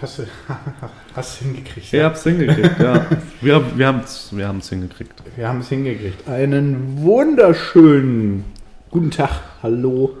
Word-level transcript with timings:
Hast 0.00 0.18
du 0.18 0.22
hast 1.14 1.38
hingekriegt? 1.40 1.92
Ihr 1.92 2.04
habt 2.04 2.16
es 2.16 2.22
hingekriegt, 2.22 2.80
ja. 2.80 3.04
Wir, 3.42 3.76
wir 3.76 3.86
haben 3.86 4.00
es 4.00 4.34
wir 4.34 4.48
haben's 4.48 4.70
hingekriegt. 4.70 5.12
Wir 5.36 5.46
haben 5.46 5.60
es 5.60 5.68
hingekriegt. 5.68 6.26
Einen 6.26 7.02
wunderschönen 7.02 8.46
guten 8.90 9.10
Tag. 9.10 9.28
Hallo. 9.62 10.16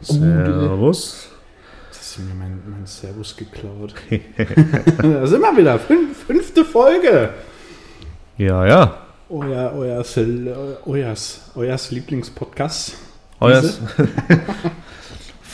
Servus. 0.00 1.28
Jetzt 1.90 2.00
hast 2.00 2.18
du 2.18 2.22
mir 2.22 2.34
mein, 2.34 2.60
mein 2.68 2.86
Servus 2.86 3.36
geklaut. 3.36 3.94
da 4.98 5.26
sind 5.28 5.40
wir 5.40 5.56
wieder. 5.56 5.78
Fünf, 5.78 6.24
fünfte 6.24 6.64
Folge. 6.64 7.30
Ja, 8.36 8.66
ja. 8.66 8.98
Euer, 9.28 9.74
euers, 9.76 10.18
euers, 10.86 11.50
euers 11.54 11.90
Lieblingspodcast. 11.92 12.96
Euers. 13.38 13.80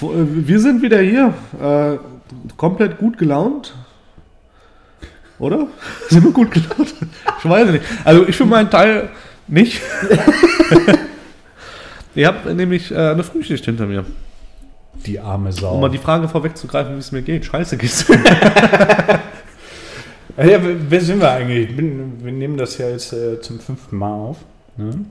Äh, 0.03 0.47
Wir 0.47 0.59
sind 0.61 0.81
wieder 0.81 1.01
hier. 1.01 1.35
Äh, 1.61 1.99
komplett 2.57 2.99
gut 2.99 3.19
gelaunt. 3.19 3.75
Oder? 5.39 5.67
Sind 6.09 6.25
wir 6.25 6.33
gut 6.33 6.51
gelaunt? 6.51 6.95
Ich 7.39 7.49
weiß 7.49 7.71
nicht. 7.71 7.85
Also 8.05 8.27
ich 8.29 8.37
für 8.37 8.47
meinen 8.47 8.71
Teil 8.71 9.09
nicht. 9.47 9.81
Ihr 12.15 12.27
habt 12.27 12.45
nämlich 12.47 12.91
äh, 12.91 12.97
eine 12.97 13.23
Frühschicht 13.23 13.65
hinter 13.65 13.87
mir. 13.87 14.05
Die 15.07 15.19
arme 15.19 15.53
Sau. 15.53 15.75
Um 15.75 15.81
mal 15.81 15.89
die 15.89 15.99
Frage 15.99 16.29
vorwegzugreifen, 16.29 16.97
wie 16.97 16.99
es 16.99 17.13
mir 17.13 17.23
geht. 17.23 17.45
Scheiße 17.45 17.77
geht's. 17.77 18.07
Ja, 20.37 20.59
wer 20.63 21.01
sind 21.03 21.21
wir 21.21 21.31
eigentlich? 21.31 21.69
Ich 21.71 21.77
bin, 21.77 22.25
wir 22.25 22.33
nehmen 22.33 22.57
das 22.57 22.79
ja 22.79 22.89
jetzt 22.89 23.13
äh, 23.13 23.41
zum 23.43 23.61
fünften 23.61 23.97
Mal 23.97 24.13
auf. 24.13 24.39
Ne? 24.79 25.05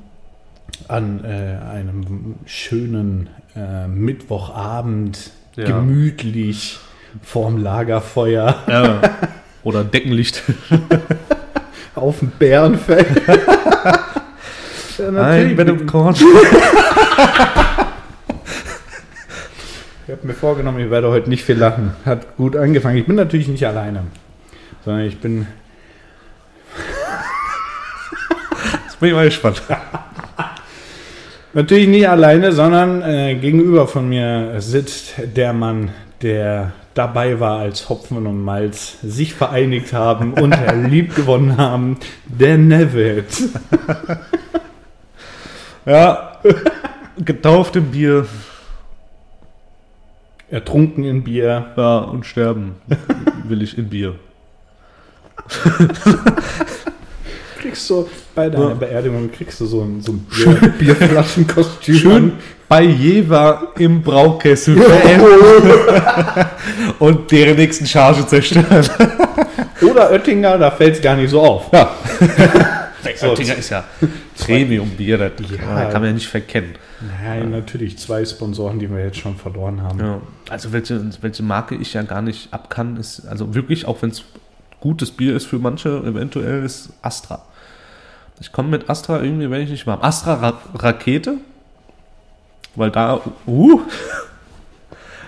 An 0.88 1.24
äh, 1.24 1.58
einem 1.72 2.36
schönen 2.46 3.30
äh, 3.55 3.88
Mittwochabend, 3.88 5.32
Ja. 5.55 5.66
gemütlich, 5.66 6.80
vorm 7.23 7.62
Lagerfeuer, 7.62 8.55
ja. 8.68 9.02
Oder 9.63 9.84
Deckenlicht. 9.84 10.44
auf 11.99 12.20
dem 12.20 12.29
Bärenfell. 12.32 13.05
ja, 14.98 15.21
Ein 15.21 15.55
Bett 15.55 15.68
im 15.68 15.85
Korn. 15.85 16.15
Ich 20.07 20.15
habe 20.15 20.26
mir 20.26 20.34
vorgenommen, 20.34 20.80
ich 20.80 20.90
werde 20.90 21.07
heute 21.10 21.30
nicht 21.30 21.43
viel 21.43 21.57
lachen. 21.57 21.93
Hat 22.04 22.35
gut 22.35 22.55
angefangen. 22.55 22.98
Ich 22.98 23.05
bin 23.05 23.15
natürlich 23.15 23.48
nicht 23.48 23.68
alleine, 23.68 24.05
sondern 24.84 25.05
ich 25.05 25.20
bin 25.20 25.46
Jetzt 28.85 28.99
bin 28.99 29.10
ich 29.10 29.15
mal 29.15 29.26
gespannt. 29.26 29.62
Natürlich 31.54 31.87
nicht 31.87 32.10
alleine, 32.10 32.52
sondern 32.54 33.04
äh, 33.04 33.35
gegenüber 33.35 33.87
von 33.87 34.10
mir 34.10 34.55
sitzt 34.57 35.13
der 35.35 35.54
Mann, 35.54 35.91
der 36.24 36.71
dabei 37.00 37.40
war, 37.40 37.60
als 37.60 37.88
Hopfen 37.88 38.28
und 38.28 38.44
Malz 38.44 38.98
sich 39.02 39.34
vereinigt 39.34 39.94
haben 39.94 40.34
und 40.34 40.54
lieb 40.90 41.16
gewonnen 41.16 41.58
haben, 41.58 41.98
der 42.26 42.58
Neville. 42.58 43.24
Ja. 45.86 46.40
Getauft 47.18 47.76
im 47.77 47.90
Bier. 47.90 48.27
Ertrunken 50.50 51.04
in 51.04 51.24
Bier. 51.24 51.72
Ja, 51.76 52.00
und 52.00 52.27
sterben 52.27 52.76
will 53.46 53.64
ich 53.64 53.76
in 53.76 53.90
Bier. 53.90 54.16
Kriegst 57.70 57.89
du 57.91 58.09
bei 58.34 58.49
deiner 58.49 58.70
Ja. 58.70 58.73
Beerdigung 58.73 59.31
kriegst 59.31 59.62
du 59.62 59.65
so 59.67 59.81
ein, 59.84 60.01
so 60.01 60.13
ein 60.13 60.20
Bier, 60.79 60.95
Bierflaschenkostüm. 60.95 61.95
Schön 61.95 62.31
bei 62.67 62.81
Jever 62.84 63.73
im 63.77 64.01
Braukessel 64.01 64.75
und 67.00 67.31
deren 67.31 67.56
nächsten 67.57 67.85
Charge 67.85 68.25
zerstören. 68.25 68.88
Oder 69.81 70.12
Oettinger, 70.12 70.57
da 70.57 70.72
fällt 70.72 70.95
es 70.95 71.01
gar 71.01 71.16
nicht 71.16 71.29
so 71.29 71.41
auf. 71.41 71.72
Ja. 71.73 71.91
So, 73.17 73.28
Oettinger 73.28 73.56
ist 73.56 73.69
ja 73.69 73.84
Premium-Bier, 74.40 75.18
das 75.18 75.31
Ja. 75.52 75.85
kann 75.85 76.02
man 76.02 76.06
ja 76.09 76.13
nicht 76.13 76.28
verkennen. 76.28 76.72
Nein, 77.24 77.52
natürlich 77.52 77.97
zwei 77.97 78.25
Sponsoren, 78.25 78.78
die 78.79 78.90
wir 78.90 79.03
jetzt 79.03 79.18
schon 79.18 79.35
verloren 79.35 79.81
haben. 79.84 80.00
Ja. 80.00 80.22
Also 80.50 80.72
welche, 80.74 81.02
welche 81.22 81.44
Marke 81.44 81.75
ich 81.75 81.94
ja 81.94 82.02
gar 82.02 82.22
nicht 82.22 82.52
ab 82.52 82.69
kann, 82.69 82.97
ist, 82.97 83.28
also 83.28 83.53
wirklich, 83.56 83.85
auch 83.88 84.02
wenn 84.02 84.09
es 84.09 84.24
gutes 84.79 85.12
Bier 85.12 85.35
ist 85.35 85.46
für 85.46 85.59
manche, 85.59 85.90
eventuell 86.06 86.63
ist 86.63 86.90
Astra. 87.02 87.44
Ich 88.40 88.52
komme 88.52 88.70
mit 88.70 88.90
Astra 88.90 89.22
irgendwie, 89.22 89.50
wenn 89.50 89.62
ich 89.62 89.70
nicht 89.70 89.86
warm. 89.86 90.02
Astra 90.02 90.36
Ra 90.36 90.54
Rakete, 90.76 91.36
weil 92.76 92.92
da, 92.92 93.20
uh, 93.46 93.82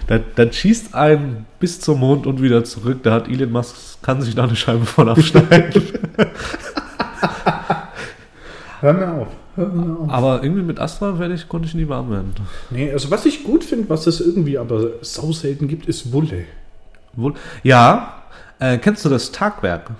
das 0.35 0.55
schießt 0.55 0.95
einen 0.95 1.45
bis 1.59 1.81
zum 1.81 1.99
Mond 1.99 2.25
und 2.25 2.41
wieder 2.41 2.63
zurück. 2.63 3.03
Da 3.03 3.13
hat 3.13 3.27
Elon 3.27 3.51
Musk, 3.51 4.01
kann 4.01 4.21
sich 4.21 4.33
da 4.35 4.43
eine 4.43 4.55
Scheibe 4.55 4.85
von 4.85 5.09
abschneiden. 5.09 5.83
Hör 8.79 8.93
mir 8.93 9.11
auf. 9.11 9.27
Hör 9.55 9.67
mir 9.67 9.99
auf. 9.99 10.09
Aber 10.09 10.41
irgendwie 10.43 10.63
mit 10.63 10.79
Astra 10.79 11.19
werde 11.19 11.33
ich, 11.33 11.49
konnte 11.49 11.67
ich 11.67 11.75
nie 11.75 11.87
warm 11.87 12.09
werden. 12.09 12.33
Nee, 12.69 12.91
also 12.91 13.11
was 13.11 13.25
ich 13.25 13.43
gut 13.43 13.63
finde, 13.63 13.89
was 13.89 14.07
es 14.07 14.21
irgendwie 14.21 14.57
aber 14.57 14.91
sau 15.01 15.33
selten 15.33 15.67
gibt, 15.67 15.85
ist 15.87 16.13
Wulle. 16.13 16.45
Wohl, 17.13 17.33
ja, 17.61 18.23
äh, 18.59 18.77
kennst 18.77 19.03
du 19.03 19.09
das 19.09 19.31
Tagwerk? 19.31 19.91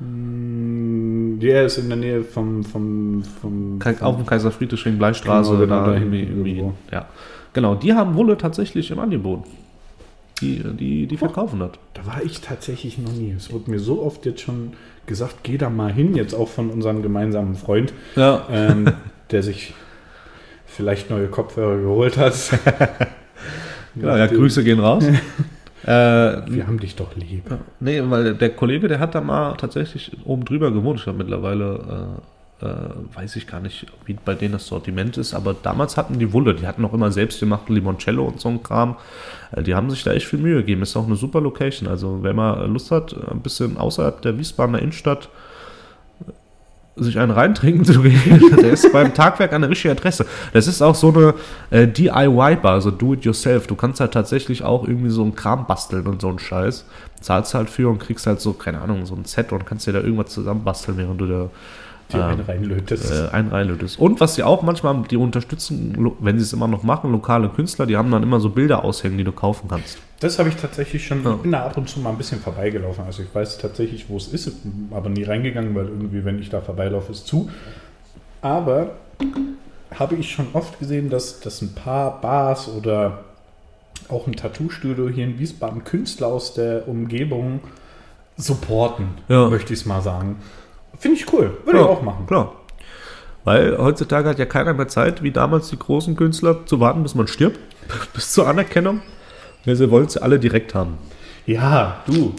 Mm, 0.00 1.38
Der 1.40 1.66
ist 1.66 1.78
in 1.78 1.88
der 1.88 1.96
Nähe 1.98 2.22
vom, 2.24 2.64
vom, 2.64 3.22
vom, 3.40 3.78
Kai- 3.78 4.00
Auf 4.00 4.16
dem 4.16 4.26
Kaiser 4.26 4.50
Friedrich 4.50 4.84
Bleistraße, 4.98 5.52
Genau, 5.52 5.60
genau, 5.62 5.80
da 5.80 5.86
da 5.86 5.94
irgendwie, 5.94 6.22
irgendwie, 6.22 6.64
ja. 6.92 7.06
Genau, 7.52 7.74
die 7.74 7.94
haben 7.94 8.14
Wolle 8.16 8.36
tatsächlich 8.36 8.90
im 8.90 8.98
Angebot. 8.98 9.44
Die, 10.42 10.62
die, 10.76 11.06
die 11.06 11.16
verkaufen 11.16 11.60
das. 11.60 11.70
Da 11.94 12.04
war 12.06 12.22
ich 12.22 12.42
tatsächlich 12.42 12.98
noch 12.98 13.12
nie. 13.12 13.32
Es 13.34 13.50
wurde 13.52 13.70
mir 13.70 13.78
so 13.78 14.02
oft 14.02 14.26
jetzt 14.26 14.42
schon 14.42 14.72
gesagt, 15.06 15.36
geh 15.44 15.56
da 15.56 15.70
mal 15.70 15.90
hin, 15.92 16.14
jetzt 16.14 16.34
auch 16.34 16.48
von 16.48 16.68
unserem 16.68 17.00
gemeinsamen 17.02 17.54
Freund, 17.54 17.94
Ja. 18.16 18.46
ähm, 18.50 18.92
der 19.30 19.42
sich 19.42 19.72
vielleicht 20.66 21.08
neue 21.08 21.28
Kopfhörer 21.28 21.78
geholt 21.80 22.18
hat. 22.18 22.34
Genau, 23.94 24.14
ja, 24.16 24.26
Grüße 24.26 24.62
gehen 24.62 24.80
raus. 24.80 25.04
äh, 25.84 25.86
Wir 25.88 26.66
haben 26.66 26.78
dich 26.80 26.96
doch 26.96 27.14
lieb. 27.16 27.44
nee, 27.80 28.02
weil 28.04 28.34
der 28.34 28.50
Kollege, 28.50 28.88
der 28.88 28.98
hat 28.98 29.14
da 29.14 29.20
mal 29.20 29.54
tatsächlich 29.56 30.12
oben 30.24 30.44
drüber 30.44 30.70
gewohnt. 30.70 30.98
Ich 30.98 31.04
glaube, 31.04 31.18
mittlerweile 31.18 32.18
äh, 32.62 32.66
äh, 32.66 32.68
weiß 33.14 33.36
ich 33.36 33.46
gar 33.46 33.60
nicht, 33.60 33.86
wie 34.06 34.14
bei 34.14 34.34
denen 34.34 34.52
das 34.52 34.66
Sortiment 34.66 35.18
ist, 35.18 35.34
aber 35.34 35.54
damals 35.54 35.96
hatten 35.98 36.18
die 36.18 36.32
Wolle, 36.32 36.54
die 36.54 36.66
hatten 36.66 36.84
auch 36.86 36.94
immer 36.94 37.12
selbstgemachten 37.12 37.74
Limoncello 37.74 38.24
und 38.24 38.40
so 38.40 38.48
ein 38.48 38.62
Kram. 38.62 38.96
Äh, 39.52 39.62
die 39.62 39.74
haben 39.74 39.90
sich 39.90 40.04
da 40.04 40.12
echt 40.12 40.26
viel 40.26 40.38
Mühe 40.38 40.56
gegeben. 40.56 40.82
Ist 40.82 40.96
auch 40.96 41.06
eine 41.06 41.16
super 41.16 41.40
Location. 41.40 41.88
Also, 41.88 42.22
wenn 42.22 42.36
man 42.36 42.72
Lust 42.72 42.90
hat, 42.90 43.14
ein 43.30 43.40
bisschen 43.40 43.76
außerhalb 43.76 44.22
der 44.22 44.38
Wiesbadener 44.38 44.78
Innenstadt 44.78 45.28
sich 46.96 47.18
einen 47.18 47.30
reintrinken 47.30 47.84
zu 47.84 48.00
gehen, 48.00 48.42
der 48.56 48.70
ist 48.70 48.90
beim 48.92 49.12
Tagwerk 49.12 49.52
an 49.52 49.60
der 49.60 49.70
richtigen 49.70 49.92
Adresse. 49.92 50.24
Das 50.52 50.66
ist 50.66 50.80
auch 50.80 50.94
so 50.94 51.12
eine 51.12 51.34
äh, 51.70 51.86
DIY-Bar, 51.86 52.72
also 52.72 52.90
Do-It-Yourself. 52.90 53.66
Du 53.66 53.74
kannst 53.74 54.00
halt 54.00 54.12
tatsächlich 54.12 54.62
auch 54.62 54.88
irgendwie 54.88 55.10
so 55.10 55.22
einen 55.22 55.34
Kram 55.34 55.66
basteln 55.66 56.06
und 56.06 56.22
so 56.22 56.28
einen 56.28 56.38
Scheiß. 56.38 56.86
Zahlst 57.20 57.54
halt 57.54 57.68
für 57.68 57.90
und 57.90 57.98
kriegst 57.98 58.26
halt 58.26 58.40
so, 58.40 58.54
keine 58.54 58.80
Ahnung, 58.80 59.04
so 59.04 59.14
ein 59.14 59.24
Set 59.26 59.52
und 59.52 59.66
kannst 59.66 59.86
dir 59.86 59.92
da 59.92 60.00
irgendwas 60.00 60.32
zusammenbasteln, 60.32 60.96
während 60.96 61.20
du 61.20 61.26
da 61.26 61.50
Die 62.12 62.16
einen 62.18 62.40
reinlötest. 62.40 63.10
äh, 63.10 63.28
einen 63.34 63.48
reinlötest. 63.48 63.98
Und 63.98 64.20
was 64.20 64.36
sie 64.36 64.42
auch 64.44 64.62
manchmal, 64.62 65.02
die 65.10 65.16
unterstützen, 65.16 66.12
wenn 66.20 66.38
sie 66.38 66.44
es 66.44 66.52
immer 66.52 66.68
noch 66.68 66.82
machen, 66.84 67.10
lokale 67.10 67.48
Künstler, 67.48 67.86
die 67.86 67.96
haben 67.96 68.10
dann 68.12 68.22
immer 68.22 68.38
so 68.38 68.50
Bilder 68.50 68.84
aushängen, 68.84 69.18
die 69.18 69.24
du 69.24 69.32
kaufen 69.32 69.68
kannst. 69.68 69.98
Das 70.20 70.38
habe 70.38 70.48
ich 70.48 70.56
tatsächlich 70.56 71.04
schon, 71.06 71.24
Ja. 71.24 71.32
ich 71.34 71.36
bin 71.42 71.52
da 71.52 71.66
ab 71.66 71.76
und 71.76 71.88
zu 71.88 71.98
mal 72.00 72.10
ein 72.10 72.16
bisschen 72.16 72.40
vorbeigelaufen. 72.40 73.04
Also 73.04 73.22
ich 73.24 73.34
weiß 73.34 73.58
tatsächlich, 73.58 74.08
wo 74.08 74.16
es 74.16 74.28
ist, 74.28 74.50
aber 74.92 75.08
nie 75.10 75.24
reingegangen, 75.24 75.74
weil 75.74 75.86
irgendwie, 75.86 76.24
wenn 76.24 76.38
ich 76.38 76.48
da 76.48 76.60
vorbeilaufe, 76.60 77.10
ist 77.12 77.26
zu. 77.26 77.50
Aber 78.40 78.92
habe 79.94 80.14
ich 80.14 80.30
schon 80.30 80.46
oft 80.52 80.78
gesehen, 80.78 81.10
dass, 81.10 81.40
dass 81.40 81.60
ein 81.62 81.74
paar 81.74 82.20
Bars 82.20 82.68
oder 82.68 83.24
auch 84.08 84.26
ein 84.28 84.34
Tattoo-Studio 84.36 85.08
hier 85.08 85.24
in 85.24 85.38
Wiesbaden 85.38 85.82
Künstler 85.84 86.28
aus 86.28 86.54
der 86.54 86.86
Umgebung 86.86 87.60
supporten, 88.36 89.08
Ja. 89.28 89.48
möchte 89.48 89.72
ich 89.72 89.80
es 89.80 89.86
mal 89.86 90.02
sagen. 90.02 90.36
Finde 90.98 91.16
ich 91.18 91.32
cool, 91.32 91.56
würde 91.64 91.78
ich 91.78 91.84
auch 91.84 92.02
machen. 92.02 92.26
Klar. 92.26 92.52
Weil 93.44 93.78
heutzutage 93.78 94.28
hat 94.28 94.38
ja 94.38 94.44
keiner 94.44 94.74
mehr 94.74 94.88
Zeit, 94.88 95.22
wie 95.22 95.30
damals 95.30 95.68
die 95.68 95.78
großen 95.78 96.16
Künstler, 96.16 96.66
zu 96.66 96.80
warten, 96.80 97.02
bis 97.02 97.14
man 97.14 97.28
stirbt, 97.28 97.60
bis 98.12 98.32
zur 98.32 98.48
Anerkennung. 98.48 99.02
Ja, 99.64 99.74
sie 99.74 99.90
wollen 99.90 100.08
sie 100.08 100.22
alle 100.22 100.38
direkt 100.38 100.74
haben. 100.74 100.98
Ja, 101.46 102.02
du. 102.06 102.34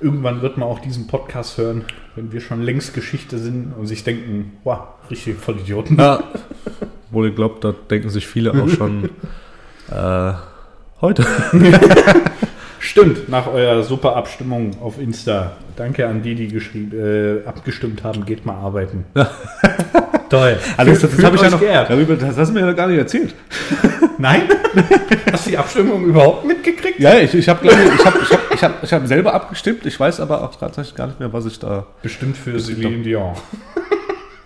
Irgendwann 0.00 0.42
wird 0.42 0.58
man 0.58 0.68
auch 0.68 0.80
diesen 0.80 1.06
Podcast 1.06 1.58
hören, 1.58 1.84
wenn 2.16 2.32
wir 2.32 2.40
schon 2.40 2.60
längst 2.60 2.92
Geschichte 2.92 3.38
sind 3.38 3.72
und 3.72 3.86
sich 3.86 4.04
denken, 4.04 4.58
wow, 4.64 4.80
richtige 5.10 5.36
Vollidioten. 5.36 5.96
Ja. 5.96 6.24
Wohl, 7.10 7.28
ich 7.28 7.36
glaube, 7.36 7.56
da 7.60 7.72
denken 7.72 8.10
sich 8.10 8.26
viele 8.26 8.50
auch 8.50 8.68
schon 8.68 9.10
äh, 9.90 10.32
heute. 11.00 11.24
Stimmt, 12.86 13.28
nach 13.28 13.48
eurer 13.48 13.82
super 13.82 14.14
Abstimmung 14.14 14.70
auf 14.80 15.00
Insta. 15.00 15.56
Danke 15.74 16.06
an 16.06 16.22
die, 16.22 16.36
die 16.36 16.46
äh, 16.96 17.44
abgestimmt 17.44 18.04
haben, 18.04 18.24
geht 18.24 18.46
mal 18.46 18.54
arbeiten. 18.54 19.04
Toll. 20.30 20.56
Also 20.76 20.92
das, 20.92 21.00
das, 21.00 21.24
habe 21.24 21.34
ich 21.34 21.42
ja 21.42 21.50
noch, 21.50 21.58
geehrt. 21.58 21.90
darüber, 21.90 22.14
das 22.14 22.36
hast 22.36 22.50
du 22.50 22.54
mir 22.54 22.60
ja 22.60 22.72
gar 22.72 22.86
nicht 22.86 22.98
erzählt. 22.98 23.34
Nein? 24.18 24.42
Hast 25.32 25.46
du 25.46 25.50
die 25.50 25.58
Abstimmung 25.58 26.04
überhaupt 26.04 26.46
mitgekriegt? 26.46 27.00
Ja, 27.00 27.18
ich, 27.18 27.34
ich 27.34 27.48
habe 27.48 27.66
ich 27.66 28.04
hab, 28.04 28.14
ich 28.14 28.30
hab, 28.32 28.54
ich 28.54 28.62
hab, 28.62 28.82
ich 28.84 28.92
hab 28.92 29.06
selber 29.06 29.34
abgestimmt. 29.34 29.84
Ich 29.84 29.98
weiß 29.98 30.20
aber 30.20 30.42
auch 30.42 30.54
tatsächlich 30.54 30.94
gar 30.94 31.08
nicht 31.08 31.20
mehr, 31.20 31.32
was 31.32 31.44
ich 31.44 31.58
da. 31.58 31.86
Bestimmt 32.02 32.36
für 32.36 32.58
Celine 32.58 33.02
Dion. 33.02 33.34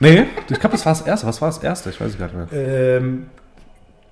Nee, 0.01 0.25
ich 0.51 0.59
glaube, 0.59 0.73
das 0.73 0.85
war 0.87 0.95
das 0.95 1.03
erste. 1.03 1.27
Was 1.27 1.41
war 1.41 1.51
das 1.51 1.63
erste? 1.63 1.91
Ich 1.91 2.01
weiß 2.01 2.13
es 2.13 2.19
gar 2.19 2.27
nicht 2.27 2.53
mehr. 2.53 2.97
Ähm, 2.97 3.27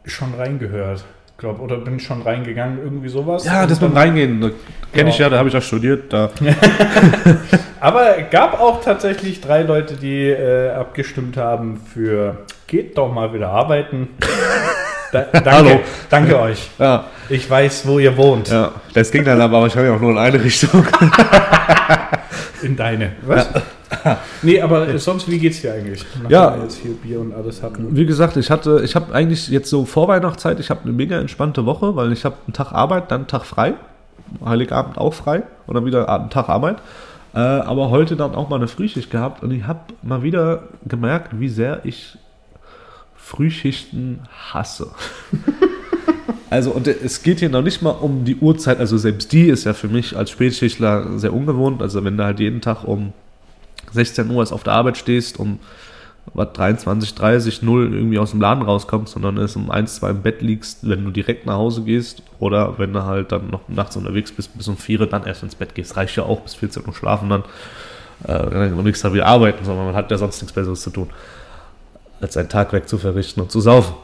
schon 0.04 0.34
reingehört, 0.34 1.04
glaube 1.38 1.62
Oder 1.62 1.76
bin 1.76 2.00
schon 2.00 2.20
reingegangen, 2.23 2.81
irgendwie 2.82 3.08
sowas. 3.08 3.44
Ja, 3.44 3.64
das 3.64 3.81
mit 3.81 3.90
dem 3.90 3.96
Reingehen, 3.96 4.40
da 4.40 4.50
kenne 4.93 5.11
ich 5.11 5.19
ja, 5.19 5.31
da 5.31 5.38
habe 5.38 5.49
ich 5.49 5.56
auch 5.56 5.62
studiert. 5.62 6.12
Da. 6.12 6.31
Aber 7.81 8.17
gab 8.29 8.61
auch 8.61 8.82
tatsächlich 8.82 9.40
drei 9.40 9.62
Leute, 9.62 9.94
die 9.94 10.31
äh, 10.31 10.70
abgestimmt 10.70 11.37
haben 11.37 11.81
für 11.94 12.38
geht 12.67 12.99
doch 12.99 13.12
mal 13.12 13.32
wieder 13.32 13.50
arbeiten. 13.50 14.08
Da, 15.11 15.23
danke, 15.23 15.50
Hallo. 15.50 15.81
danke 16.11 16.38
euch. 16.38 16.69
Ja, 16.79 17.06
Ich 17.31 17.49
weiß, 17.49 17.87
wo 17.87 17.99
ihr 17.99 18.14
wohnt. 18.19 18.49
ja, 18.49 18.73
das 18.93 19.11
ging 19.11 19.25
dann 19.25 19.40
aber 19.40 19.62
wahrscheinlich 19.62 19.90
auch 19.90 20.00
nur 20.00 20.11
in 20.11 20.19
eine 20.19 20.44
Richtung. 20.44 20.87
In 22.62 22.76
deine. 22.76 23.12
Was? 23.23 23.49
nee, 24.43 24.61
aber 24.61 24.99
sonst, 24.99 25.31
wie 25.31 25.38
geht's 25.38 25.61
dir 25.62 25.73
eigentlich? 25.73 26.05
Nachdem 26.14 26.31
Ja. 26.31 26.55
wir 26.56 26.62
jetzt 26.62 26.76
hier 26.79 26.93
Bier 26.93 27.20
und 27.20 27.35
alles 27.35 27.62
hatten. 27.62 27.96
Wie 27.96 28.06
gesagt, 28.06 28.37
ich 28.37 28.50
hatte, 28.50 28.81
ich 28.85 28.94
habe 28.94 29.14
eigentlich 29.14 29.49
jetzt 29.49 29.70
so 29.70 29.85
vor 29.85 30.08
Weihnachtszeit, 30.08 30.61
ich 30.61 30.70
habe 30.70 30.81
eine 30.85 30.93
mega 30.93 31.19
entspannte 31.19 31.64
Woche, 31.67 31.96
weil 31.96 32.12
ich 32.12 32.25
habe 32.25 32.37
einen 32.46 32.52
Tag 32.52 32.73
Arbeit, 32.73 33.11
dann 33.11 33.20
einen 33.23 33.29
Tag 33.29 33.44
frei, 33.44 33.75
Heiligabend 34.44 34.99
auch 34.99 35.14
frei 35.14 35.43
und 35.67 35.75
dann 35.75 35.87
wieder 35.87 36.08
einen 36.08 36.31
Tag 36.31 36.49
Arbeit. 36.49 36.76
Äh, 37.35 37.38
aber 37.38 37.90
heute 37.90 38.17
dann 38.17 38.35
auch 38.35 38.49
mal 38.49 38.56
eine 38.56 38.69
Frühschicht 38.69 39.11
gehabt 39.11 39.43
und 39.43 39.50
ich 39.50 39.67
habe 39.67 39.81
mal 40.02 40.23
wieder 40.23 40.64
gemerkt, 40.87 41.38
wie 41.40 41.49
sehr 41.49 41.81
ich 41.85 42.17
Frühschichten 43.17 44.20
hasse. 44.52 44.88
Also, 46.50 46.70
und 46.70 46.88
es 46.88 47.23
geht 47.23 47.40
hier 47.40 47.50
noch 47.50 47.61
nicht 47.61 47.82
mal 47.82 47.90
um 47.90 48.25
die 48.25 48.37
Uhrzeit, 48.37 48.79
also 48.81 48.96
selbst 48.96 49.32
die 49.32 49.49
ist 49.49 49.64
ja 49.64 49.75
für 49.75 49.88
mich 49.88 50.17
als 50.17 50.31
Spätschichtler 50.31 51.19
sehr 51.19 51.35
ungewohnt. 51.35 51.82
Also, 51.82 52.02
wenn 52.05 52.17
du 52.17 52.25
halt 52.25 52.40
jeden 52.40 52.62
Tag 52.62 52.85
um 52.85 53.12
16 53.93 54.31
Uhr 54.31 54.40
erst 54.40 54.52
auf 54.52 54.62
der 54.62 54.75
Arbeit 54.75 54.96
stehst, 54.96 55.38
um 55.38 55.58
was 56.35 56.52
23, 56.52 57.14
30, 57.14 57.62
0 57.62 57.94
irgendwie 57.94 58.19
aus 58.19 58.32
dem 58.32 58.40
Laden 58.40 58.62
rauskommst, 58.62 59.14
sondern 59.14 59.37
erst 59.38 59.56
um 59.56 59.70
1, 59.70 59.96
2 59.96 60.11
im 60.11 60.23
Bett 60.23 60.43
liegst, 60.43 60.88
wenn 60.88 61.05
du 61.05 61.11
direkt 61.11 61.46
nach 61.46 61.55
Hause 61.55 61.82
gehst 61.82 62.23
oder 62.38 62.79
wenn 62.79 62.93
du 62.93 63.05
halt 63.05 63.32
dann 63.32 63.50
noch 63.50 63.69
nachts 63.69 63.96
unterwegs 63.96 64.32
bist, 64.32 64.56
bis 64.56 64.69
um 64.69 64.76
4 64.76 65.00
Uhr 65.00 65.06
dann 65.06 65.25
erst 65.25 65.43
ins 65.43 65.55
Bett 65.55 65.75
gehst. 65.75 65.96
Reicht 65.96 66.17
ja 66.17 66.25
auch 66.25 66.40
bis 66.40 66.55
14 66.55 66.87
Uhr 66.87 66.94
schlafen 66.94 67.31
dann. 67.31 67.44
Äh, 68.25 68.32
am 68.32 68.82
nächsten 68.82 69.06
Tag 69.06 69.14
wieder 69.14 69.26
arbeiten, 69.26 69.64
sondern 69.64 69.87
man 69.87 69.94
hat 69.94 70.11
ja 70.11 70.19
sonst 70.19 70.40
nichts 70.40 70.52
Besseres 70.52 70.81
zu 70.81 70.90
tun, 70.90 71.08
als 72.20 72.37
einen 72.37 72.49
Tag 72.49 72.73
weg 72.73 72.88
zu 72.88 72.99
verrichten 72.99 73.40
und 73.40 73.52
zu 73.52 73.61
saufen. 73.61 73.94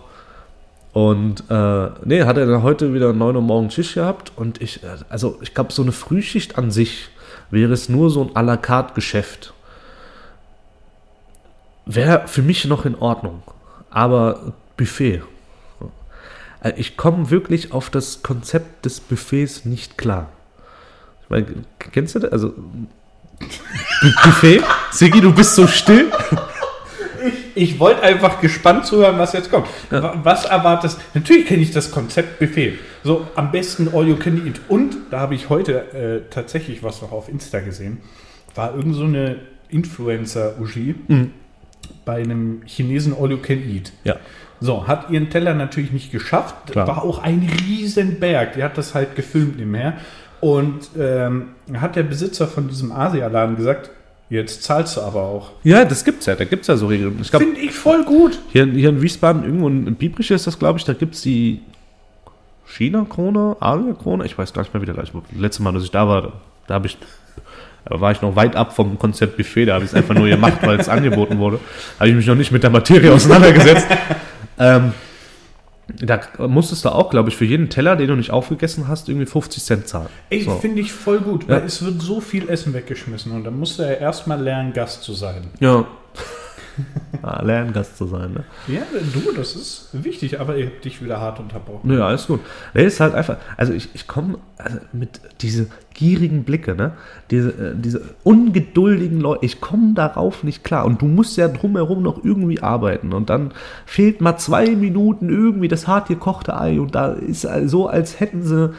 Und 0.92 1.42
äh, 1.50 1.88
nee, 2.04 2.22
hat 2.22 2.36
er 2.36 2.46
dann 2.46 2.62
heute 2.62 2.94
wieder 2.94 3.12
9 3.12 3.34
Uhr 3.34 3.42
morgens 3.42 3.74
Schicht 3.74 3.94
gehabt 3.94 4.30
und 4.36 4.62
ich, 4.62 4.84
äh, 4.84 4.86
also 5.08 5.38
ich 5.42 5.52
glaube, 5.52 5.72
so 5.72 5.82
eine 5.82 5.90
Frühschicht 5.90 6.56
an 6.56 6.70
sich 6.70 7.08
wäre 7.50 7.72
es 7.72 7.88
nur 7.88 8.10
so 8.10 8.22
ein 8.22 8.30
à 8.30 8.42
la 8.42 8.56
carte 8.56 8.94
Geschäft. 8.94 9.52
Wäre 11.86 12.26
für 12.28 12.42
mich 12.42 12.64
noch 12.64 12.84
in 12.84 12.94
Ordnung. 12.94 13.42
Aber 13.90 14.54
Buffet. 14.76 15.22
Äh, 16.62 16.72
Ich 16.76 16.96
komme 16.96 17.30
wirklich 17.30 17.72
auf 17.72 17.90
das 17.90 18.22
Konzept 18.22 18.84
des 18.86 19.00
Buffets 19.00 19.64
nicht 19.64 19.98
klar. 19.98 20.30
Ich 21.22 21.30
meine, 21.30 21.46
kennst 21.78 22.14
du 22.14 22.18
das? 22.20 22.32
Also, 22.32 22.50
Bu- 22.50 24.12
Buffet? 24.24 24.62
Sigi, 24.90 25.20
du 25.20 25.32
bist 25.32 25.54
so 25.54 25.66
still. 25.66 26.10
Ich 27.54 27.78
wollte 27.78 28.02
einfach 28.02 28.40
gespannt 28.40 28.84
zuhören, 28.84 29.18
was 29.18 29.32
jetzt 29.32 29.50
kommt. 29.50 29.66
Wa- 29.90 30.18
Was 30.22 30.44
erwartest 30.44 30.98
Natürlich 31.14 31.46
kenne 31.46 31.62
ich 31.62 31.70
das 31.70 31.90
Konzept 31.90 32.38
Buffet. 32.38 32.78
So 33.04 33.26
am 33.36 33.50
besten 33.52 33.88
All 33.94 34.06
You 34.08 34.16
Can 34.16 34.46
Eat. 34.46 34.60
Und 34.68 34.96
da 35.10 35.20
habe 35.20 35.34
ich 35.34 35.48
heute 35.50 35.92
äh, 35.92 36.30
tatsächlich 36.30 36.82
was 36.82 37.00
noch 37.02 37.12
auf 37.12 37.28
Insta 37.28 37.60
gesehen. 37.60 37.98
War 38.54 38.74
irgend 38.74 38.94
so 38.96 39.04
eine 39.04 39.36
Influencer-Uji 39.68 40.94
bei 42.04 42.22
einem 42.22 42.62
Chinesen 42.66 43.14
All 43.18 43.30
You 43.30 43.38
Can 43.38 43.58
Eat. 43.58 43.92
Ja. 44.04 44.16
So, 44.60 44.86
hat 44.86 45.10
ihren 45.10 45.30
Teller 45.30 45.54
natürlich 45.54 45.92
nicht 45.92 46.12
geschafft. 46.12 46.54
Klar. 46.70 46.86
War 46.86 47.04
auch 47.04 47.18
ein 47.18 47.48
Riesenberg. 47.60 48.54
Die 48.54 48.62
hat 48.62 48.78
das 48.78 48.94
halt 48.94 49.16
gefilmt 49.16 49.58
nebenher. 49.58 49.94
Und 50.40 50.90
ähm, 50.98 51.50
hat 51.74 51.96
der 51.96 52.02
Besitzer 52.02 52.46
von 52.46 52.68
diesem 52.68 52.92
Asialaden 52.92 53.56
gesagt, 53.56 53.90
jetzt 54.30 54.62
zahlst 54.62 54.96
du 54.96 55.00
aber 55.00 55.22
auch. 55.22 55.52
Ja, 55.64 55.84
das 55.84 56.04
gibt's 56.04 56.26
ja. 56.26 56.34
Da 56.34 56.44
gibt's 56.44 56.66
ja 56.66 56.76
so 56.76 56.86
Regeln. 56.86 57.22
Finde 57.24 57.60
ich 57.60 57.72
voll 57.72 58.04
gut. 58.04 58.38
hier, 58.50 58.66
hier 58.66 58.90
in 58.90 59.02
Wiesbaden, 59.02 59.44
irgendwo 59.44 59.68
in 59.68 59.94
Biebrich 59.96 60.30
ist 60.30 60.46
das, 60.46 60.58
glaube 60.58 60.78
ich, 60.78 60.84
da 60.84 60.92
gibt's 60.92 61.22
die 61.22 61.62
China-Krone, 62.66 63.56
Asia-Krone. 63.60 64.24
Ich 64.26 64.36
weiß 64.36 64.52
gar 64.52 64.62
nicht 64.62 64.72
mehr, 64.72 64.80
wie 64.80 64.86
der 64.86 64.94
gleich. 64.94 65.12
Letztes 65.36 65.60
Mal, 65.60 65.72
dass 65.72 65.84
ich 65.84 65.90
da 65.90 66.08
war, 66.08 66.32
da 66.66 66.74
habe 66.74 66.86
ich. 66.86 66.96
Da 67.86 68.00
war 68.00 68.12
ich 68.12 68.22
noch 68.22 68.34
weit 68.36 68.56
ab 68.56 68.74
vom 68.74 68.98
Konzept 68.98 69.36
Buffet, 69.36 69.66
da 69.66 69.74
habe 69.74 69.84
ich 69.84 69.90
es 69.90 69.94
einfach 69.96 70.14
nur 70.14 70.26
gemacht, 70.28 70.58
weil 70.62 70.80
es 70.80 70.88
angeboten 70.88 71.38
wurde. 71.38 71.60
Habe 71.98 72.08
ich 72.08 72.14
mich 72.16 72.26
noch 72.26 72.34
nicht 72.34 72.50
mit 72.50 72.62
der 72.62 72.70
Materie 72.70 73.12
auseinandergesetzt. 73.12 73.86
ähm, 74.58 74.92
da 76.00 76.18
musstest 76.46 76.84
du 76.86 76.88
auch, 76.88 77.10
glaube 77.10 77.28
ich, 77.28 77.36
für 77.36 77.44
jeden 77.44 77.68
Teller, 77.68 77.94
den 77.96 78.08
du 78.08 78.16
nicht 78.16 78.30
aufgegessen 78.30 78.88
hast, 78.88 79.08
irgendwie 79.10 79.26
50 79.26 79.62
Cent 79.62 79.86
zahlen. 79.88 80.08
Ey, 80.30 80.42
So. 80.42 80.52
finde 80.52 80.80
ich 80.80 80.92
voll 80.92 81.18
gut, 81.18 81.42
Ja. 81.44 81.56
weil 81.56 81.64
es 81.64 81.84
wird 81.84 82.00
so 82.00 82.20
viel 82.20 82.48
Essen 82.48 82.72
weggeschmissen 82.72 83.32
und 83.32 83.44
dann 83.44 83.58
musst 83.58 83.78
du 83.78 83.82
ja 83.82 83.90
erstmal 83.90 84.40
lernen, 84.40 84.72
Gast 84.72 85.02
zu 85.02 85.12
sein. 85.12 85.42
Ja. 85.60 85.84
Ah, 87.24 87.42
Lerngast 87.42 87.96
zu 87.96 88.06
sein, 88.06 88.32
ne? 88.32 88.44
Ja, 88.68 88.82
du, 89.12 89.32
das 89.32 89.56
ist 89.56 89.88
wichtig, 89.92 90.40
aber 90.40 90.56
ich 90.56 90.66
hab 90.66 90.82
dich 90.82 91.02
wieder 91.02 91.20
hart 91.20 91.40
unterbrochen. 91.40 91.92
Ja, 91.92 92.06
alles 92.06 92.26
gut. 92.26 92.40
Nee, 92.74 92.84
ist 92.84 93.00
halt 93.00 93.14
einfach, 93.14 93.36
also 93.56 93.72
ich, 93.72 93.88
ich 93.94 94.06
komme 94.06 94.38
also 94.58 94.78
mit 94.92 95.20
diese 95.40 95.68
gierigen 95.94 96.44
Blicke, 96.44 96.74
ne? 96.74 96.92
Diese, 97.30 97.50
äh, 97.50 97.74
diese 97.74 98.02
ungeduldigen 98.24 99.20
Leute, 99.20 99.44
ich 99.44 99.60
komme 99.60 99.94
darauf 99.94 100.44
nicht 100.44 100.64
klar. 100.64 100.84
Und 100.84 101.00
du 101.02 101.06
musst 101.06 101.36
ja 101.36 101.48
drumherum 101.48 102.02
noch 102.02 102.24
irgendwie 102.24 102.60
arbeiten. 102.62 103.12
Und 103.12 103.30
dann 103.30 103.52
fehlt 103.86 104.20
mal 104.20 104.36
zwei 104.36 104.70
Minuten 104.76 105.30
irgendwie 105.30 105.68
das 105.68 105.86
hart 105.86 106.08
gekochte 106.08 106.58
Ei. 106.58 106.80
Und 106.80 106.94
da 106.94 107.12
ist 107.12 107.48
so, 107.66 107.88
als 107.88 108.20
hätten 108.20 108.42
sie, 108.42 108.74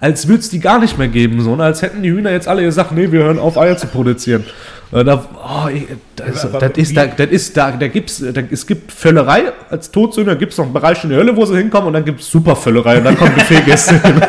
als 0.00 0.28
würde 0.28 0.40
es 0.40 0.50
die 0.50 0.60
gar 0.60 0.78
nicht 0.78 0.98
mehr 0.98 1.08
geben, 1.08 1.40
so, 1.40 1.56
ne? 1.56 1.64
als 1.64 1.82
hätten 1.82 2.02
die 2.02 2.10
Hühner 2.10 2.30
jetzt 2.30 2.48
alle 2.48 2.62
gesagt, 2.62 2.92
nee, 2.92 3.10
wir 3.10 3.24
hören 3.24 3.38
auf, 3.38 3.56
Eier 3.56 3.76
zu 3.76 3.86
produzieren. 3.86 4.44
Und 4.90 5.06
da, 5.06 5.24
oh, 5.34 5.68
das, 6.14 6.46
das 6.52 6.70
ist 6.76 6.96
da, 6.96 7.06
das 7.06 7.30
ist 7.30 7.56
da, 7.56 7.72
da 7.72 7.88
gibt's, 7.88 8.22
da, 8.32 8.42
es 8.50 8.66
gibt 8.66 8.92
Völlerei 8.92 9.44
als 9.70 9.90
Todsünder, 9.90 10.36
gibt 10.36 10.52
es 10.52 10.58
noch 10.58 10.66
einen 10.66 10.74
Bereich 10.74 11.02
in 11.02 11.10
der 11.10 11.18
Hölle, 11.18 11.36
wo 11.36 11.44
sie 11.46 11.56
hinkommen, 11.56 11.88
und 11.88 11.94
dann 11.94 12.04
gibt 12.04 12.20
es 12.20 12.30
Supervöllerei, 12.30 12.98
und 12.98 13.04
dann 13.04 13.16
kommen 13.16 13.34
Buffetgäste 13.34 14.00
hin. 14.02 14.22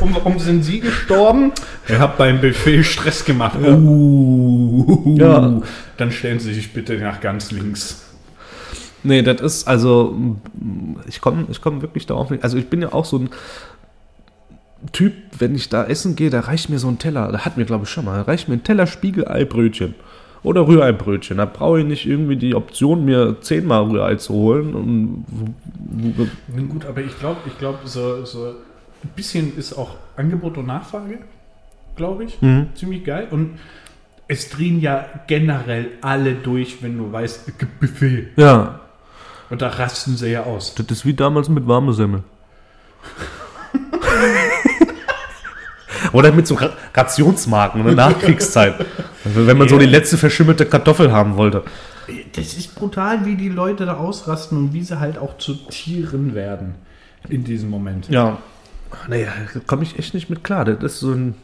Um, 0.00 0.14
warum 0.16 0.38
sind 0.40 0.64
Sie 0.64 0.80
gestorben? 0.80 1.52
Ihr 1.88 2.00
habt 2.00 2.18
beim 2.18 2.40
Buffet 2.40 2.82
Stress 2.82 3.24
gemacht. 3.24 3.56
Uh, 3.62 5.16
Ja. 5.16 5.60
Dann 5.96 6.10
stellen 6.10 6.40
Sie 6.40 6.52
sich 6.54 6.72
bitte 6.72 6.96
nach 6.98 7.20
ganz 7.20 7.52
links. 7.52 8.02
Nee, 9.04 9.22
das 9.22 9.40
ist, 9.40 9.68
also, 9.68 10.16
ich 11.06 11.20
komme 11.20 11.46
ich 11.50 11.60
komm 11.60 11.82
wirklich 11.82 12.06
darauf 12.06 12.30
nicht. 12.30 12.44
Also, 12.44 12.56
ich 12.56 12.68
bin 12.68 12.82
ja 12.82 12.92
auch 12.92 13.04
so 13.04 13.18
ein 13.18 13.30
Typ, 14.92 15.12
wenn 15.38 15.54
ich 15.54 15.68
da 15.68 15.84
essen 15.84 16.16
gehe, 16.16 16.30
da 16.30 16.40
reicht 16.40 16.68
mir 16.68 16.78
so 16.78 16.88
ein 16.88 16.98
Teller, 16.98 17.30
da 17.30 17.44
hat 17.44 17.56
mir, 17.56 17.64
glaube 17.64 17.84
ich, 17.84 17.90
schon 17.90 18.04
mal, 18.04 18.16
da 18.16 18.22
reicht 18.22 18.48
mir 18.48 18.54
ein 18.54 18.64
Teller 18.64 18.86
Spiegeleibrötchen. 18.86 19.94
Oder 20.44 20.66
Rührei-Brötchen. 20.66 21.36
Da 21.36 21.44
brauche 21.44 21.80
ich 21.80 21.86
nicht 21.86 22.04
irgendwie 22.04 22.36
die 22.36 22.56
Option, 22.56 23.04
mir 23.04 23.36
zehnmal 23.40 23.84
Rührei 23.84 24.16
zu 24.16 24.34
holen. 24.34 24.74
Und, 24.74 25.24
Nun 26.54 26.68
gut, 26.68 26.84
aber 26.84 27.00
ich 27.00 27.16
glaube, 27.18 27.38
ich 27.46 27.56
glaube, 27.58 27.78
so, 27.84 28.24
so 28.24 28.46
ein 28.46 29.10
bisschen 29.14 29.56
ist 29.56 29.72
auch 29.74 29.94
Angebot 30.16 30.58
und 30.58 30.66
Nachfrage, 30.66 31.18
glaube 31.94 32.24
ich. 32.24 32.42
Mhm. 32.42 32.68
Ziemlich 32.74 33.04
geil. 33.04 33.28
Und 33.30 33.60
es 34.26 34.50
drehen 34.50 34.80
ja 34.80 35.06
generell 35.28 35.90
alle 36.00 36.34
durch, 36.34 36.82
wenn 36.82 36.98
du 36.98 37.12
weißt, 37.12 37.48
es 37.48 37.58
gibt 37.58 37.78
Buffet. 37.78 38.28
ja, 38.36 38.80
Und 39.52 39.60
da 39.62 39.68
rasten 39.68 40.16
sie 40.16 40.30
ja 40.30 40.42
aus. 40.44 40.74
das 40.74 40.86
ist 40.90 41.04
wie 41.04 41.12
damals 41.14 41.48
mit 41.50 41.68
warme 41.68 41.92
Semmel. 41.92 42.22
Oder 46.12 46.32
mit 46.32 46.46
so 46.46 46.54
Ra- 46.54 46.72
Rationsmarken 46.94 47.80
in 47.80 47.86
der 47.86 47.94
Nachkriegszeit. 47.96 48.74
Wenn 49.24 49.56
man 49.58 49.68
so 49.68 49.78
die 49.78 49.86
letzte 49.86 50.18
verschimmelte 50.18 50.66
Kartoffel 50.66 51.12
haben 51.12 51.36
wollte. 51.36 51.62
Das 52.34 52.54
ist 52.54 52.74
brutal, 52.74 53.24
wie 53.24 53.36
die 53.36 53.48
Leute 53.48 53.86
da 53.86 53.96
ausrasten 53.98 54.58
und 54.58 54.72
wie 54.72 54.82
sie 54.82 54.98
halt 54.98 55.16
auch 55.18 55.38
zu 55.38 55.54
Tieren 55.54 56.34
werden 56.34 56.74
in 57.28 57.44
diesem 57.44 57.70
Moment. 57.70 58.08
Ja. 58.08 58.38
Naja, 59.08 59.28
da 59.54 59.60
komme 59.66 59.84
ich 59.84 59.98
echt 59.98 60.12
nicht 60.14 60.28
mit 60.28 60.42
klar. 60.44 60.64
Das 60.64 60.82
ist 60.94 61.00
so 61.00 61.12
ein. 61.12 61.34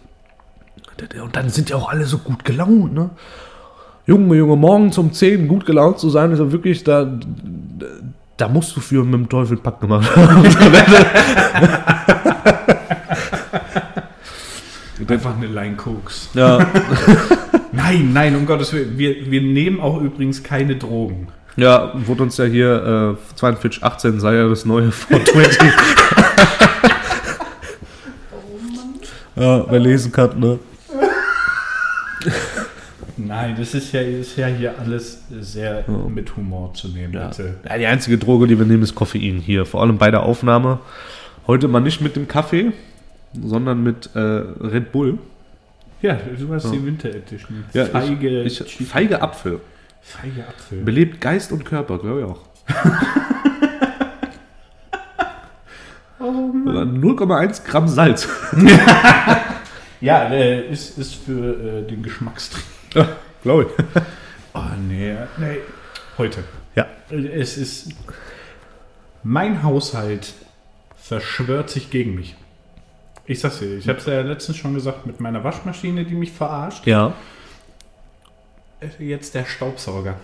Und 1.23 1.37
dann 1.37 1.49
sind 1.51 1.71
ja 1.71 1.77
auch 1.77 1.89
alle 1.91 2.05
so 2.07 2.19
gut 2.19 2.45
gelaunt, 2.45 2.93
ne? 2.95 3.11
Junge, 4.09 4.37
Junge, 4.37 4.57
morgens 4.57 4.97
um 4.97 5.13
10 5.13 5.47
gut 5.47 5.67
gelaunt 5.67 5.99
zu 5.99 6.09
sein, 6.09 6.33
ist 6.33 6.39
ja 6.39 6.51
wirklich, 6.51 6.83
da, 6.83 7.21
da 8.39 8.49
musst 8.49 8.75
du 8.75 8.81
für 8.81 9.05
mit 9.05 9.13
dem 9.13 9.29
Teufel 9.29 9.57
einen 9.57 9.63
Pakt 9.63 9.83
gemacht 9.83 10.17
haben. 10.17 10.47
Einfach 15.07 15.37
eine 15.37 15.47
Line 15.47 15.77
Koks. 15.77 16.31
ja. 16.35 16.59
Nein, 17.73 18.13
Nein, 18.15 18.35
um 18.35 18.47
Gottes 18.47 18.73
Willen. 18.73 18.97
Wir, 18.97 19.31
wir 19.31 19.43
nehmen 19.43 19.79
auch 19.79 20.01
übrigens 20.01 20.43
keine 20.43 20.77
Drogen. 20.77 21.29
Ja, 21.57 21.93
wurde 22.07 22.23
uns 22.23 22.39
ja 22.39 22.47
hier 22.47 23.17
äh, 23.17 23.39
4218 23.39 24.21
sei 24.21 24.37
ja 24.37 24.49
das 24.49 24.65
neue 24.65 24.91
420. 24.91 25.59
ja, 29.37 29.71
wer 29.71 29.81
lesen 29.81 30.13
kann, 30.13 30.41
ne? 30.41 30.59
Nein, 33.29 33.57
das 33.59 33.75
ist 33.75 33.93
ja, 33.93 34.01
ist 34.01 34.37
ja 34.37 34.47
hier 34.47 34.79
alles 34.79 35.23
sehr 35.31 35.85
mit 36.09 36.35
Humor 36.37 36.73
zu 36.73 36.89
nehmen, 36.89 37.13
Ja. 37.13 37.29
bitte. 37.29 37.57
ja, 37.69 37.77
die 37.77 37.87
einzige 37.87 38.17
Droge, 38.17 38.47
die 38.47 38.59
wir 38.59 38.65
nehmen, 38.65 38.83
ist 38.83 38.95
Koffein 38.95 39.39
hier. 39.39 39.67
Vor 39.67 39.83
allem 39.83 39.99
bei 39.99 40.11
der 40.11 40.23
Aufnahme. 40.23 40.81
Heute 41.47 41.69
mal 41.69 41.81
nicht 41.81 42.01
mit 42.01 42.17
dem 42.17 42.27
Kaffee, 42.27 42.73
sondern 43.39 43.83
mit 43.83 44.09
äh, 44.15 44.19
Red 44.19 44.93
Bull. 44.93 45.19
Ja, 46.01 46.17
du 46.39 46.55
hast 46.55 46.71
die 46.73 46.85
Winter 46.85 47.11
Edition. 47.11 47.65
Ja, 47.75 47.85
feige, 47.87 48.43
ich, 48.45 48.61
ich, 48.61 48.87
feige 48.87 49.21
Apfel. 49.21 49.61
feige 50.01 50.47
Apfel. 50.47 50.83
Belebt 50.83 51.21
Geist 51.21 51.53
und 51.53 51.65
Körper, 51.65 51.99
glaube 51.99 52.21
ich 52.21 52.27
auch. 52.27 52.41
Oh 56.21 56.51
0,1 56.53 57.65
Gramm 57.65 57.87
Salz. 57.89 58.29
Ja, 60.01 60.29
äh, 60.31 60.69
ist, 60.69 60.97
ist 60.97 61.15
für 61.17 61.81
äh, 61.81 61.83
den 61.89 62.03
Geschmackstrieb. 62.05 62.63
Ja, 62.99 63.09
glaube 63.43 63.63
ich. 63.65 64.03
Oh, 64.55 64.61
nee, 64.89 65.15
nee. 65.37 65.59
Heute. 66.17 66.43
Ja. 66.75 66.87
Es 67.11 67.57
ist. 67.57 67.91
Mein 69.23 69.63
Haushalt 69.63 70.33
verschwört 70.97 71.71
sich 71.71 71.91
gegen 71.91 72.17
mich. 72.17 72.35
Ich 73.27 73.41
sag's 73.41 73.59
dir, 73.59 73.77
ich 73.77 73.89
hab's 73.89 74.07
ja 74.07 74.23
letztens 74.23 74.57
schon 74.57 74.75
gesagt 74.75 75.07
mit 75.07 75.21
meiner 75.21 75.45
Waschmaschine, 75.45 76.05
die 76.05 76.15
mich 76.15 76.33
verarscht. 76.33 76.87
Ja. 76.87 77.15
Jetzt 78.99 79.35
der 79.35 79.45
Staubsauger. 79.45 80.17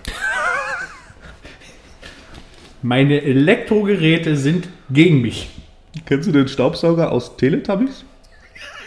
Meine 2.82 3.22
Elektrogeräte 3.22 4.36
sind 4.36 4.68
gegen 4.90 5.20
mich. 5.20 5.50
Kennst 6.06 6.28
du 6.28 6.32
den 6.32 6.48
Staubsauger 6.48 7.12
aus 7.12 7.36
Teletubbies? 7.36 8.04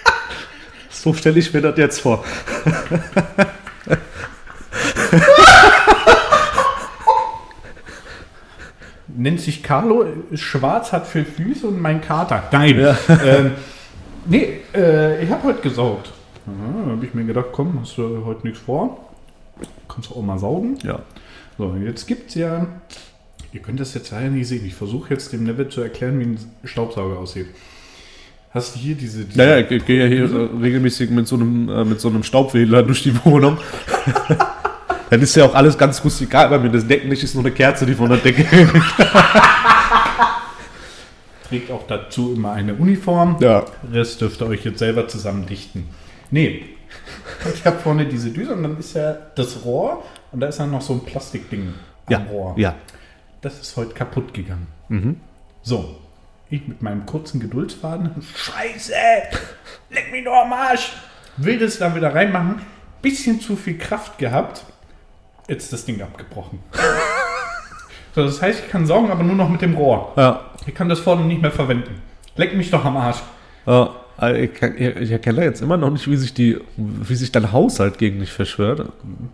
so 0.89 1.13
stelle 1.13 1.39
ich 1.39 1.53
mir 1.53 1.62
das 1.62 1.77
jetzt 1.77 2.01
vor. 2.01 2.25
Nennt 9.08 9.41
sich 9.41 9.63
Carlo, 9.63 10.06
ist 10.29 10.41
schwarz, 10.41 10.91
hat 10.91 11.08
vier 11.08 11.25
Füße 11.25 11.67
und 11.67 11.82
mein 11.82 12.01
Kater. 12.01 12.44
Nein. 12.51 12.79
Ja. 12.79 12.96
Ähm, 13.10 13.51
nee, 14.25 14.60
äh, 14.75 15.24
ich 15.24 15.32
habe 15.32 15.44
heute 15.44 15.62
gesaugt. 15.62 16.12
Ja, 16.46 16.53
habe 16.91 17.06
ich 17.06 17.13
mir 17.13 17.25
gedacht, 17.25 17.48
komm, 17.51 17.79
hast 17.82 17.98
du 17.98 18.24
heute 18.25 18.46
nichts 18.46 18.62
vor? 18.62 19.00
Kannst 19.88 20.12
du 20.12 20.15
auch 20.15 20.22
mal 20.22 20.38
saugen? 20.38 20.77
Ja. 20.84 21.00
So, 21.58 21.75
jetzt 21.75 22.06
gibt's 22.06 22.36
ja. 22.36 22.67
Ihr 23.53 23.62
könnt 23.62 23.79
das 23.79 23.94
jetzt 23.96 24.12
leider 24.12 24.29
nicht 24.29 24.48
sehen. 24.48 24.65
Ich 24.65 24.75
versuche 24.75 25.13
jetzt 25.13 25.34
dem 25.34 25.44
Neville 25.46 25.70
zu 25.70 25.82
erklären, 25.82 26.20
wie 26.20 26.25
ein 26.25 26.39
Staubsauger 26.63 27.17
aussieht. 27.17 27.48
Hast 28.51 28.75
du 28.75 28.80
hier 28.80 28.96
diese. 28.96 29.25
diese 29.25 29.38
Naja, 29.38 29.58
ich, 29.60 29.70
ich 29.72 29.86
gehe 29.86 30.04
ja 30.04 30.08
hier 30.08 30.24
äh, 30.24 30.50
regelmäßig 30.62 31.10
mit 31.10 31.27
so 31.27 31.36
einem, 31.36 31.70
äh, 31.70 31.84
mit 31.86 32.00
so 32.00 32.10
einem 32.10 32.24
Staubwedler 32.24 32.84
durch 32.84 33.04
die 33.04 33.13
Wohnung. 33.25 33.58
Dann 35.10 35.22
ist 35.22 35.36
ja 35.36 35.46
auch 35.46 35.56
alles 35.56 35.77
ganz 35.77 36.04
rustikal 36.04 36.50
bei 36.50 36.60
mir. 36.60 36.70
Das 36.70 36.86
Deckenlicht 36.86 37.24
ist 37.24 37.34
nur 37.34 37.44
eine 37.46 37.54
Kerze, 37.54 37.86
die 37.86 37.94
von 37.94 38.10
der 38.10 38.18
Decke 38.18 38.46
trägt 41.48 41.72
auch 41.72 41.88
dazu 41.88 42.34
immer 42.34 42.51
eine 42.51 42.74
Uniform. 42.74 43.38
Ja. 43.39 43.66
Rest 43.92 44.22
dürft 44.22 44.42
ihr 44.42 44.48
euch 44.48 44.66
jetzt 44.66 44.80
selber 44.80 45.08
zusammen 45.08 45.46
dichten. 45.46 45.88
Nee. 46.30 46.66
Ich 47.54 47.66
habe 47.66 47.77
vorne 47.80 48.06
diese 48.06 48.32
Düse 48.32 48.54
und 48.54 48.63
dann 48.63 48.77
ist 48.77 48.96
ja 48.96 49.16
das 49.36 49.63
Rohr 49.63 50.04
und 50.32 50.39
da 50.39 50.48
ist 50.48 50.60
dann 50.60 50.72
noch 50.72 50.82
so 50.82 50.94
ein 50.94 51.01
Plastikding 51.01 51.74
am 52.08 52.12
Ja. 52.12 52.20
Rohr. 52.30 52.54
Ja. 52.58 52.75
Das 53.42 53.62
ist 53.62 53.77
heute 53.77 53.94
kaputt 53.94 54.34
gegangen. 54.34 54.68
Mhm. 54.89 55.18
So. 55.62 55.96
Ich 56.50 56.68
mit 56.68 56.82
meinem 56.82 57.06
kurzen 57.06 57.39
Geduldsfaden. 57.39 58.10
Scheiße! 58.36 58.94
Leck 59.89 60.12
mich 60.12 60.24
doch 60.24 60.44
am 60.46 60.54
Arsch! 60.54 60.94
Will 61.38 61.60
das 61.60 61.77
da 61.77 61.94
wieder 61.96 62.13
reinmachen. 62.16 62.62
Bisschen 63.01 63.39
zu 63.42 63.56
viel 63.56 63.77
Kraft 63.77 64.18
gehabt. 64.18 64.63
Jetzt 65.48 65.66
ist 65.66 65.74
das 65.74 65.86
Ding 65.86 66.01
abgebrochen. 66.01 66.60
so, 68.16 68.24
das 68.25 68.42
heißt, 68.42 68.63
ich 68.66 68.72
kann 68.72 68.86
saugen, 68.86 69.12
aber 69.12 69.24
nur 69.24 69.36
noch 69.36 69.50
mit 69.50 69.62
dem 69.62 69.75
Rohr. 69.75 70.13
Ja. 70.16 70.42
Ich 70.66 70.74
kann 70.74 70.89
das 70.89 71.00
vorne 71.00 71.25
nicht 71.25 71.42
mehr 71.42 71.51
verwenden. 71.51 72.01
Leck 72.36 72.56
mich 72.56 72.72
doch 72.72 72.84
am 72.86 72.98
Arsch. 72.98 73.18
ja. 73.66 73.89
Also 74.20 74.39
Ich, 74.42 74.51
kann- 74.56 74.75
ich, 74.75 74.96
ich 74.96 75.12
erkenne 75.12 75.44
jetzt 75.44 75.62
immer 75.62 75.77
noch 75.77 75.92
nicht, 75.92 76.10
wie 76.10 76.16
sich, 76.18 76.34
die, 76.34 76.58
wie 76.75 77.13
sich 77.13 77.32
dein 77.32 77.51
Haushalt 77.51 78.00
gegen 78.00 78.20
dich 78.20 78.32
verschwört. 78.32 78.88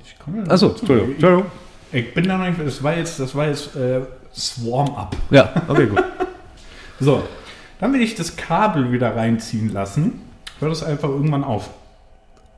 Ich 0.06 0.20
komme 0.20 0.44
Achso, 0.50 0.72
Entschuldigung. 0.72 1.12
Entschuldigung. 1.14 1.46
Ich, 1.94 2.00
ich 2.08 2.14
bin 2.14 2.28
da 2.28 2.38
noch 2.38 2.48
nicht. 2.48 2.60
Das 2.60 2.84
war 2.84 2.94
jetzt, 2.98 3.18
das 3.18 3.34
war 3.34 3.48
jetzt 3.48 3.74
äh, 3.78 4.02
Swarm-Up. 4.36 5.16
Ja, 5.30 5.54
okay, 5.70 5.86
gut. 5.86 6.04
So, 7.04 7.22
dann 7.82 7.92
will 7.92 8.02
ich 8.02 8.16
das 8.16 8.38
Kabel 8.38 8.94
wieder 8.94 9.14
reinziehen 9.14 9.68
lassen. 9.68 10.22
Hört 10.60 10.72
es 10.72 10.84
einfach 10.84 11.10
irgendwann 11.10 11.44
auf. 11.44 11.70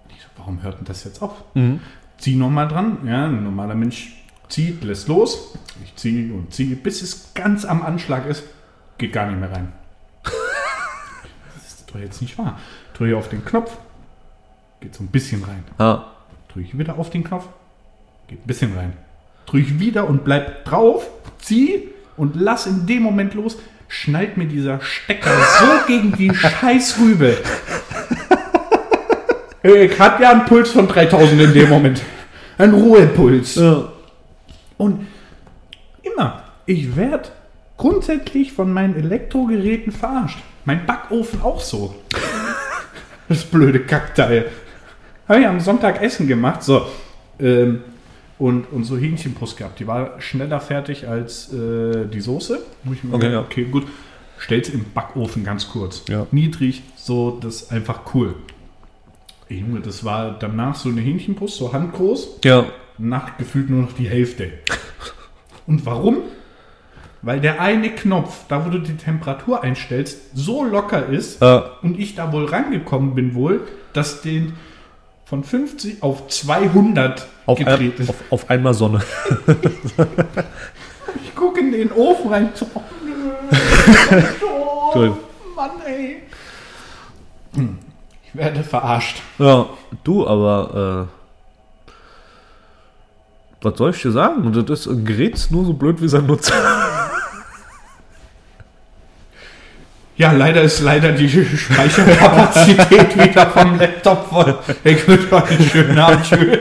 Ich 0.10 0.22
so, 0.22 0.28
warum 0.38 0.62
hört 0.62 0.78
denn 0.78 0.86
das 0.86 1.04
jetzt 1.04 1.24
auf? 1.24 1.44
Mhm. 1.56 1.80
Zieh 2.20 2.36
nochmal 2.36 2.68
dran. 2.68 3.00
Ja, 3.08 3.26
ein 3.26 3.44
normaler 3.44 3.74
Mensch 3.74 4.24
zieht, 4.48 4.84
lässt 4.84 5.08
los. 5.08 5.58
Ich 5.84 5.96
ziehe 5.96 6.32
und 6.32 6.54
ziehe, 6.54 6.76
bis 6.76 7.02
es 7.02 7.34
ganz 7.34 7.66
am 7.66 7.82
Anschlag 7.82 8.28
ist. 8.28 8.44
Geht 9.00 9.14
gar 9.14 9.26
nicht 9.28 9.40
mehr 9.40 9.52
rein. 9.52 9.72
Das 11.56 11.80
ist 11.80 11.90
doch 11.92 12.00
jetzt 12.00 12.22
nicht 12.22 12.38
wahr. 12.38 12.60
Drücke 12.94 13.18
auf 13.18 13.30
den 13.30 13.44
Knopf. 13.44 13.76
Geht 14.80 14.94
so 14.94 15.04
ein 15.04 15.08
bisschen 15.08 15.44
rein. 15.44 15.64
Ja. 15.80 16.12
Drücke 16.50 16.68
ich 16.68 16.78
wieder 16.78 17.00
auf 17.00 17.10
den 17.10 17.24
Knopf. 17.24 17.48
Geht 18.28 18.44
ein 18.44 18.48
bisschen 18.48 18.78
rein. 18.78 18.94
Drücke 19.48 19.66
ich 19.66 19.80
wieder 19.80 20.08
und 20.08 20.24
bleib 20.24 20.66
drauf. 20.66 21.10
Zieh 21.40 21.90
und 22.16 22.36
lass 22.36 22.68
in 22.68 22.86
dem 22.86 23.02
Moment 23.02 23.34
los. 23.34 23.58
Schnallt 23.88 24.38
mir 24.38 24.46
dieser 24.46 24.82
Stecker 24.82 25.32
so 25.60 25.88
gegen 25.88 26.12
die 26.14 26.34
Scheißrübe. 26.34 27.38
Ich 29.64 30.00
hatte 30.00 30.24
ja 30.24 30.32
einen 30.32 30.46
Puls 30.46 30.70
von 30.70 30.88
3000 30.88 31.42
in 31.42 31.54
dem 31.54 31.70
Moment. 31.70 32.02
Ein 32.58 32.74
Ruhepuls. 32.74 33.56
ja. 33.56 33.92
Und 34.78 35.08
immer, 36.04 36.44
ich 36.66 36.96
werde 36.96 37.30
grundsätzlich 37.78 38.54
von 38.54 38.72
meinen 38.72 38.96
Elektrogeräten 38.96 39.92
verarscht. 39.92 40.38
Mein 40.66 40.86
Backofen 40.86 41.42
auch 41.42 41.62
so. 41.62 41.96
Das 43.28 43.44
blöde 43.44 43.80
Kackteil. 43.80 44.52
Habe 45.28 45.40
ich 45.40 45.48
am 45.48 45.60
Sonntag 45.60 46.02
Essen 46.02 46.28
gemacht. 46.28 46.62
So. 46.62 46.86
Ähm, 47.40 47.82
und, 48.38 48.72
und 48.72 48.84
so 48.84 48.98
Hähnchenbrust 48.98 49.58
gehabt. 49.58 49.80
Die 49.80 49.88
war 49.88 50.20
schneller 50.22 50.60
fertig 50.60 51.08
als 51.08 51.52
äh, 51.54 52.06
die 52.06 52.22
Soße. 52.22 52.60
Okay, 53.12 53.32
ja. 53.32 53.42
okay, 53.42 53.66
gut. 53.66 53.86
Stell's 54.38 54.70
im 54.70 54.86
Backofen 54.94 55.44
ganz 55.44 55.70
kurz. 55.70 56.04
Ja. 56.10 56.28
Niedrig, 56.32 56.84
so, 56.96 57.40
das 57.42 57.64
ist 57.64 57.72
einfach 57.72 58.02
cool. 58.14 58.36
Ey, 59.48 59.60
Junge, 59.60 59.80
das 59.80 60.04
war 60.04 60.38
danach 60.38 60.76
so 60.76 60.90
eine 60.90 61.02
Hähnchenbrust, 61.02 61.56
so 61.56 61.72
handgroß. 61.72 62.40
Ja. 62.44 62.66
Nach 62.98 63.38
gefühlt 63.38 63.70
nur 63.70 63.84
noch 63.84 63.94
die 63.94 64.10
Hälfte. 64.10 64.52
Und 65.68 65.86
warum? 65.86 66.18
Weil 67.22 67.40
der 67.40 67.62
eine 67.62 67.90
Knopf, 67.90 68.46
da 68.50 68.66
wo 68.66 68.70
du 68.70 68.80
die 68.80 68.98
Temperatur 68.98 69.64
einstellst, 69.64 70.36
so 70.36 70.64
locker 70.64 71.08
ist 71.08 71.42
Äh, 71.42 71.62
und 71.82 72.00
ich 72.00 72.16
da 72.16 72.32
wohl 72.32 72.46
rangekommen 72.46 73.16
bin 73.16 73.34
wohl, 73.34 73.62
dass 73.94 74.22
den 74.22 74.54
von 75.26 75.44
50 75.44 76.02
auf 76.04 76.28
200 76.28 77.28
auf, 77.46 77.58
gedreht 77.58 78.00
ein, 78.00 78.10
auf, 78.10 78.16
auf 78.30 78.50
einmal 78.50 78.74
Sonne. 78.74 79.02
Ich 81.24 81.34
gucke 81.36 81.60
in 81.60 81.72
den 81.72 81.92
Ofen 81.92 82.30
rein. 82.32 82.50
Oh, 84.44 84.86
Entschuldigung. 84.88 85.18
Mann, 85.56 85.70
ey. 85.86 86.22
Hm, 87.54 87.78
Ich 88.26 88.36
werde 88.36 88.64
verarscht. 88.64 89.22
Ja, 89.38 89.68
du, 90.04 90.28
aber 90.28 91.08
äh, 91.90 91.92
was 93.62 93.78
soll 93.78 93.92
ich 93.92 94.02
dir 94.02 94.12
sagen? 94.12 94.46
Und 94.46 94.70
das 94.70 94.86
ist 94.88 95.06
Gerät 95.06 95.36
ist 95.36 95.52
nur 95.52 95.66
so 95.66 95.74
blöd 95.74 96.02
wie 96.02 96.08
sein 96.08 96.26
Nutzer. 96.26 96.54
Ja, 100.18 100.32
leider 100.32 100.62
ist 100.62 100.80
leider 100.80 101.12
die 101.12 101.28
Speicherkapazität 101.28 103.18
wieder 103.22 103.48
vom 103.48 103.78
Laptop 103.78 104.30
voll. 104.30 104.58
Ich 104.86 105.06
wünsche 105.08 105.34
euch 105.34 105.52
einen 105.52 105.70
schönen 105.70 106.00
Abend. 106.00 106.24
Tschüss. 106.24 106.58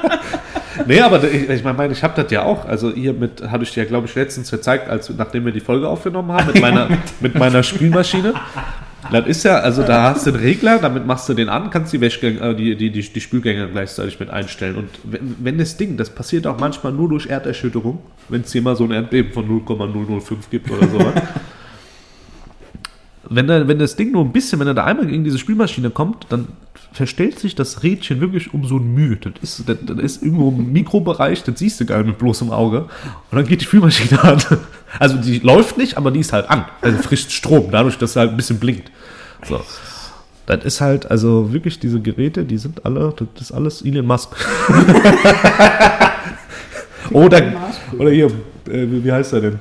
nee, 0.86 1.00
aber 1.00 1.22
ich, 1.24 1.48
ich 1.50 1.62
meine, 1.62 1.92
ich 1.92 2.02
habe 2.02 2.22
das 2.22 2.32
ja 2.32 2.42
auch. 2.42 2.64
Also 2.64 2.90
hier 2.90 3.12
mit, 3.12 3.42
hatte 3.50 3.64
ich 3.64 3.72
dir 3.72 3.82
ja, 3.82 3.88
glaube 3.88 4.06
ich, 4.06 4.14
letztens 4.14 4.50
gezeigt, 4.50 4.88
als 4.88 5.10
nachdem 5.10 5.44
wir 5.44 5.52
die 5.52 5.60
Folge 5.60 5.88
aufgenommen 5.88 6.32
haben, 6.32 6.46
mit 6.46 6.62
meiner, 6.62 6.88
mit 7.20 7.34
meiner 7.34 7.62
Spülmaschine. 7.62 8.32
Das 9.12 9.26
ist 9.26 9.44
ja, 9.44 9.58
also 9.58 9.82
da 9.82 10.14
hast 10.14 10.26
du 10.26 10.30
den 10.30 10.40
Regler, 10.40 10.78
damit 10.78 11.06
machst 11.06 11.28
du 11.28 11.34
den 11.34 11.48
an, 11.50 11.68
kannst 11.70 11.92
die 11.92 12.00
Wäschgänge, 12.00 12.40
äh, 12.40 12.54
die, 12.54 12.76
die, 12.76 12.90
die, 12.90 13.02
die 13.02 13.20
Spülgänge 13.20 13.68
gleichzeitig 13.68 14.18
mit 14.20 14.30
einstellen. 14.30 14.76
Und 14.76 14.88
wenn, 15.04 15.36
wenn 15.40 15.58
das 15.58 15.76
Ding, 15.76 15.98
das 15.98 16.10
passiert 16.10 16.46
auch 16.46 16.58
manchmal 16.58 16.92
nur 16.92 17.10
durch 17.10 17.26
Erderschütterung, 17.26 17.98
wenn 18.30 18.42
es 18.42 18.52
hier 18.52 18.62
mal 18.62 18.76
so 18.76 18.84
ein 18.84 18.92
Erdbeben 18.92 19.32
von 19.32 19.46
0,005 19.46 20.48
gibt 20.48 20.70
oder 20.70 20.88
sowas. 20.88 21.14
wenn, 23.30 23.46
da, 23.46 23.68
wenn 23.68 23.78
das 23.78 23.94
Ding 23.94 24.10
nur 24.10 24.24
ein 24.24 24.32
bisschen, 24.32 24.58
wenn 24.58 24.66
er 24.66 24.74
da 24.74 24.84
einmal 24.84 25.06
gegen 25.06 25.22
diese 25.22 25.38
Spülmaschine 25.38 25.90
kommt, 25.90 26.26
dann 26.30 26.48
verstellt 26.92 27.38
sich 27.38 27.54
das 27.54 27.84
Rädchen 27.84 28.20
wirklich 28.20 28.52
um 28.52 28.66
so 28.66 28.78
ein 28.78 28.92
Mühe. 28.92 29.16
Das 29.16 29.34
ist, 29.40 29.68
das, 29.68 29.78
das 29.82 29.98
ist 29.98 30.22
irgendwo 30.24 30.48
im 30.48 30.72
Mikrobereich, 30.72 31.44
das 31.44 31.60
siehst 31.60 31.80
du 31.80 31.86
gar 31.86 31.98
nicht 31.98 32.08
mit 32.08 32.18
bloßem 32.18 32.50
Auge. 32.50 32.88
Und 33.30 33.38
dann 33.38 33.46
geht 33.46 33.60
die 33.60 33.66
Spülmaschine 33.66 34.20
an. 34.24 34.42
Also 34.98 35.16
die 35.16 35.38
läuft 35.38 35.78
nicht, 35.78 35.96
aber 35.96 36.10
die 36.10 36.18
ist 36.18 36.32
halt 36.32 36.50
an. 36.50 36.64
Also 36.80 36.98
frischt 36.98 37.30
Strom, 37.30 37.68
dadurch, 37.70 37.96
dass 37.98 38.14
sie 38.14 38.18
halt 38.18 38.30
ein 38.30 38.36
bisschen 38.36 38.58
blinkt. 38.58 38.90
So. 39.48 39.60
Das 40.46 40.64
ist 40.64 40.80
halt, 40.80 41.08
also 41.08 41.52
wirklich 41.52 41.78
diese 41.78 42.00
Geräte, 42.00 42.44
die 42.44 42.58
sind 42.58 42.84
alle, 42.84 43.14
das 43.16 43.42
ist 43.42 43.52
alles 43.52 43.82
Elon 43.82 44.06
Musk. 44.06 44.30
oder, 47.12 47.42
oder 47.96 48.10
hier, 48.10 48.26
äh, 48.68 48.86
wie 48.88 49.12
heißt 49.12 49.34
er 49.34 49.40
denn? 49.40 49.60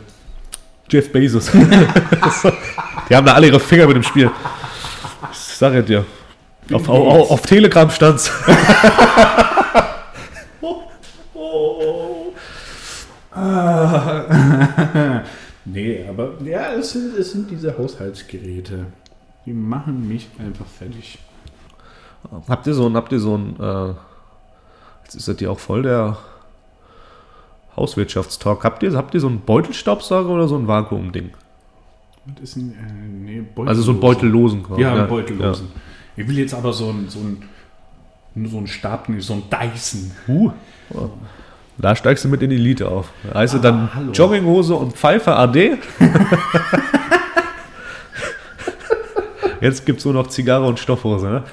Jeff 0.89 1.11
Bezos. 1.11 1.51
die 3.09 3.15
haben 3.15 3.25
da 3.25 3.33
alle 3.33 3.47
ihre 3.47 3.59
Finger 3.59 3.87
mit 3.87 3.95
dem 3.95 4.03
Spiel. 4.03 4.29
Ich 5.31 5.37
sag 5.37 5.73
ja 5.73 5.81
dir. 5.81 6.05
Auf, 6.71 6.87
auf, 6.87 7.31
auf 7.31 7.41
Telegram 7.41 7.89
stand's. 7.89 8.31
nee, 15.65 16.05
aber 16.07 16.33
ja, 16.43 16.73
es 16.73 16.91
sind, 16.91 17.17
es 17.17 17.31
sind 17.31 17.49
diese 17.49 17.75
Haushaltsgeräte. 17.77 18.85
Die 19.45 19.53
machen 19.53 20.07
mich 20.07 20.27
einfach 20.37 20.65
fertig. 20.65 21.17
Habt 22.47 22.67
ihr 22.67 22.73
so 22.73 22.87
ein, 22.87 22.95
habt 22.95 23.11
ihr 23.11 23.19
so 23.19 23.35
ein, 23.37 23.59
äh, 23.59 23.93
jetzt 25.03 25.15
ist 25.15 25.27
das 25.27 25.39
ja 25.39 25.49
auch 25.49 25.59
voll 25.59 25.83
der 25.83 26.17
Hauswirtschaftstalk. 27.75 28.63
Habt 28.63 28.83
ihr, 28.83 28.93
habt 28.93 29.13
ihr 29.13 29.21
so 29.21 29.27
einen 29.27 29.41
Beutelstaubsauger 29.41 30.29
oder 30.29 30.47
so 30.47 30.55
ein 30.57 30.67
Vakuumding? 30.67 31.31
Was 32.25 32.41
ist 32.43 32.55
ein, 32.57 32.71
äh, 32.73 33.31
nee, 33.31 33.43
Also 33.65 33.81
so 33.81 33.91
einen 33.91 33.99
beutellosen. 33.99 34.63
quasi. 34.63 34.81
Ja, 34.81 34.93
einen 34.93 35.07
beutellosen. 35.07 35.67
Ich 36.15 36.27
will 36.27 36.37
jetzt 36.37 36.53
aber 36.53 36.73
so 36.73 36.89
ein, 36.89 37.07
so 37.09 37.19
ein, 37.19 37.43
so 38.47 38.57
ein 38.57 38.67
Stab, 38.67 39.07
so 39.19 39.33
ein 39.33 39.43
Dyson. 39.49 40.11
Uh. 40.27 40.51
Da 41.77 41.95
steigst 41.95 42.25
du 42.25 42.29
mit 42.29 42.41
in 42.41 42.49
die 42.49 42.57
Elite 42.57 42.89
auf. 42.89 43.11
Heißt 43.33 43.53
du 43.53 43.59
dann 43.59 43.75
Ah, 43.85 43.89
hallo. 43.95 44.11
Jogginghose 44.11 44.75
und 44.75 44.93
Pfeife 44.93 45.33
AD. 45.35 45.77
Jetzt 49.61 49.85
gibt 49.85 49.99
es 49.99 50.05
nur 50.05 50.13
noch 50.13 50.27
Zigarre 50.27 50.65
und 50.65 50.79
Stoffhose, 50.79 51.27
ne? 51.27 51.43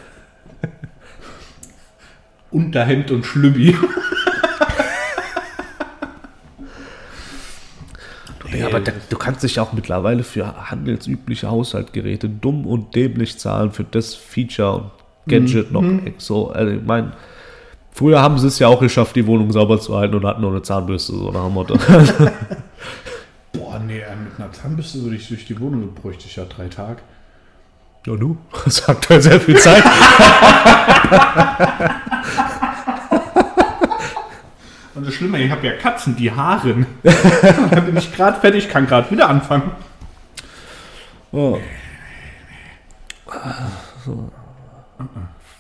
Unterhemd 2.50 3.11
und 3.11 3.25
Schlübbi. 3.26 3.76
Ja, 8.56 8.65
aber 8.76 8.85
da, 8.85 8.92
du 9.09 9.16
kannst 9.16 9.42
dich 9.42 9.59
auch 9.59 9.73
mittlerweile 9.73 10.23
für 10.23 10.71
handelsübliche 10.71 11.50
Haushaltgeräte 11.50 12.28
dumm 12.28 12.66
und 12.66 12.95
dämlich 12.95 13.38
zahlen 13.38 13.73
für 13.73 13.85
das 13.85 14.14
Feature 14.14 14.76
und 14.76 14.90
Gadget 15.28 15.73
noch 15.73 15.85
so. 16.18 16.50
Also 16.50 16.73
ich 16.73 16.85
meine, 16.85 17.12
früher 17.90 18.23
haben 18.23 18.38
sie 18.38 18.47
es 18.47 18.59
ja 18.59 18.68
auch 18.68 18.80
geschafft, 18.80 19.16
die 19.16 19.26
Wohnung 19.26 19.50
sauber 19.52 19.80
zu 19.80 19.97
halten 19.97 20.14
und 20.14 20.25
hatten 20.25 20.42
nur 20.42 20.50
eine 20.50 20.62
Zahnbürste, 20.62 21.12
so 21.12 21.30
nach 21.30 21.45
dem 21.45 21.54
Motto. 21.54 21.75
Boah, 23.52 23.78
nee, 23.78 23.99
äh, 23.99 24.16
mit 24.16 24.38
einer 24.38 24.52
Zahnbürste 24.52 25.02
würde 25.02 25.16
ich 25.16 25.28
durch 25.28 25.47
die 25.47 25.59
Wohnung, 25.59 25.95
bräuchte 25.95 26.26
ich 26.26 26.37
ja 26.37 26.45
drei 26.45 26.68
Tage. 26.68 27.00
Ja, 28.06 28.16
du? 28.16 28.37
Das 28.64 28.87
hat 28.87 28.97
aktuell 28.97 29.23
sehr 29.23 29.40
viel 29.40 29.59
Zeit. 29.59 29.83
Und 34.96 35.06
das 35.06 35.12
Schlimme, 35.12 35.38
ich 35.38 35.50
habe 35.50 35.66
ja 35.66 35.74
Katzen, 35.74 36.16
die 36.16 36.32
haaren. 36.32 36.86
da 37.02 37.80
bin 37.80 37.96
ich 37.98 38.14
gerade 38.14 38.40
fertig, 38.40 38.70
kann 38.70 38.86
gerade 38.86 39.10
wieder 39.10 39.28
anfangen. 39.28 39.72
Oh. 41.32 41.58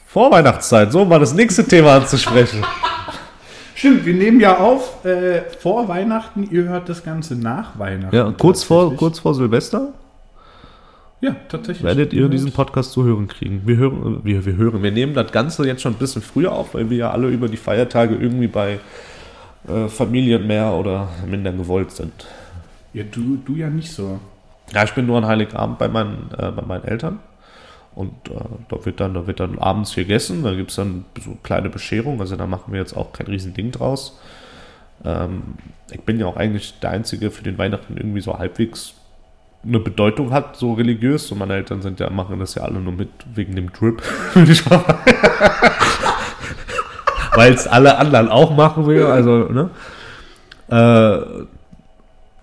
Vorweihnachtszeit, 0.06 0.90
so 0.90 1.04
mal 1.04 1.18
das 1.18 1.34
nächste 1.34 1.66
Thema 1.66 1.96
anzusprechen. 1.96 2.64
Stimmt, 3.74 4.06
wir 4.06 4.14
nehmen 4.14 4.40
ja 4.40 4.56
auf 4.56 5.04
äh, 5.04 5.42
vor 5.60 5.86
Weihnachten, 5.86 6.48
ihr 6.50 6.64
hört 6.64 6.88
das 6.88 7.04
Ganze 7.04 7.36
nach 7.36 7.78
Weihnachten. 7.78 8.16
Ja, 8.16 8.32
kurz 8.38 8.62
vor, 8.62 8.96
kurz 8.96 9.18
vor 9.18 9.34
Silvester 9.34 9.92
Ja, 11.20 11.36
tatsächlich. 11.50 11.84
werdet 11.84 12.14
ihr 12.14 12.30
diesen 12.30 12.52
Podcast 12.52 12.92
zu 12.92 13.04
hören 13.04 13.28
kriegen. 13.28 13.62
Wir 13.66 13.76
hören, 13.76 14.20
wir, 14.24 14.46
wir 14.46 14.56
hören, 14.56 14.82
wir 14.82 14.92
nehmen 14.92 15.12
das 15.12 15.30
Ganze 15.30 15.66
jetzt 15.66 15.82
schon 15.82 15.92
ein 15.92 15.98
bisschen 15.98 16.22
früher 16.22 16.52
auf, 16.52 16.72
weil 16.72 16.88
wir 16.88 16.96
ja 16.96 17.10
alle 17.10 17.28
über 17.28 17.48
die 17.48 17.58
Feiertage 17.58 18.14
irgendwie 18.14 18.48
bei 18.48 18.78
äh, 19.68 19.88
Familien 19.88 20.46
mehr 20.46 20.72
oder 20.72 21.08
minder 21.26 21.52
gewollt 21.52 21.90
sind. 21.90 22.26
Ja, 22.92 23.04
du, 23.04 23.36
du 23.44 23.54
ja 23.54 23.68
nicht 23.68 23.92
so. 23.92 24.20
Ja, 24.72 24.84
ich 24.84 24.92
bin 24.92 25.06
nur 25.06 25.18
an 25.18 25.26
Heiligabend 25.26 25.78
bei 25.78 25.88
meinen, 25.88 26.30
äh, 26.36 26.50
bei 26.50 26.62
meinen 26.62 26.84
Eltern. 26.84 27.20
Und 27.94 28.12
äh, 28.28 28.34
da, 28.68 28.84
wird 28.84 29.00
dann, 29.00 29.14
da 29.14 29.26
wird 29.26 29.40
dann 29.40 29.58
abends 29.58 29.94
gegessen, 29.94 30.42
da 30.42 30.54
gibt 30.54 30.70
es 30.70 30.76
dann 30.76 31.06
so 31.18 31.36
kleine 31.42 31.70
Bescherung, 31.70 32.20
also 32.20 32.36
da 32.36 32.46
machen 32.46 32.72
wir 32.72 32.80
jetzt 32.80 32.94
auch 32.94 33.12
kein 33.12 33.26
Riesending 33.26 33.70
draus. 33.70 34.20
Ähm, 35.02 35.54
ich 35.90 36.02
bin 36.02 36.20
ja 36.20 36.26
auch 36.26 36.36
eigentlich 36.36 36.78
der 36.80 36.90
Einzige, 36.90 37.30
für 37.30 37.42
den 37.42 37.56
Weihnachten 37.56 37.96
irgendwie 37.96 38.20
so 38.20 38.38
halbwegs 38.38 38.94
eine 39.64 39.80
Bedeutung 39.80 40.30
hat, 40.30 40.56
so 40.56 40.74
religiös. 40.74 41.32
Und 41.32 41.38
meine 41.38 41.54
Eltern 41.54 41.80
sind 41.82 41.98
ja, 41.98 42.10
machen 42.10 42.38
das 42.38 42.54
ja 42.54 42.62
alle 42.62 42.80
nur 42.80 42.92
mit 42.92 43.08
wegen 43.34 43.56
dem 43.56 43.72
Drip, 43.72 44.02
würde 44.34 44.52
ich 44.52 44.68
mal 44.68 44.84
Weil 47.36 47.52
es 47.52 47.66
alle 47.66 47.98
anderen 47.98 48.28
auch 48.28 48.56
machen 48.56 48.86
will, 48.86 49.04
also, 49.04 49.48
ne? 49.50 49.70
Äh, 50.68 51.44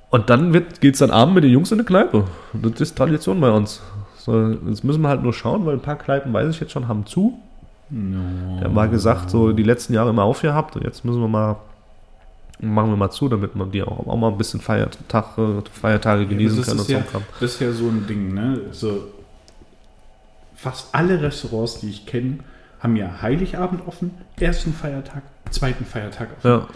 und 0.09 0.29
dann 0.29 0.51
geht 0.51 0.93
es 0.93 0.99
dann 0.99 1.11
abend 1.11 1.35
mit 1.35 1.43
den 1.43 1.51
Jungs 1.51 1.71
in 1.71 1.79
eine 1.79 1.85
Kneipe. 1.85 2.25
Das 2.53 2.79
ist 2.79 2.97
Tradition 2.97 3.41
bei 3.41 3.49
uns. 3.49 3.81
So, 4.17 4.51
jetzt 4.67 4.83
müssen 4.83 5.01
wir 5.01 5.09
halt 5.09 5.23
nur 5.23 5.33
schauen, 5.33 5.65
weil 5.65 5.73
ein 5.73 5.81
paar 5.81 5.97
Kneipen, 5.97 6.31
weiß 6.31 6.49
ich 6.49 6.59
jetzt 6.59 6.71
schon, 6.71 6.87
haben 6.87 7.05
zu. 7.05 7.39
Wir 7.89 8.63
haben 8.63 8.73
mal 8.73 8.89
gesagt, 8.89 9.29
so 9.29 9.51
die 9.51 9.63
letzten 9.63 9.93
Jahre 9.93 10.11
immer 10.11 10.23
aufgehabt 10.23 10.75
und 10.75 10.83
jetzt 10.83 11.03
müssen 11.03 11.19
wir 11.19 11.27
mal, 11.27 11.57
machen 12.59 12.89
wir 12.89 12.95
mal 12.95 13.11
zu, 13.11 13.27
damit 13.27 13.55
man 13.55 13.71
die 13.71 13.83
auch, 13.83 14.07
auch 14.07 14.15
mal 14.15 14.29
ein 14.29 14.37
bisschen 14.37 14.61
Feiertag, 14.61 15.37
äh, 15.37 15.61
Feiertage 15.71 16.25
genießen 16.25 16.57
das, 16.57 16.67
kann. 16.67 16.77
ist 16.77 16.83
und 16.83 16.89
ja, 16.89 17.01
Kram. 17.01 17.23
das 17.39 17.53
ist 17.55 17.59
ja 17.59 17.71
so 17.71 17.85
ein 17.85 18.07
Ding, 18.07 18.33
ne? 18.33 18.61
So, 18.71 19.03
fast 20.55 20.87
alle 20.95 21.21
Restaurants, 21.21 21.81
die 21.81 21.89
ich 21.89 22.05
kenne, 22.05 22.39
haben 22.83 22.95
ja 22.97 23.21
Heiligabend 23.21 23.87
offen, 23.87 24.11
ersten 24.39 24.73
Feiertag, 24.73 25.23
zweiten 25.49 25.85
Feiertag 25.85 26.29
offen. 26.37 26.47
Ja, 26.47 26.67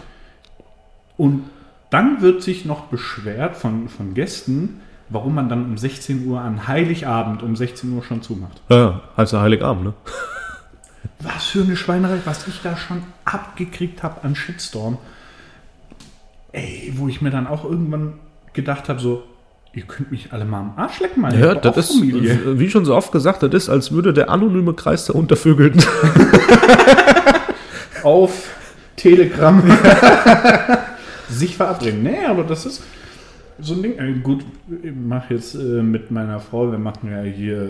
Und 1.16 1.44
dann 1.90 2.20
wird 2.22 2.42
sich 2.42 2.64
noch 2.64 2.86
beschwert 2.86 3.56
von, 3.56 3.88
von 3.88 4.14
Gästen, 4.14 4.80
warum 5.10 5.34
man 5.34 5.48
dann 5.48 5.64
um 5.64 5.78
16 5.78 6.26
Uhr 6.26 6.40
an 6.40 6.66
Heiligabend 6.66 7.42
um 7.42 7.56
16 7.56 7.92
Uhr 7.92 8.02
schon 8.02 8.22
zumacht. 8.22 8.60
ja, 8.70 9.02
heißt 9.16 9.32
ja 9.32 9.40
Heiligabend, 9.40 9.84
ne? 9.84 9.94
Was 11.20 11.46
für 11.46 11.62
eine 11.62 11.76
Schweinerei, 11.76 12.18
was 12.24 12.46
ich 12.46 12.60
da 12.62 12.76
schon 12.76 13.02
abgekriegt 13.24 14.02
habe 14.04 14.22
an 14.22 14.36
Shitstorm. 14.36 14.98
Ey, 16.52 16.92
wo 16.96 17.08
ich 17.08 17.20
mir 17.20 17.30
dann 17.30 17.46
auch 17.48 17.64
irgendwann 17.64 18.14
gedacht 18.52 18.88
habe, 18.88 19.00
so, 19.00 19.24
ihr 19.78 19.84
könnt 19.84 20.10
mich 20.10 20.32
alle 20.32 20.44
mal 20.44 20.58
am 20.60 20.72
Arsch 20.76 20.98
lecken, 21.00 21.20
meine 21.22 21.38
Ja, 21.40 21.54
das 21.54 21.76
ist, 21.76 21.98
Familie. 21.98 22.58
wie 22.58 22.68
schon 22.68 22.84
so 22.84 22.94
oft 22.96 23.12
gesagt, 23.12 23.42
das 23.44 23.54
ist, 23.54 23.68
als 23.68 23.92
würde 23.92 24.12
der 24.12 24.28
anonyme 24.28 24.74
Kreis 24.74 25.06
der 25.06 25.14
Untervögelten 25.14 25.80
auf 28.02 28.50
Telegram 28.96 29.62
sich 31.28 31.56
verabreden. 31.56 32.02
Nee, 32.02 32.24
aber 32.26 32.42
das 32.42 32.66
ist 32.66 32.82
so 33.60 33.74
ein 33.74 33.82
Ding. 33.82 33.98
Äh, 33.98 34.14
gut, 34.20 34.44
ich 34.82 34.92
mache 34.94 35.34
jetzt 35.34 35.54
äh, 35.54 35.82
mit 35.82 36.10
meiner 36.10 36.40
Frau, 36.40 36.70
wir 36.72 36.78
machen 36.78 37.10
ja 37.10 37.22
hier 37.22 37.62
äh, 37.62 37.68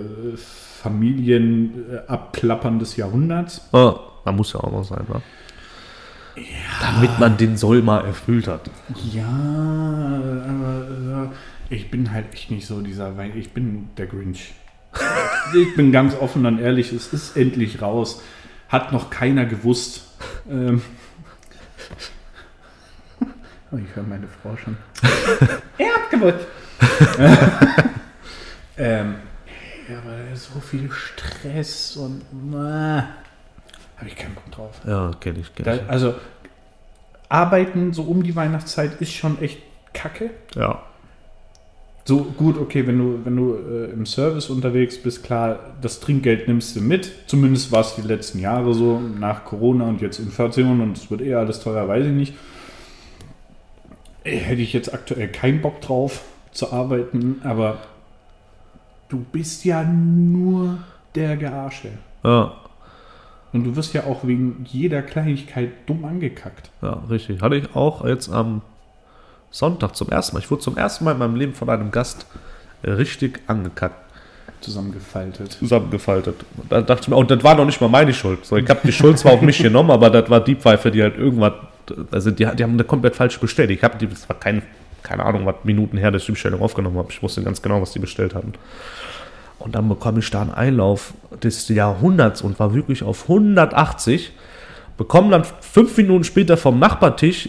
Familien 0.83 1.85
äh, 1.92 2.11
abklappern 2.11 2.79
des 2.79 2.97
Jahrhunderts. 2.97 3.68
Ah, 3.73 3.97
da 4.25 4.33
muss 4.33 4.53
ja 4.55 4.61
auch 4.61 4.73
noch 4.73 4.85
sein, 4.85 5.05
wa? 5.09 5.21
Damit 6.81 7.18
man 7.18 7.37
den 7.37 7.57
Soll 7.57 7.83
mal 7.83 8.05
erfüllt 8.05 8.47
hat. 8.47 8.71
Ja, 9.12 9.25
aber 9.27 11.27
äh, 11.27 11.29
ich 11.70 11.90
bin 11.90 12.12
halt 12.12 12.33
echt 12.33 12.50
nicht 12.50 12.66
so 12.66 12.81
dieser 12.81 13.16
Wein. 13.16 13.33
Ich 13.37 13.52
bin 13.52 13.90
der 13.96 14.07
Grinch. 14.07 14.54
ich 15.54 15.76
bin 15.76 15.92
ganz 15.92 16.14
offen 16.14 16.46
und 16.46 16.59
ehrlich, 16.59 16.92
es 16.92 17.12
ist 17.12 17.37
endlich 17.37 17.83
raus. 17.83 18.22
Hat 18.68 18.92
noch 18.92 19.11
keiner 19.11 19.44
gewusst. 19.44 20.02
Ähm, 20.50 20.83
oh, 23.70 23.76
ich 23.76 23.94
höre 23.94 24.04
meine 24.04 24.28
Frau 24.28 24.57
schon. 24.57 24.76
er 25.78 25.94
hat 25.94 26.11
gewusst. 26.11 26.46
ähm, 28.78 29.14
ja, 29.88 29.98
aber 29.98 30.37
so 30.37 30.61
viel 30.61 30.90
Stress 30.90 31.96
und 31.96 32.22
na, 32.50 33.09
habe 33.96 34.09
ich 34.09 34.16
keinen 34.16 34.35
Bock 34.35 34.50
drauf. 34.50 34.81
Ja, 34.87 35.12
kenne 35.20 35.40
ich, 35.40 35.54
kenn 35.54 35.64
Da, 35.64 35.74
ich. 35.74 35.88
also 35.88 36.14
arbeiten 37.28 37.92
so 37.92 38.04
um 38.04 38.22
die 38.22 38.37
Weihnachtszeit 38.37 39.00
ist 39.00 39.12
schon 39.12 39.40
echt 39.42 39.61
kacke. 39.92 40.31
Ja. 40.54 40.83
So 42.09 42.23
gut, 42.23 42.59
okay, 42.59 42.87
wenn 42.87 42.97
du, 42.97 43.21
wenn 43.23 43.37
du 43.37 43.55
äh, 43.55 43.92
im 43.92 44.07
Service 44.07 44.49
unterwegs 44.49 44.97
bist, 44.97 45.23
klar, 45.23 45.59
das 45.83 46.01
Trinkgeld 46.01 46.49
nimmst 46.49 46.75
du 46.75 46.81
mit. 46.81 47.12
Zumindest 47.27 47.71
war 47.71 47.83
es 47.83 47.97
die 47.97 48.01
letzten 48.01 48.38
Jahre 48.38 48.73
so, 48.73 48.99
nach 48.99 49.44
Corona 49.44 49.87
und 49.87 50.01
jetzt 50.01 50.18
Inflation 50.18 50.81
und 50.81 50.97
es 50.97 51.11
wird 51.11 51.21
eher 51.21 51.40
alles 51.40 51.61
teuer, 51.61 51.87
weiß 51.87 52.07
ich 52.07 52.12
nicht. 52.12 52.35
Hätte 54.25 54.62
ich 54.62 54.73
jetzt 54.73 54.94
aktuell 54.94 55.29
keinen 55.29 55.61
Bock 55.61 55.83
drauf 55.83 56.23
zu 56.51 56.73
arbeiten, 56.73 57.42
aber 57.44 57.77
du 59.11 59.18
bist 59.31 59.66
ja 59.66 59.85
nur 59.85 60.79
der 61.14 61.37
Gearsche. 61.37 61.90
Ja. 62.25 62.55
Und 63.53 63.64
du 63.64 63.77
wirst 63.77 63.92
ja 63.92 64.05
auch 64.05 64.27
wegen 64.27 64.64
jeder 64.66 65.03
Kleinigkeit 65.03 65.73
dumm 65.85 66.07
angekackt. 66.07 66.71
Ja, 66.81 67.03
richtig. 67.11 67.42
Hatte 67.42 67.57
ich 67.57 67.77
auch 67.77 68.07
jetzt 68.07 68.31
am 68.31 68.62
Sonntag 69.51 69.97
zum 69.97 70.09
ersten 70.09 70.37
Mal. 70.37 70.41
Ich 70.41 70.51
wurde 70.51 70.63
zum 70.63 70.77
ersten 70.77 71.05
Mal 71.05 71.13
in 71.13 71.19
meinem 71.19 71.37
Leben 71.37 71.55
von 71.55 71.69
einem 71.69 71.91
Gast 71.91 72.27
äh, 72.83 72.91
richtig 72.91 73.41
angekackt. 73.47 74.05
Zusammengefaltet. 74.61 75.53
Zusammengefaltet. 75.53 76.35
Da 76.69 76.83
dachte 76.83 77.03
ich 77.03 77.09
mir, 77.09 77.17
und 77.17 77.31
das 77.31 77.43
war 77.45 77.55
noch 77.55 77.65
nicht 77.65 77.81
mal 77.81 77.89
meine 77.89 78.13
Schuld. 78.13 78.45
So, 78.45 78.57
ich 78.57 78.69
habe 78.69 78.81
die 78.85 78.93
Schuld 78.93 79.19
zwar 79.19 79.33
auf 79.33 79.41
mich 79.41 79.59
genommen, 79.63 79.91
aber 79.91 80.11
das 80.11 80.29
war 80.31 80.41
die 80.41 80.57
Pfeife, 80.57 80.91
die 80.91 81.03
halt 81.03 81.17
irgendwas, 81.17 81.53
also 82.11 82.31
die, 82.31 82.45
die 82.57 82.63
haben 82.63 82.73
eine 82.73 82.85
komplett 82.85 83.15
falsch 83.15 83.39
bestellt. 83.39 83.71
Ich 83.71 83.83
habe 83.85 83.97
die, 83.99 84.09
das 84.09 84.29
war 84.29 84.39
kein, 84.39 84.63
keine 85.03 85.25
Ahnung, 85.25 85.47
was 85.47 85.57
Minuten 85.63 85.97
her, 85.97 86.11
dass 86.11 86.23
ich 86.23 86.27
die 86.27 86.33
Bestellung 86.33 86.61
aufgenommen 86.61 86.99
habe. 86.99 87.09
Ich 87.11 87.23
wusste 87.23 87.43
ganz 87.43 87.63
genau, 87.63 87.81
was 87.81 87.93
die 87.93 88.01
bestellt 88.01 88.35
hatten. 88.35 88.55
Und 89.59 89.75
dann 89.75 89.89
bekomme 89.89 90.21
ich 90.21 90.31
da 90.31 90.43
einen 90.43 90.53
Einlauf 90.53 91.15
des 91.43 91.69
Jahrhunderts 91.69 92.43
und 92.43 92.59
war 92.59 92.75
wirklich 92.75 93.03
auf 93.03 93.25
180. 93.25 94.33
Bekomme 94.97 95.31
dann 95.31 95.45
fünf 95.61 95.97
Minuten 95.97 96.25
später 96.25 96.57
vom 96.57 96.79
Nachbartisch 96.79 97.49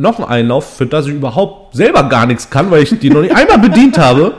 noch 0.00 0.18
einen 0.18 0.28
Einlauf, 0.28 0.76
für 0.76 0.86
das 0.86 1.06
ich 1.06 1.14
überhaupt 1.14 1.74
selber 1.76 2.04
gar 2.04 2.26
nichts 2.26 2.50
kann, 2.50 2.70
weil 2.70 2.82
ich 2.82 2.98
die 2.98 3.10
noch 3.10 3.22
nicht 3.22 3.34
einmal 3.34 3.58
bedient 3.58 3.98
habe. 3.98 4.34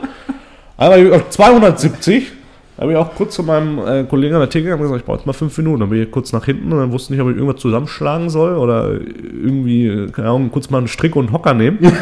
Einmal 0.76 1.12
auf 1.12 1.30
270. 1.30 2.32
Da 2.76 2.82
habe 2.82 2.92
ich 2.92 2.98
auch 2.98 3.14
kurz 3.14 3.34
zu 3.34 3.42
meinem 3.42 3.78
äh, 3.78 4.04
Kollegen 4.04 4.34
an 4.34 4.40
der 4.40 4.50
Theke 4.50 4.76
gesagt, 4.76 5.00
ich 5.00 5.04
brauche 5.04 5.18
jetzt 5.18 5.26
mal 5.26 5.32
fünf 5.32 5.56
Minuten. 5.58 5.80
Dann 5.80 5.90
bin 5.90 6.02
ich 6.02 6.10
kurz 6.10 6.32
nach 6.32 6.44
hinten 6.44 6.72
und 6.72 6.78
dann 6.78 6.90
wusste 6.90 7.12
nicht, 7.12 7.22
ob 7.22 7.28
ich 7.30 7.36
irgendwas 7.36 7.60
zusammenschlagen 7.60 8.28
soll 8.30 8.56
oder 8.56 8.90
irgendwie, 8.90 10.08
keine 10.10 10.28
Ahnung, 10.28 10.50
kurz 10.50 10.70
mal 10.70 10.78
einen 10.78 10.88
Strick 10.88 11.14
und 11.14 11.26
einen 11.26 11.34
Hocker 11.34 11.54
nehmen. 11.54 11.78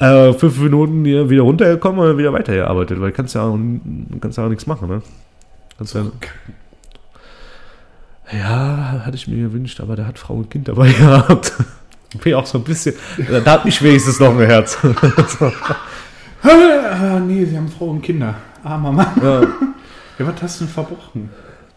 äh, 0.00 0.32
fünf 0.34 0.60
Minuten 0.60 1.04
hier 1.04 1.30
wieder 1.30 1.42
runtergekommen 1.42 2.00
und 2.00 2.18
wieder 2.18 2.32
weitergearbeitet, 2.32 3.00
weil 3.00 3.10
du 3.10 3.16
kannst 3.16 3.34
ja 3.34 3.42
auch, 3.44 3.58
kannst 4.20 4.38
ja 4.38 4.44
auch 4.44 4.50
nichts 4.50 4.66
machen, 4.66 4.88
ne? 4.88 5.02
Kannst 5.78 5.94
ja, 5.94 6.02
ja, 8.32 9.02
hatte 9.04 9.16
ich 9.16 9.26
mir 9.28 9.48
gewünscht, 9.48 9.80
aber 9.80 9.96
der 9.96 10.06
hat 10.06 10.18
Frau 10.18 10.34
und 10.34 10.50
Kind 10.50 10.68
dabei 10.68 10.92
gehabt. 10.98 11.52
Bin 12.22 12.34
auch 12.34 12.46
so 12.46 12.58
ein 12.58 12.64
bisschen, 12.64 12.94
da 13.44 13.52
hat 13.52 13.64
mich 13.64 13.80
wenigstens 13.82 14.18
noch 14.20 14.30
ein 14.30 14.46
Herz. 14.46 14.78
Nee, 17.26 17.44
sie 17.44 17.54
haben 17.56 17.68
Frau 17.68 17.88
und 17.88 18.00
Kinder. 18.00 18.34
Armer 18.64 18.92
Mann. 18.92 19.06
Ja. 19.22 19.42
Ja, 19.42 20.26
was 20.26 20.42
hast 20.42 20.60
du 20.60 20.64
denn 20.64 20.72
verbrochen? 20.72 21.30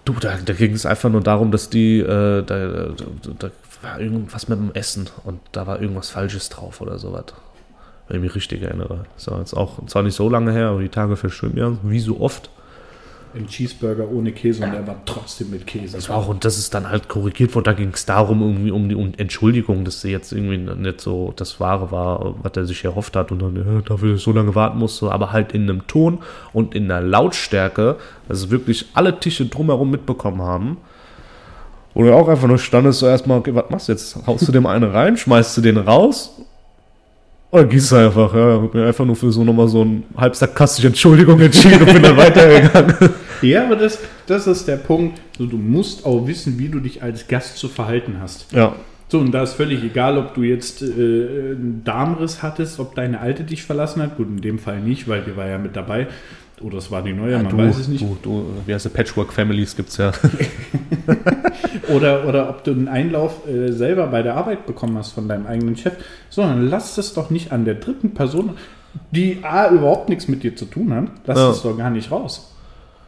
Du, 0.06 0.14
da, 0.14 0.36
da 0.44 0.54
ging 0.54 0.74
es 0.74 0.86
einfach 0.86 1.10
nur 1.10 1.22
darum, 1.22 1.52
dass 1.52 1.70
die, 1.70 2.00
äh, 2.00 2.44
da, 2.44 2.44
da, 2.44 2.94
da 3.40 3.52
war 3.82 4.00
irgendwas 4.00 4.50
mit 4.50 4.60
dem 4.60 4.72
Essen 4.74 5.10
und 5.24 5.40
da 5.54 5.66
war 5.66 5.82
irgendwas 5.82 6.10
Falsches 6.10 6.50
drauf 6.50 6.82
oder 6.82 6.98
sowas. 7.00 7.26
Wenn 8.08 8.18
ich 8.18 8.24
mich 8.24 8.36
richtig 8.36 8.62
erinnere. 8.64 9.06
So, 9.16 9.38
jetzt 9.38 9.54
auch 9.54 9.86
zwar 9.88 10.04
nicht 10.04 10.16
so 10.16 10.30
lange 10.30 10.52
her, 10.52 10.68
aber 10.70 10.82
die 10.82 10.90
Tage 10.90 11.16
verschwimmen 11.16 11.58
ja, 11.58 11.72
wie 11.84 12.00
so 12.00 12.20
oft. 12.20 12.50
Ein 13.36 13.48
Cheeseburger 13.48 14.08
ohne 14.10 14.32
Käse 14.32 14.64
und 14.64 14.74
der 14.74 14.86
war 14.86 14.98
trotzdem 15.06 15.50
mit 15.50 15.66
Käse. 15.66 15.96
Das 15.96 16.08
war 16.08 16.18
auch, 16.18 16.28
und 16.28 16.46
das 16.46 16.58
ist 16.60 16.74
dann 16.74 16.90
halt 16.90 17.10
korrigiert 17.10 17.56
worden. 17.56 17.66
Da 17.66 17.74
ging 17.74 17.90
es 17.92 18.06
darum, 18.06 18.42
irgendwie 18.42 18.70
um 18.70 18.90
die 18.90 18.96
um 18.96 19.12
Entschuldigung, 19.18 19.86
dass 19.86 20.02
sie 20.02 20.12
jetzt 20.12 20.32
irgendwie 20.32 20.58
nicht 20.58 21.02
so 21.02 21.34
das 21.36 21.60
Wahre 21.60 21.92
war, 21.92 22.36
was 22.44 22.52
er 22.56 22.66
sich 22.66 22.84
erhofft 22.86 23.16
hat 23.16 23.32
und 23.32 23.42
dann 23.42 23.56
ja, 23.56 23.82
dafür 23.82 24.18
so 24.18 24.32
lange 24.32 24.54
warten 24.54 24.78
musste, 24.78 25.12
aber 25.12 25.32
halt 25.32 25.52
in 25.52 25.64
einem 25.64 25.88
Ton 25.88 26.20
und 26.54 26.76
in 26.76 26.92
einer 26.92 27.02
Lautstärke, 27.02 27.96
dass 28.28 28.52
wirklich 28.52 28.86
alle 28.94 29.20
Tische 29.20 29.48
drumherum 29.48 29.90
mitbekommen 29.90 30.42
haben. 30.42 30.78
Wo 31.96 32.04
du 32.04 32.14
auch 32.14 32.28
einfach 32.28 32.48
nur 32.48 32.60
standest, 32.60 33.00
so 33.00 33.08
erstmal, 33.08 33.40
okay, 33.40 33.54
was 33.56 33.70
machst 33.70 33.88
du 33.88 33.94
jetzt? 33.94 34.28
Haust 34.28 34.48
du 34.48 34.52
dem 34.52 34.66
einen 34.66 34.92
rein, 34.92 35.18
schmeißt 35.18 35.58
du 35.58 35.62
den 35.62 35.78
raus? 35.78 36.40
Oder 37.54 37.66
gehst 37.66 37.92
du 37.92 37.98
einfach, 37.98 38.34
ja, 38.34 38.64
hab 38.64 38.74
mir 38.74 38.88
einfach 38.88 39.06
nur 39.06 39.16
für 39.16 39.32
so 39.32 39.44
nochmal 39.44 39.68
so 39.68 39.86
ein 39.86 40.04
halb 40.18 40.36
sarkastische 40.36 40.88
Entschuldigung 40.88 41.40
entschieden 41.40 41.84
und 41.84 41.94
bin 41.94 42.02
dann 42.02 42.18
weitergegangen. 42.26 42.96
Ja, 43.44 43.66
aber 43.66 43.76
das, 43.76 44.00
das 44.26 44.48
ist 44.48 44.68
der 44.68 44.78
Punkt. 44.78 45.22
So, 45.38 45.46
du 45.46 45.58
musst 45.58 46.04
auch 46.04 46.26
wissen, 46.26 46.58
wie 46.58 46.68
du 46.70 46.80
dich 46.80 47.04
als 47.04 47.28
Gast 47.28 47.58
zu 47.58 47.68
verhalten 47.70 48.16
hast. 48.20 48.52
Ja, 48.54 48.76
So, 49.08 49.20
und 49.20 49.32
da 49.32 49.44
ist 49.44 49.54
völlig 49.54 49.84
egal, 49.84 50.18
ob 50.18 50.34
du 50.34 50.42
jetzt 50.42 50.82
äh, 50.82 50.86
einen 50.86 51.84
Darmriss 51.84 52.42
hattest, 52.42 52.80
ob 52.80 52.96
deine 52.96 53.20
Alte 53.20 53.44
dich 53.44 53.62
verlassen 53.62 54.02
hat. 54.02 54.18
Gut, 54.18 54.30
in 54.30 54.42
dem 54.42 54.58
Fall 54.58 54.80
nicht, 54.80 55.08
weil 55.08 55.22
die 55.22 55.38
war 55.38 55.48
ja 55.48 55.60
mit 55.60 55.76
dabei. 55.76 56.08
Oder 56.62 56.78
es 56.78 56.92
war 56.92 57.02
die 57.02 57.14
neue, 57.14 57.38
man 57.38 57.50
du, 57.50 57.58
weiß 57.58 57.78
es 57.80 57.88
nicht. 57.88 58.04
Du, 58.04 58.18
du, 58.22 58.46
wie 58.66 58.74
heißt 58.74 58.86
der 58.86 58.92
Patchwork 58.92 59.34
Families 59.34 59.76
gibt's 59.76 59.98
ja. 59.98 60.12
Oder, 61.94 62.26
oder 62.28 62.50
ob 62.50 62.64
du 62.64 62.72
einen 62.72 62.88
Einlauf 62.88 63.46
äh, 63.48 63.72
selber 63.72 64.08
bei 64.08 64.22
der 64.24 64.36
Arbeit 64.36 64.66
bekommen 64.66 64.98
hast 64.98 65.12
von 65.12 65.28
deinem 65.28 65.46
eigenen 65.48 65.76
Chef. 65.76 65.94
Sondern 66.30 66.70
lass 66.70 66.96
das 66.96 67.14
doch 67.14 67.30
nicht 67.30 67.52
an 67.52 67.66
der 67.66 67.76
dritten 67.76 68.14
Person, 68.14 68.52
die 69.12 69.40
A, 69.44 69.70
überhaupt 69.70 70.08
nichts 70.08 70.28
mit 70.28 70.44
dir 70.44 70.56
zu 70.56 70.66
tun 70.66 70.94
hat, 70.94 71.08
lass 71.26 71.38
Ja. 71.38 71.48
das 71.50 71.62
doch 71.64 71.78
gar 71.78 71.90
nicht 71.90 72.12
raus. 72.12 72.54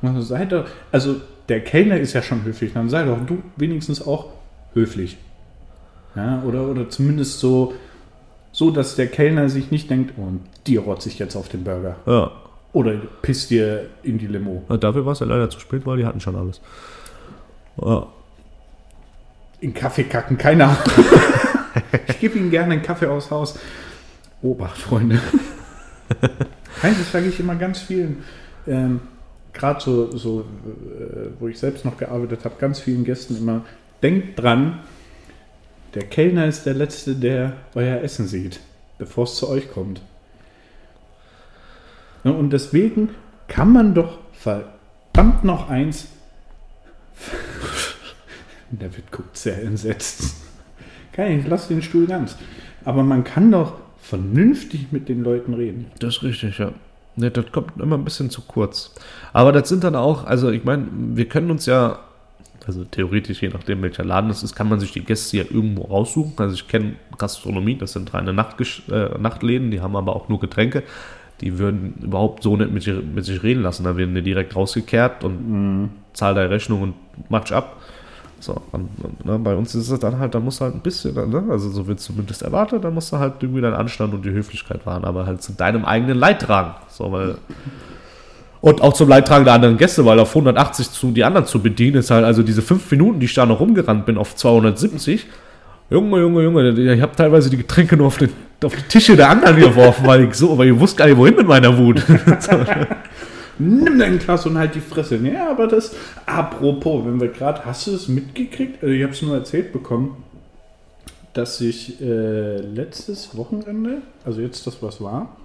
Also, 0.01 0.21
sei 0.21 0.45
doch, 0.45 0.65
also 0.91 1.15
der 1.47 1.61
Kellner 1.61 1.97
ist 1.99 2.13
ja 2.13 2.21
schon 2.21 2.43
höflich, 2.43 2.73
dann 2.73 2.89
sei 2.89 3.03
doch 3.05 3.17
du 3.25 3.41
wenigstens 3.55 4.05
auch 4.05 4.27
höflich. 4.73 5.17
Ja, 6.15 6.43
oder, 6.45 6.67
oder 6.67 6.89
zumindest 6.89 7.39
so, 7.39 7.73
so, 8.51 8.71
dass 8.71 8.95
der 8.95 9.07
Kellner 9.07 9.47
sich 9.49 9.71
nicht 9.71 9.89
denkt, 9.89 10.13
oh, 10.17 10.23
und 10.23 10.41
dir 10.67 10.81
rotze 10.81 11.07
ich 11.09 11.19
jetzt 11.19 11.35
auf 11.35 11.47
den 11.49 11.63
Burger. 11.63 11.95
ja. 12.05 12.31
Oder 12.75 12.95
piss 13.21 13.47
dir 13.47 13.85
in 14.03 14.17
die 14.17 14.27
Limo. 14.27 14.65
Ja, 14.67 14.75
Dafür 14.75 15.05
war 15.05 15.13
es 15.13 15.21
ja 15.21 15.25
leider 15.25 15.49
zu 15.49 15.61
spät, 15.61 15.85
weil 15.85 15.95
die 15.95 16.05
hatten 16.05 16.19
schon 16.19 16.35
alles. 16.35 16.59
Ja. 17.81 18.07
In 19.61 19.73
Kaffee 19.73 20.03
kacken, 20.03 20.37
keine 20.37 20.65
Ahnung. 20.65 20.83
ich 22.09 22.19
gebe 22.19 22.37
Ihnen 22.37 22.51
gerne 22.51 22.73
einen 22.73 22.81
Kaffee 22.81 23.07
aus 23.07 23.31
Haus. 23.31 23.57
Obacht, 24.41 24.77
Freunde. 24.77 25.21
Nein, 26.83 26.95
das 26.99 27.13
sage 27.13 27.27
ich 27.27 27.39
immer 27.39 27.55
ganz 27.55 27.79
vielen. 27.79 28.25
Ähm, 28.67 28.99
Gerade 29.53 29.79
so, 29.79 30.11
so 30.17 30.41
äh, 30.41 31.29
wo 31.39 31.47
ich 31.47 31.57
selbst 31.57 31.85
noch 31.85 31.95
gearbeitet 31.95 32.43
habe, 32.43 32.55
ganz 32.59 32.81
vielen 32.81 33.05
Gästen 33.05 33.37
immer. 33.37 33.63
Denkt 34.03 34.37
dran, 34.37 34.79
der 35.93 36.03
Kellner 36.03 36.45
ist 36.45 36.65
der 36.65 36.73
Letzte, 36.73 37.15
der 37.15 37.53
euer 37.73 38.01
Essen 38.01 38.27
sieht, 38.27 38.59
bevor 38.97 39.23
es 39.23 39.35
zu 39.35 39.47
euch 39.47 39.71
kommt. 39.71 40.01
Ja, 42.25 42.31
Und 42.31 42.49
deswegen 42.51 43.09
kann 43.47 43.71
man 43.71 43.93
doch 43.93 44.17
verdammt 44.33 45.43
noch 45.43 45.69
eins. 45.69 46.09
David 48.71 49.11
guckt 49.11 49.37
sehr 49.37 49.61
entsetzt. 49.61 50.35
Kann 51.13 51.31
ich, 51.31 51.47
lass 51.47 51.67
den 51.67 51.81
Stuhl 51.81 52.07
ganz. 52.07 52.35
Aber 52.83 53.03
man 53.03 53.23
kann 53.23 53.51
doch 53.51 53.73
vernünftig 54.01 54.91
mit 54.91 55.07
den 55.07 55.23
Leuten 55.23 55.53
reden. 55.53 55.85
Das 55.99 56.17
ist 56.17 56.23
richtig, 56.23 56.57
ja. 56.57 56.71
Ne, 57.15 57.31
das 57.31 57.51
kommt 57.51 57.79
immer 57.79 57.97
ein 57.97 58.03
bisschen 58.03 58.29
zu 58.29 58.41
kurz. 58.41 58.93
Aber 59.31 59.51
das 59.53 59.69
sind 59.69 59.83
dann 59.83 59.95
auch, 59.95 60.25
also 60.25 60.49
ich 60.49 60.65
meine, 60.65 60.87
wir 60.91 61.29
können 61.29 61.49
uns 61.49 61.65
ja, 61.65 61.99
also 62.67 62.83
theoretisch, 62.83 63.41
je 63.41 63.49
nachdem 63.49 63.83
welcher 63.83 64.03
Laden 64.03 64.29
es 64.29 64.43
ist, 64.43 64.55
kann 64.55 64.67
man 64.67 64.79
sich 64.79 64.91
die 64.91 65.05
Gäste 65.05 65.37
ja 65.37 65.43
irgendwo 65.43 65.83
raussuchen. 65.83 66.33
Also 66.37 66.55
ich 66.55 66.67
kenne 66.67 66.95
Gastronomie, 67.17 67.77
das 67.77 67.93
sind 67.93 68.13
reine 68.13 68.33
Nachtgesch 68.33 68.83
äh, 68.89 69.17
Nachtläden, 69.17 69.71
die 69.71 69.79
haben 69.79 69.95
aber 69.95 70.15
auch 70.15 70.27
nur 70.27 70.39
Getränke. 70.39 70.83
Die 71.41 71.59
würden 71.59 71.95
überhaupt 72.01 72.43
so 72.43 72.55
nicht 72.55 72.71
mit, 72.71 72.83
sich- 72.83 72.95
mit 73.13 73.25
sich 73.25 73.43
reden 73.43 73.61
lassen. 73.63 73.83
Da 73.83 73.97
werden 73.97 74.15
die 74.15 74.21
direkt 74.21 74.55
rausgekehrt 74.55 75.23
und 75.23 75.89
zahl 76.13 76.33
deine 76.35 76.49
Rechnung 76.49 76.81
und 76.81 76.93
matsch 77.29 77.51
ab. 77.51 77.77
So, 78.39 78.61
und, 78.73 78.89
und, 79.01 79.25
ne, 79.25 79.39
bei 79.39 79.55
uns 79.55 79.73
ist 79.75 79.89
es 79.89 79.99
dann 79.99 80.19
halt, 80.19 80.35
da 80.35 80.39
musst 80.39 80.59
du 80.59 80.65
halt 80.65 80.75
ein 80.75 80.81
bisschen, 80.81 81.13
ne, 81.15 81.43
also 81.49 81.69
so 81.69 81.87
wird 81.87 81.99
zumindest 81.99 82.41
erwartet, 82.43 82.83
da 82.83 82.91
musst 82.91 83.11
du 83.11 83.17
halt 83.17 83.33
irgendwie 83.41 83.61
deinen 83.61 83.73
Anstand 83.73 84.13
und 84.13 84.23
die 84.23 84.29
Höflichkeit 84.31 84.85
wahren, 84.85 85.03
aber 85.03 85.25
halt 85.25 85.41
zu 85.41 85.53
deinem 85.53 85.83
eigenen 85.85 86.17
Leid 86.17 86.41
tragen. 86.41 86.75
So, 86.89 87.11
weil, 87.11 87.35
und 88.61 88.81
auch 88.81 88.93
zum 88.93 89.09
Leidtragen 89.09 89.45
der 89.45 89.53
anderen 89.53 89.77
Gäste, 89.77 90.05
weil 90.05 90.19
auf 90.19 90.29
180 90.29 90.91
zu 90.91 91.11
die 91.11 91.23
anderen 91.23 91.45
zu 91.45 91.61
bedienen, 91.61 91.97
ist 91.97 92.11
halt 92.11 92.25
also 92.25 92.43
diese 92.43 92.61
fünf 92.61 92.89
Minuten, 92.91 93.19
die 93.19 93.25
ich 93.25 93.33
da 93.33 93.45
noch 93.45 93.59
rumgerannt 93.59 94.05
bin, 94.05 94.17
auf 94.17 94.35
270. 94.35 95.25
Junge, 95.89 96.19
Junge, 96.19 96.43
Junge, 96.43 96.69
ich 96.93 97.01
habe 97.01 97.15
teilweise 97.15 97.49
die 97.49 97.57
Getränke 97.57 97.95
nur 97.95 98.07
auf, 98.07 98.17
den, 98.17 98.29
auf 98.63 98.75
die 98.75 98.83
Tische 98.83 99.15
der 99.15 99.29
anderen 99.29 99.59
geworfen, 99.59 100.07
weil 100.07 100.25
ich 100.25 100.35
so, 100.35 100.57
weil 100.57 100.69
ich 100.69 100.79
wusste 100.79 100.97
gar 100.97 101.05
nicht, 101.07 101.17
wohin 101.17 101.35
mit 101.35 101.47
meiner 101.47 101.77
Wut. 101.77 102.03
Nimm 103.59 103.99
dein 103.99 104.19
Glas 104.19 104.45
und 104.45 104.57
halt 104.57 104.75
die 104.75 104.81
Fresse. 104.81 105.17
Ja, 105.17 105.49
aber 105.49 105.67
das. 105.67 105.95
Apropos, 106.25 107.05
wenn 107.05 107.21
wir 107.21 107.29
gerade. 107.29 107.63
Hast 107.65 107.87
du 107.87 107.95
es 107.95 108.07
mitgekriegt? 108.07 108.83
Also 108.83 108.93
ich 108.93 109.03
habe 109.03 109.13
es 109.13 109.21
nur 109.21 109.35
erzählt 109.35 109.71
bekommen, 109.71 110.23
dass 111.33 111.61
ich 111.61 112.01
äh, 112.01 112.57
letztes 112.57 113.35
Wochenende, 113.37 114.01
also 114.25 114.41
jetzt 114.41 114.67
das, 114.67 114.81
was 114.81 114.99
war, 115.01 115.37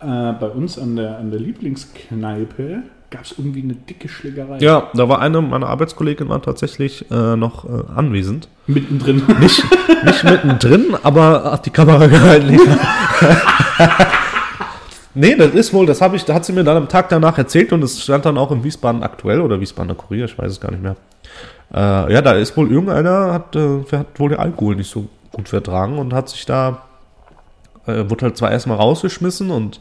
äh, 0.00 0.32
bei 0.32 0.48
uns 0.48 0.78
an 0.78 0.96
der, 0.96 1.18
an 1.18 1.30
der 1.30 1.40
Lieblingskneipe 1.40 2.82
gab 3.10 3.24
es 3.24 3.34
irgendwie 3.38 3.62
eine 3.62 3.74
dicke 3.74 4.08
Schlägerei. 4.08 4.58
ja, 4.58 4.90
da 4.94 5.08
war 5.08 5.20
eine 5.20 5.40
meiner 5.40 5.68
Arbeitskolleginnen 5.68 6.28
war 6.28 6.42
tatsächlich 6.42 7.10
äh, 7.10 7.36
noch 7.36 7.64
äh, 7.64 7.84
anwesend. 7.94 8.48
Mittendrin. 8.66 9.22
Nicht, 9.40 9.64
nicht 10.04 10.24
mittendrin, 10.24 10.96
aber 11.02 11.52
hat 11.52 11.66
die 11.66 11.70
Kamera 11.70 12.06
gehalten. 12.06 12.58
nee, 15.14 15.36
das 15.36 15.54
ist 15.54 15.72
wohl, 15.72 15.86
das 15.86 16.00
habe 16.00 16.16
ich, 16.16 16.24
da 16.24 16.34
hat 16.34 16.44
sie 16.44 16.52
mir 16.52 16.64
dann 16.64 16.76
am 16.76 16.88
Tag 16.88 17.08
danach 17.08 17.38
erzählt 17.38 17.72
und 17.72 17.82
es 17.84 18.02
stand 18.02 18.26
dann 18.26 18.36
auch 18.36 18.50
im 18.50 18.64
Wiesbaden 18.64 19.02
aktuell 19.02 19.40
oder 19.40 19.60
Wiesbadener 19.60 19.94
Kurier, 19.94 20.24
ich 20.24 20.36
weiß 20.36 20.50
es 20.50 20.60
gar 20.60 20.72
nicht 20.72 20.82
mehr. 20.82 20.96
Äh, 21.72 22.12
ja, 22.12 22.22
da 22.22 22.32
ist 22.32 22.56
wohl 22.56 22.70
irgendeiner, 22.70 23.32
hat, 23.32 23.56
äh, 23.56 23.82
hat 23.92 24.18
wohl 24.18 24.30
den 24.30 24.38
Alkohol 24.38 24.76
nicht 24.76 24.90
so 24.90 25.08
gut 25.32 25.48
vertragen 25.48 25.98
und 25.98 26.12
hat 26.12 26.28
sich 26.28 26.44
da, 26.46 26.82
äh, 27.86 28.08
wurde 28.10 28.26
halt 28.26 28.36
zwar 28.36 28.50
erstmal 28.50 28.78
rausgeschmissen 28.78 29.50
und 29.50 29.80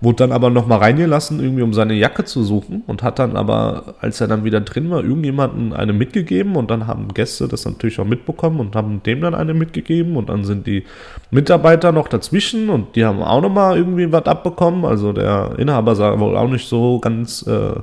wurde 0.00 0.16
dann 0.16 0.32
aber 0.32 0.48
nochmal 0.50 0.78
reingelassen, 0.78 1.40
irgendwie 1.40 1.62
um 1.62 1.74
seine 1.74 1.94
Jacke 1.94 2.24
zu 2.24 2.42
suchen 2.42 2.82
und 2.86 3.02
hat 3.02 3.18
dann 3.18 3.36
aber, 3.36 3.96
als 4.00 4.20
er 4.20 4.28
dann 4.28 4.44
wieder 4.44 4.60
drin 4.60 4.90
war, 4.90 5.04
irgendjemanden 5.04 5.72
eine 5.72 5.92
mitgegeben 5.92 6.56
und 6.56 6.70
dann 6.70 6.86
haben 6.86 7.12
Gäste 7.12 7.48
das 7.48 7.66
natürlich 7.66 8.00
auch 8.00 8.06
mitbekommen 8.06 8.60
und 8.60 8.74
haben 8.74 9.02
dem 9.02 9.20
dann 9.20 9.34
eine 9.34 9.52
mitgegeben 9.52 10.16
und 10.16 10.30
dann 10.30 10.44
sind 10.44 10.66
die 10.66 10.84
Mitarbeiter 11.30 11.92
noch 11.92 12.08
dazwischen 12.08 12.70
und 12.70 12.96
die 12.96 13.04
haben 13.04 13.22
auch 13.22 13.42
nochmal 13.42 13.76
irgendwie 13.76 14.10
was 14.10 14.24
abbekommen. 14.24 14.84
Also 14.86 15.12
der 15.12 15.54
Inhaber 15.58 15.94
sah 15.94 16.18
wohl 16.18 16.36
auch 16.36 16.48
nicht 16.48 16.68
so 16.68 16.98
ganz 16.98 17.46
äh, 17.46 17.80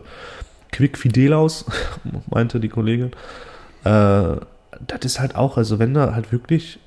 quick 0.72 0.98
fidel 0.98 1.34
aus, 1.34 1.66
meinte 2.32 2.60
die 2.60 2.70
Kollegin. 2.70 3.12
Äh, 3.84 4.38
das 4.86 5.00
ist 5.04 5.20
halt 5.20 5.36
auch, 5.36 5.58
also 5.58 5.80
wenn 5.80 5.94
da 5.94 6.14
halt 6.14 6.32
wirklich 6.32 6.80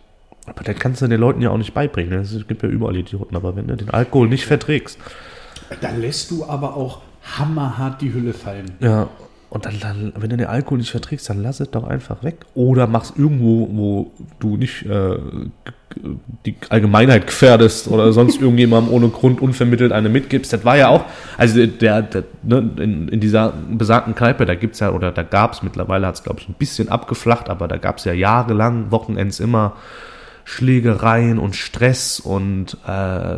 aber 0.50 0.64
das 0.64 0.76
kannst 0.78 1.00
du 1.00 1.06
den 1.06 1.20
Leuten 1.20 1.40
ja 1.40 1.50
auch 1.50 1.58
nicht 1.58 1.72
beibringen. 1.72 2.10
ne? 2.10 2.20
Es 2.20 2.46
gibt 2.46 2.62
ja 2.62 2.68
überall 2.68 2.96
Idioten, 2.96 3.34
aber 3.36 3.56
wenn 3.56 3.66
du 3.66 3.76
den 3.76 3.90
Alkohol 3.90 4.28
nicht 4.28 4.46
verträgst, 4.46 4.98
Da 5.80 5.90
lässt 5.90 6.30
du 6.30 6.44
aber 6.44 6.76
auch 6.76 7.00
hammerhart 7.38 8.02
die 8.02 8.12
Hülle 8.12 8.32
fallen. 8.32 8.72
ja, 8.80 9.08
und 9.50 9.66
dann, 9.66 9.80
dann, 9.80 10.12
wenn 10.16 10.30
du 10.30 10.36
den 10.36 10.46
Alkohol 10.46 10.78
nicht 10.78 10.92
verträgst, 10.92 11.28
dann 11.28 11.42
lass 11.42 11.58
es 11.58 11.70
doch 11.72 11.82
einfach 11.82 12.22
weg. 12.22 12.36
Oder 12.54 12.86
mach's 12.86 13.12
irgendwo, 13.16 13.68
wo 13.72 14.12
du 14.38 14.56
nicht 14.56 14.86
äh, 14.86 15.18
die 16.46 16.54
Allgemeinheit 16.68 17.26
gefährdest 17.26 17.88
oder 17.88 18.12
sonst 18.12 18.40
irgendjemandem 18.40 18.94
ohne 18.94 19.08
Grund 19.08 19.40
unvermittelt 19.42 19.90
eine 19.90 20.08
mitgibst. 20.08 20.52
Das 20.52 20.64
war 20.64 20.76
ja 20.76 20.88
auch, 20.88 21.04
also 21.36 21.66
der, 21.66 22.02
der 22.02 22.24
ne, 22.44 22.70
in, 22.76 23.08
in 23.08 23.18
dieser 23.18 23.52
besagten 23.72 24.14
Kneipe, 24.14 24.46
da 24.46 24.54
gibt's 24.54 24.78
ja, 24.78 24.92
oder 24.92 25.10
da 25.10 25.24
gab's 25.24 25.64
mittlerweile, 25.64 26.06
hat's 26.06 26.22
glaube 26.22 26.38
ich 26.38 26.48
ein 26.48 26.54
bisschen 26.54 26.88
abgeflacht, 26.88 27.50
aber 27.50 27.66
da 27.66 27.76
gab's 27.76 28.04
ja 28.04 28.12
jahrelang, 28.12 28.92
Wochenends 28.92 29.40
immer 29.40 29.74
Schlägereien 30.44 31.38
und 31.38 31.56
Stress 31.56 32.20
und 32.20 32.76
äh, 32.86 33.36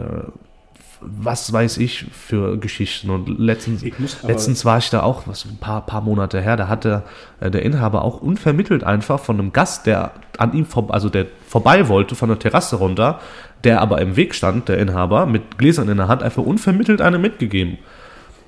was 1.05 1.53
weiß 1.53 1.79
ich 1.79 2.07
für 2.13 2.59
Geschichten. 2.59 3.11
Und 3.11 3.39
letztens, 3.39 3.85
letztens 4.23 4.65
war 4.65 4.79
ich 4.79 4.91
da 4.91 5.03
auch, 5.03 5.27
was 5.27 5.45
ein 5.45 5.59
paar, 5.59 5.85
paar 5.85 6.01
Monate 6.01 6.41
her, 6.41 6.57
da 6.57 6.69
hatte 6.69 7.03
äh, 7.41 7.51
der 7.51 7.63
Inhaber 7.63 8.03
auch 8.05 8.21
unvermittelt 8.21 8.85
einfach 8.85 9.21
von 9.21 9.39
einem 9.39 9.53
Gast, 9.53 9.87
der 9.87 10.13
an 10.39 10.53
ihm 10.55 10.65
vor, 10.65 10.93
also 10.93 11.09
der 11.09 11.27
vorbei 11.47 11.89
wollte, 11.89 12.15
von 12.15 12.29
der 12.29 12.39
Terrasse 12.39 12.77
runter, 12.77 13.21
der 13.65 13.81
aber 13.81 14.01
im 14.01 14.17
Weg 14.17 14.35
stand, 14.35 14.69
der 14.69 14.79
Inhaber, 14.79 15.27
mit 15.27 15.59
Gläsern 15.59 15.89
in 15.89 15.97
der 15.97 16.09
Hand, 16.09 16.23
einfach 16.23 16.43
unvermittelt 16.43 17.01
eine 17.01 17.19
mitgegeben. 17.19 17.79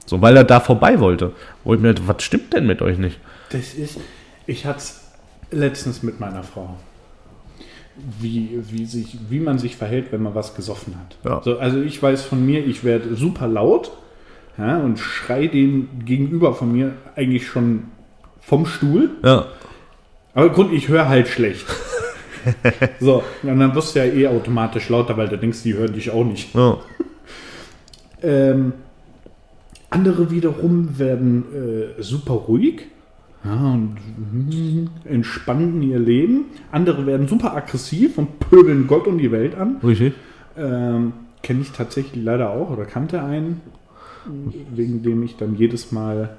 So, 0.07 0.21
weil 0.21 0.37
er 0.37 0.45
da 0.45 0.61
vorbei 0.61 1.01
wollte. 1.01 1.33
Wo 1.65 1.75
ich 1.75 1.81
mir, 1.81 1.95
was 2.07 2.23
stimmt 2.23 2.53
denn 2.53 2.67
mit 2.67 2.83
euch 2.83 2.99
nicht? 2.99 3.19
Das 3.51 3.75
ist, 3.75 3.99
ich 4.47 4.67
hatte 4.67 4.79
es 4.79 5.01
letztens 5.51 6.03
mit 6.03 6.21
meiner 6.21 6.43
Frau. 6.43 6.77
Wie, 8.21 8.59
wie, 8.71 8.87
sich, 8.87 9.17
wie 9.29 9.39
man 9.39 9.59
sich 9.59 9.77
verhält, 9.77 10.11
wenn 10.11 10.23
man 10.23 10.35
was 10.35 10.57
gesoffen 10.57 10.97
hat. 10.99 11.17
Ja. 11.25 11.41
So, 11.45 11.59
also 11.59 11.81
ich 11.81 12.03
weiß 12.03 12.23
von 12.23 12.45
mir, 12.45 12.67
ich 12.67 12.83
werde 12.83 13.15
super 13.15 13.47
laut 13.47 13.93
ja, 14.59 14.79
und 14.79 14.99
schrei 14.99 15.47
den 15.47 15.89
gegenüber 16.05 16.55
von 16.55 16.73
mir 16.73 16.95
eigentlich 17.15 17.47
schon 17.47 17.85
vom 18.41 18.67
Stuhl. 18.67 19.11
Ja, 19.23 19.47
Aber 20.35 20.51
Grund, 20.51 20.73
ich 20.73 20.89
höre 20.89 21.09
halt 21.09 21.29
schlecht. 21.29 21.67
so, 23.01 23.23
und 23.43 23.59
dann 23.59 23.75
wirst 23.75 23.95
du 23.95 24.01
ja 24.01 24.13
eh 24.13 24.27
automatisch 24.27 24.89
lauter, 24.89 25.17
weil 25.17 25.29
du 25.29 25.39
denkst, 25.39 25.63
die 25.63 25.75
hören 25.75 25.93
dich 25.93 26.11
auch 26.11 26.25
nicht. 26.25 26.55
ja. 26.55 26.79
Ähm, 28.23 28.73
andere 29.91 30.31
wiederum 30.31 30.99
werden 30.99 31.45
äh, 31.99 32.03
super 32.03 32.35
ruhig 32.35 32.83
ja, 33.45 33.73
und 33.73 33.97
mm, 34.17 34.89
entspannen 35.05 35.83
ihr 35.83 35.99
Leben. 35.99 36.47
Andere 36.73 37.07
werden 37.07 37.29
super 37.29 37.55
aggressiv 37.55 38.17
und 38.19 38.39
pöbeln 38.41 38.87
Gott 38.87 39.07
und 39.07 39.19
die 39.19 39.31
Welt 39.33 39.55
an. 39.57 39.77
Richtig. 39.85 40.15
Ähm, 40.57 41.13
Kenne 41.43 41.61
ich 41.61 41.73
tatsächlich 41.73 42.25
leider 42.25 42.51
auch 42.51 42.71
oder 42.71 42.87
kannte 42.87 43.23
einen, 43.23 43.61
wegen 44.75 45.03
dem 45.03 45.23
ich 45.23 45.37
dann 45.37 45.57
jedes 45.57 45.93
Mal 45.93 46.39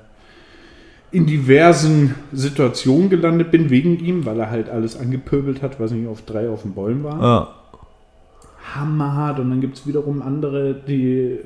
in 1.11 1.27
diversen 1.27 2.15
Situationen 2.31 3.11
gelandet 3.11 3.51
bin, 3.51 3.69
wegen 3.69 3.99
ihm, 3.99 4.25
weil 4.25 4.39
er 4.39 4.49
halt 4.49 4.67
alles 4.69 4.97
angepöbelt 4.99 5.61
hat, 5.61 5.79
was 5.79 5.91
nicht 5.91 6.07
auf 6.07 6.23
drei 6.23 6.49
auf 6.49 6.63
den 6.63 6.73
Bäumen 6.73 7.03
war 7.03 7.21
Ja. 7.21 7.47
hammerhart 8.73 9.39
und 9.39 9.51
dann 9.51 9.61
gibt 9.61 9.77
es 9.77 9.85
wiederum 9.87 10.21
andere, 10.23 10.73
die 10.73 11.33
äh, 11.33 11.39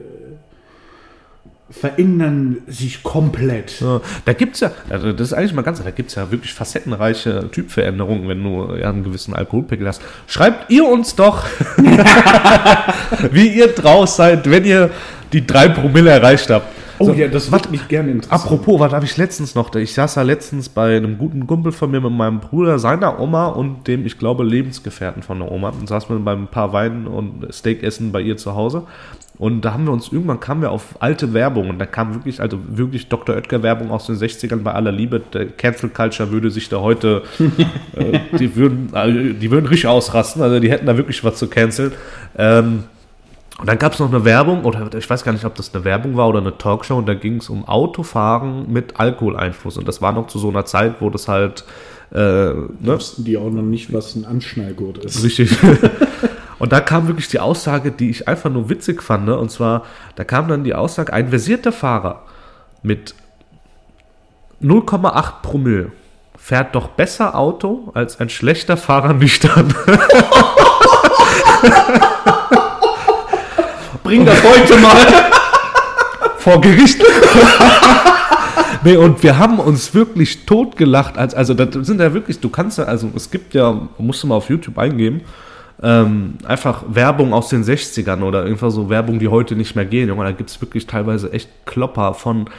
verändern 1.69 2.57
sich 2.67 3.03
komplett. 3.03 3.79
Ja, 3.81 4.01
da 4.25 4.33
gibt's 4.33 4.59
ja, 4.59 4.71
also 4.89 5.11
das 5.13 5.27
ist 5.27 5.33
eigentlich 5.33 5.53
mal 5.53 5.61
ganz, 5.61 5.83
da 5.83 5.91
gibt's 5.91 6.15
ja 6.15 6.31
wirklich 6.31 6.53
facettenreiche 6.53 7.49
Typveränderungen, 7.51 8.27
wenn 8.27 8.43
du 8.43 8.75
ja 8.75 8.89
einen 8.89 9.03
gewissen 9.03 9.35
Alkoholpegel 9.35 9.87
hast. 9.87 10.01
Schreibt 10.27 10.71
ihr 10.71 10.87
uns 10.87 11.15
doch, 11.15 11.45
wie 13.31 13.47
ihr 13.49 13.67
draus 13.67 14.15
seid, 14.15 14.49
wenn 14.49 14.65
ihr 14.65 14.89
die 15.31 15.45
drei 15.45 15.69
Promille 15.69 16.09
erreicht 16.09 16.49
habt. 16.49 16.65
Oh 16.99 17.05
So, 17.05 17.13
ja, 17.13 17.29
das 17.29 17.49
wird 17.49 17.71
mich 17.71 17.87
gerne 17.87 18.11
interessieren. 18.11 18.41
Apropos, 18.41 18.79
was 18.79 18.91
habe 18.91 19.05
ich 19.05 19.15
letztens 19.15 19.55
noch? 19.55 19.73
Ich 19.75 19.93
saß 19.93 20.15
ja 20.15 20.21
letztens 20.21 20.67
bei 20.67 20.97
einem 20.97 21.17
guten 21.17 21.47
Kumpel 21.47 21.71
von 21.71 21.89
mir 21.91 22.01
mit 22.01 22.11
meinem 22.11 22.41
Bruder, 22.41 22.77
seiner 22.77 23.19
Oma 23.21 23.47
und 23.47 23.87
dem, 23.87 24.05
ich 24.05 24.17
glaube, 24.19 24.43
Lebensgefährten 24.43 25.23
von 25.23 25.39
der 25.39 25.49
Oma. 25.49 25.69
Und 25.69 25.87
saßen 25.87 26.13
wir 26.13 26.19
beim 26.19 26.47
paar 26.47 26.73
Weinen 26.73 27.07
und 27.07 27.47
Steak 27.53 27.83
essen 27.83 28.11
bei 28.11 28.19
ihr 28.19 28.35
zu 28.35 28.53
Hause. 28.53 28.83
Und 29.39 29.61
da 29.61 29.71
haben 29.71 29.85
wir 29.85 29.93
uns, 29.93 30.11
irgendwann 30.11 30.41
kamen 30.41 30.61
wir 30.61 30.69
auf 30.69 31.01
alte 31.01 31.33
Werbung 31.33 31.69
und 31.69 31.79
da 31.79 31.85
kam 31.85 32.13
wirklich, 32.13 32.41
also 32.41 32.59
wirklich 32.67 33.07
Dr. 33.07 33.37
Oetker 33.37 33.63
Werbung 33.63 33.89
aus 33.89 34.05
den 34.05 34.17
60ern 34.17 34.63
bei 34.63 34.73
aller 34.73 34.91
Liebe. 34.91 35.21
Der 35.33 35.47
Cancel 35.47 35.89
Culture 35.89 36.29
würde 36.29 36.51
sich 36.51 36.67
da 36.67 36.81
heute, 36.81 37.23
äh, 37.95 38.19
die 38.37 38.57
würden, 38.57 38.93
äh, 38.93 39.33
die 39.33 39.49
würden 39.49 39.65
richtig 39.65 39.87
ausrasten, 39.87 40.41
also 40.41 40.59
die 40.59 40.69
hätten 40.69 40.85
da 40.85 40.97
wirklich 40.97 41.23
was 41.23 41.37
zu 41.37 41.47
canceln. 41.47 41.93
Ähm, 42.37 42.83
und 43.59 43.67
dann 43.69 43.77
gab 43.77 43.93
es 43.93 43.99
noch 43.99 44.11
eine 44.13 44.25
Werbung, 44.25 44.65
oder 44.65 44.93
ich 44.97 45.09
weiß 45.09 45.23
gar 45.23 45.31
nicht, 45.31 45.45
ob 45.45 45.55
das 45.55 45.73
eine 45.73 45.85
Werbung 45.85 46.17
war 46.17 46.27
oder 46.27 46.39
eine 46.39 46.57
Talkshow, 46.57 46.97
und 46.97 47.07
da 47.07 47.13
ging 47.13 47.37
es 47.37 47.49
um 47.49 47.65
Autofahren 47.65 48.69
mit 48.69 48.99
Alkoholeinfluss. 48.99 49.77
Und 49.77 49.87
das 49.87 50.01
war 50.01 50.11
noch 50.11 50.27
zu 50.27 50.37
so 50.37 50.49
einer 50.49 50.65
Zeit, 50.65 50.95
wo 50.99 51.09
das 51.09 51.29
halt 51.29 51.63
äh, 52.11 52.17
ne, 52.17 52.69
Wussten 52.81 53.23
die 53.23 53.37
auch 53.37 53.51
noch 53.51 53.61
nicht, 53.61 53.93
was 53.93 54.15
ein 54.15 54.25
Anschnallgurt 54.25 54.97
ist. 55.05 55.23
richtig. 55.23 55.55
und 56.59 56.71
da 56.71 56.79
kam 56.81 57.07
wirklich 57.07 57.27
die 57.29 57.39
Aussage, 57.39 57.91
die 57.91 58.09
ich 58.09 58.27
einfach 58.27 58.49
nur 58.49 58.69
witzig 58.69 59.01
fand. 59.01 59.25
Ne? 59.25 59.37
Und 59.37 59.49
zwar, 59.49 59.85
da 60.15 60.23
kam 60.23 60.47
dann 60.47 60.63
die 60.63 60.75
Aussage, 60.75 61.11
ein 61.13 61.29
versierter 61.29 61.71
Fahrer 61.71 62.23
mit 62.83 63.15
0,8 64.61 65.41
Promille 65.41 65.91
fährt 66.37 66.75
doch 66.75 66.89
besser 66.89 67.35
Auto 67.35 67.91
als 67.93 68.19
ein 68.19 68.29
schlechter 68.29 68.77
Fahrer 68.77 69.13
nüchtern. 69.13 69.73
Bring 74.03 74.25
das 74.25 74.43
heute 74.43 74.77
mal! 74.77 75.29
vor 76.39 76.61
Gericht. 76.61 77.03
nee, 78.83 78.95
und 78.95 79.21
wir 79.21 79.37
haben 79.37 79.59
uns 79.59 79.93
wirklich 79.93 80.45
totgelacht. 80.45 81.17
Als, 81.17 81.33
also, 81.35 81.53
das 81.53 81.85
sind 81.85 81.99
ja 81.99 82.13
wirklich, 82.13 82.39
du 82.39 82.49
kannst 82.49 82.77
ja, 82.77 82.85
also, 82.85 83.09
es 83.15 83.29
gibt 83.29 83.53
ja, 83.53 83.87
musst 83.97 84.23
du 84.23 84.27
mal 84.27 84.35
auf 84.35 84.49
YouTube 84.49 84.77
eingeben, 84.77 85.21
ähm, 85.81 86.33
einfach 86.45 86.83
Werbung 86.89 87.33
aus 87.33 87.49
den 87.49 87.63
60ern 87.63 88.21
oder 88.21 88.43
einfach 88.43 88.71
so 88.71 88.89
Werbung, 88.89 89.19
die 89.19 89.29
heute 89.29 89.55
nicht 89.55 89.75
mehr 89.75 89.85
gehen. 89.85 90.09
Junge, 90.09 90.23
da 90.23 90.31
gibt 90.31 90.49
es 90.49 90.61
wirklich 90.61 90.87
teilweise 90.87 91.31
echt 91.31 91.49
Klopper 91.65 92.13
von 92.13 92.49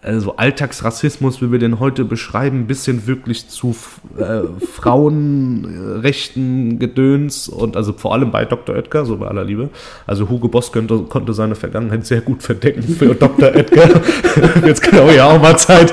also 0.00 0.36
Alltagsrassismus, 0.36 1.42
wie 1.42 1.50
wir 1.50 1.58
den 1.58 1.80
heute 1.80 2.04
beschreiben, 2.04 2.68
bis 2.68 2.84
hin 2.84 3.08
wirklich 3.08 3.48
zu 3.48 3.74
äh, 4.16 4.42
Frauenrechten, 4.72 6.78
Gedöns 6.78 7.48
und 7.48 7.76
also 7.76 7.92
vor 7.92 8.12
allem 8.12 8.30
bei 8.30 8.44
Dr. 8.44 8.76
Oetker, 8.76 9.04
so 9.04 9.16
bei 9.16 9.26
aller 9.26 9.42
Liebe. 9.44 9.70
Also 10.06 10.28
Hugo 10.28 10.46
Boss 10.46 10.70
könnte, 10.70 10.98
konnte 11.00 11.32
seine 11.32 11.56
Vergangenheit 11.56 12.06
sehr 12.06 12.20
gut 12.20 12.44
verdecken 12.44 12.82
für 12.82 13.12
Dr. 13.16 13.48
Oetker. 13.48 14.00
Jetzt 14.66 14.82
genau 14.82 15.10
ja 15.10 15.26
auch 15.26 15.42
mal 15.42 15.58
Zeit. 15.58 15.92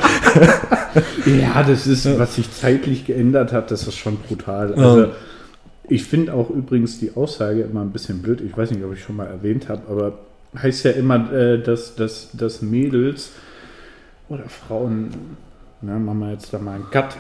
Ja, 1.25 1.63
das 1.63 1.87
ist, 1.87 2.19
was 2.19 2.35
sich 2.35 2.53
zeitlich 2.53 3.05
geändert 3.05 3.53
hat, 3.53 3.71
das 3.71 3.87
ist 3.87 3.97
schon 3.97 4.17
brutal. 4.17 4.75
Also, 4.75 5.01
Ja. 5.01 5.07
Ich 5.89 6.03
finde 6.05 6.33
auch 6.33 6.49
übrigens 6.49 6.99
die 6.99 7.15
Aussage 7.15 7.61
immer 7.61 7.81
ein 7.81 7.91
bisschen 7.91 8.21
blöd. 8.21 8.41
Ich 8.41 8.55
weiß 8.55 8.71
nicht, 8.71 8.83
ob 8.83 8.93
ich 8.93 9.01
schon 9.01 9.15
mal 9.15 9.27
erwähnt 9.27 9.69
habe, 9.69 9.83
aber 9.89 10.19
heißt 10.61 10.85
ja 10.85 10.91
immer, 10.91 11.31
äh, 11.31 11.61
dass, 11.61 11.95
dass, 11.95 12.29
dass 12.33 12.61
Mädels 12.61 13.31
oder 14.29 14.47
Frauen, 14.49 15.09
na, 15.81 15.99
machen 15.99 16.19
wir 16.19 16.31
jetzt 16.31 16.53
da 16.53 16.59
mal 16.59 16.75
einen 16.75 16.89
Cut, 16.89 17.17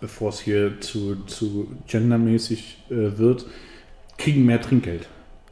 bevor 0.00 0.30
es 0.30 0.40
hier 0.40 0.80
zu, 0.80 1.16
zu 1.26 1.68
gendermäßig 1.86 2.84
äh, 2.90 3.18
wird, 3.18 3.46
kriegen 4.16 4.44
mehr 4.46 4.60
Trinkgeld. 4.60 5.08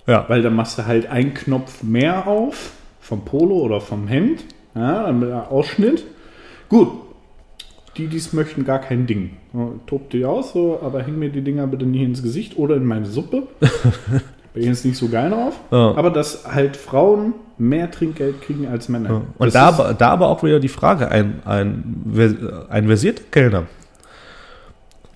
Ja. 0.07 0.29
Weil 0.29 0.42
da 0.42 0.50
machst 0.50 0.79
du 0.79 0.87
halt 0.87 1.07
einen 1.07 1.35
Knopf 1.35 1.83
mehr 1.83 2.26
auf, 2.26 2.72
vom 3.00 3.24
Polo 3.24 3.57
oder 3.57 3.81
vom 3.81 4.07
Hemd, 4.07 4.44
ja, 4.74 5.11
mit 5.12 5.31
einem 5.31 5.40
Ausschnitt. 5.40 6.05
Gut, 6.68 6.88
die, 7.96 8.06
die 8.06 8.16
es 8.16 8.32
möchten, 8.32 8.64
gar 8.64 8.80
kein 8.80 9.06
Ding. 9.06 9.30
Ja, 9.52 9.68
Tobt 9.87 10.12
die 10.12 10.24
aus, 10.24 10.52
so, 10.52 10.80
aber 10.82 11.02
häng 11.02 11.18
mir 11.18 11.30
die 11.30 11.42
Dinger 11.42 11.66
bitte 11.66 11.87
nie 11.87 12.04
ins 12.04 12.22
Gesicht 12.22 12.56
oder 12.59 12.76
in 12.76 12.85
meine 12.85 13.06
Suppe. 13.06 13.44
Bin 14.54 14.62
ich 14.62 14.68
jetzt 14.68 14.85
nicht 14.85 14.96
so 14.96 15.09
geil 15.09 15.30
drauf. 15.30 15.54
Ja. 15.70 15.94
Aber 15.96 16.11
dass 16.11 16.46
halt 16.46 16.76
Frauen 16.76 17.35
mehr 17.59 17.90
Trinkgeld 17.90 18.40
kriegen 18.42 18.66
als 18.66 18.88
Männer. 18.88 19.22
Und 19.38 19.54
Das 19.54 19.54
da, 19.54 19.92
da 19.92 20.09
aber 20.11 20.28
auch 20.28 20.42
wieder 20.42 20.61
die 20.61 20.68
Frage, 20.68 21.11
ein, 21.11 21.40
ein, 21.44 22.66
ein 22.68 22.87
versierter 22.87 23.22
Kellner 23.30 23.64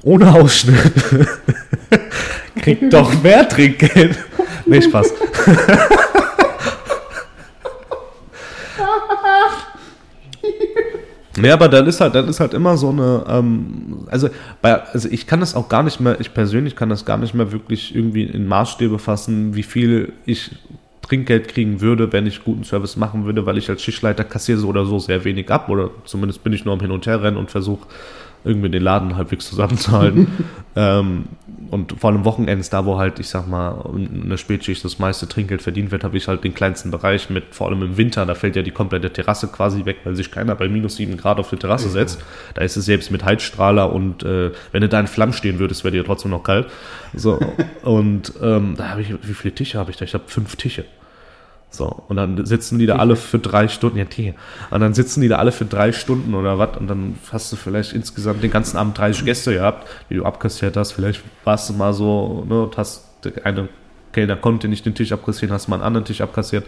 ohne 0.03 0.33
Ausschnitt 0.33 0.77
kriegt 2.57 2.93
doch 2.93 3.23
mehr 3.23 3.49
Trinkgeld. 3.49 4.19
Nee, 4.67 4.83
Spaß. 4.83 5.13
Ja, 11.43 11.55
aber 11.55 11.69
dann 11.69 11.87
ist 11.87 12.01
halt, 12.01 12.15
dann 12.15 12.29
ist 12.29 12.41
halt 12.41 12.55
immer 12.55 12.77
so 12.77 12.91
eine, 12.91 13.25
ähm, 13.29 14.07
also, 14.11 14.29
bei, 14.63 14.83
also 14.83 15.09
ich 15.11 15.27
kann 15.27 15.41
das 15.41 15.55
auch 15.55 15.69
gar 15.69 15.83
nicht 15.83 16.01
mehr, 16.01 16.21
ich 16.21 16.35
persönlich 16.35 16.77
kann 16.77 16.89
das 16.89 17.05
gar 17.05 17.19
nicht 17.19 17.35
mehr 17.35 17.53
wirklich 17.53 17.95
irgendwie 17.95 18.25
in 18.25 18.47
Maßstäbe 18.47 18.99
fassen, 18.99 19.55
wie 19.55 19.63
viel 19.63 20.13
ich 20.27 20.51
Trinkgeld 21.03 21.49
kriegen 21.49 21.81
würde, 21.81 22.13
wenn 22.13 22.27
ich 22.27 22.45
guten 22.45 22.63
Service 22.65 22.97
machen 22.97 23.25
würde, 23.25 23.45
weil 23.45 23.59
ich 23.59 23.69
als 23.69 23.83
Schichtleiter 23.83 24.23
kassiere 24.23 24.59
so 24.59 24.69
oder 24.69 24.85
so 24.85 24.99
sehr 24.99 25.25
wenig 25.25 25.51
ab 25.51 25.69
oder 25.69 25.91
zumindest 26.05 26.45
bin 26.45 26.53
ich 26.53 26.65
nur 26.65 26.75
am 26.75 26.81
Hin 26.81 26.93
und 26.93 27.07
Her 27.07 27.23
rennen 27.23 27.37
und 27.37 27.51
versuche 27.51 27.87
irgendwie 28.45 28.71
den 28.71 28.83
Laden 28.83 29.17
halbwegs 29.17 29.49
zusammenzuhalten. 29.49 30.29
ähm, 30.77 31.25
und 31.71 32.01
vor 32.01 32.11
allem 32.11 32.25
Wochenends, 32.25 32.69
da 32.71 32.85
wo 32.85 32.99
halt, 32.99 33.21
ich 33.21 33.29
sag 33.29 33.47
mal, 33.47 33.85
in 33.95 34.29
der 34.29 34.39
Spätschicht 34.39 34.85
das 34.85 34.99
meiste 34.99 35.29
Trinkgeld 35.29 35.63
verdient 35.63 35.93
wird, 35.93 36.03
habe 36.03 36.17
ich 36.17 36.27
halt 36.27 36.43
den 36.43 36.53
kleinsten 36.53 36.91
Bereich 36.91 37.31
mit, 37.31 37.55
vor 37.55 37.69
allem 37.69 37.83
im 37.83 37.97
Winter, 37.97 38.27
da 38.27 38.35
fällt 38.35 38.57
ja 38.57 38.63
die 38.63 38.73
komplette 38.73 39.13
Terrasse 39.13 39.47
quasi 39.49 39.85
weg, 39.85 39.99
weil 40.05 40.17
sich 40.17 40.33
keiner 40.33 40.57
bei 40.57 40.69
minus 40.69 40.97
7 40.97 41.17
Grad 41.17 41.39
auf 41.39 41.51
die 41.51 41.57
Terrasse 41.57 41.89
setzt. 41.89 42.25
Da 42.55 42.63
ist 42.63 42.77
es 42.77 42.87
selbst 42.87 43.11
mit 43.13 43.25
Heizstrahler 43.25 43.93
und 43.93 44.25
äh, 44.25 44.51
wenn 44.73 44.81
du 44.81 44.89
da 44.89 44.99
in 44.99 45.07
Flammen 45.07 45.33
stehen 45.33 45.59
würdest, 45.59 45.85
wäre 45.85 45.93
dir 45.93 46.05
trotzdem 46.05 46.33
noch 46.33 46.43
kalt. 46.43 46.67
So, 47.15 47.39
und 47.83 48.33
ähm, 48.43 48.75
da 48.77 48.89
habe 48.89 49.03
ich, 49.03 49.13
wie 49.23 49.35
viele 49.35 49.55
Tische 49.55 49.79
habe 49.79 49.91
ich 49.91 49.97
da? 49.97 50.05
Ich 50.05 50.15
habe 50.15 50.25
fünf 50.27 50.57
Tische. 50.57 50.85
So, 51.73 52.03
und 52.09 52.17
dann 52.17 52.45
sitzen 52.47 52.81
die 52.81 52.87
da 52.87 52.97
alle 52.97 53.15
für 53.15 53.39
drei 53.39 53.69
Stunden, 53.69 53.97
ja, 53.97 54.05
Tee. 54.05 54.35
Und 54.71 54.81
dann 54.81 54.93
sitzen 54.93 55.21
die 55.21 55.29
da 55.29 55.37
alle 55.39 55.53
für 55.53 55.65
drei 55.65 55.93
Stunden 55.93 56.35
oder 56.35 56.59
was, 56.59 56.77
und 56.77 56.89
dann 56.89 57.15
hast 57.33 57.53
du 57.53 57.57
vielleicht 57.57 57.93
insgesamt 57.93 58.43
den 58.43 58.51
ganzen 58.51 58.77
Abend 58.77 58.99
30 58.99 59.25
Gäste 59.25 59.55
gehabt, 59.55 59.87
die 60.11 60.17
du 60.17 60.25
abkassiert 60.25 60.77
hast. 60.77 60.93
Vielleicht 60.93 61.23
warst 61.45 61.69
du 61.71 61.75
mal 61.75 61.93
so, 61.93 62.45
ne, 62.49 62.65
und 62.65 62.77
hast 62.77 63.05
eine 63.45 63.69
Kellner 64.13 64.35
konnte 64.35 64.67
nicht 64.67 64.85
den 64.85 64.95
Tisch 64.97 65.13
abkassieren, 65.13 65.53
hast 65.55 65.69
mal 65.69 65.77
einen 65.77 65.85
anderen 65.85 66.05
Tisch 66.05 66.21
abkassiert. 66.21 66.65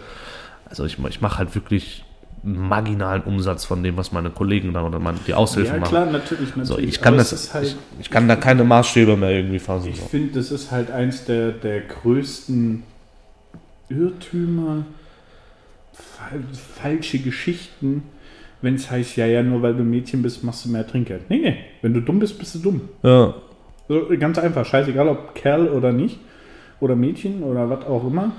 Also 0.66 0.84
ich, 0.84 0.96
ich 1.08 1.20
mache 1.20 1.38
halt 1.38 1.54
wirklich 1.56 2.04
einen 2.44 2.58
marginalen 2.68 3.22
Umsatz 3.22 3.64
von 3.64 3.82
dem, 3.82 3.96
was 3.96 4.12
meine 4.12 4.30
Kollegen 4.30 4.72
dann 4.72 4.84
oder 4.84 4.98
meine, 5.00 5.18
die 5.26 5.34
Aushilfen 5.34 5.74
Ja, 5.74 5.80
machen. 5.80 5.90
klar, 5.90 6.06
natürlich. 6.06 6.54
natürlich. 6.56 6.68
So, 6.68 6.78
ich 6.78 7.00
kann 7.00 7.16
das, 7.16 7.52
halt, 7.54 7.66
ich, 7.66 7.76
ich 8.00 8.10
kann 8.10 8.28
da 8.28 8.36
keine 8.36 8.62
Maßstäbe 8.64 9.16
mehr 9.16 9.30
irgendwie 9.30 9.58
fassen. 9.58 9.88
Ich 9.90 10.00
So. 10.00 10.06
finde, 10.06 10.34
das 10.34 10.50
ist 10.52 10.70
halt 10.70 10.90
eins 10.92 11.24
der, 11.24 11.50
der 11.52 11.80
größten 11.80 12.84
Irrtümer, 13.92 14.84
fal 15.92 16.42
falsche 16.80 17.18
Geschichten, 17.18 18.04
wenn 18.60 18.76
es 18.76 18.90
heißt, 18.90 19.16
ja, 19.16 19.26
ja, 19.26 19.42
nur 19.42 19.62
weil 19.62 19.74
du 19.74 19.82
Mädchen 19.82 20.22
bist, 20.22 20.44
machst 20.44 20.64
du 20.64 20.70
mehr 20.70 20.86
Trinkgeld. 20.86 21.28
Nee, 21.28 21.38
nee, 21.38 21.56
wenn 21.82 21.92
du 21.94 22.00
dumm 22.00 22.18
bist, 22.18 22.38
bist 22.38 22.54
du 22.54 22.58
dumm. 22.60 22.80
Ja, 23.02 23.34
So, 23.88 24.06
ganz 24.18 24.38
einfach, 24.38 24.64
scheißegal, 24.64 25.08
ob 25.08 25.34
Kerl 25.34 25.68
oder 25.68 25.92
nicht, 25.92 26.18
oder 26.80 26.96
Mädchen 26.96 27.42
oder 27.42 27.68
was 27.68 27.84
auch 27.86 28.06
immer. 28.06 28.32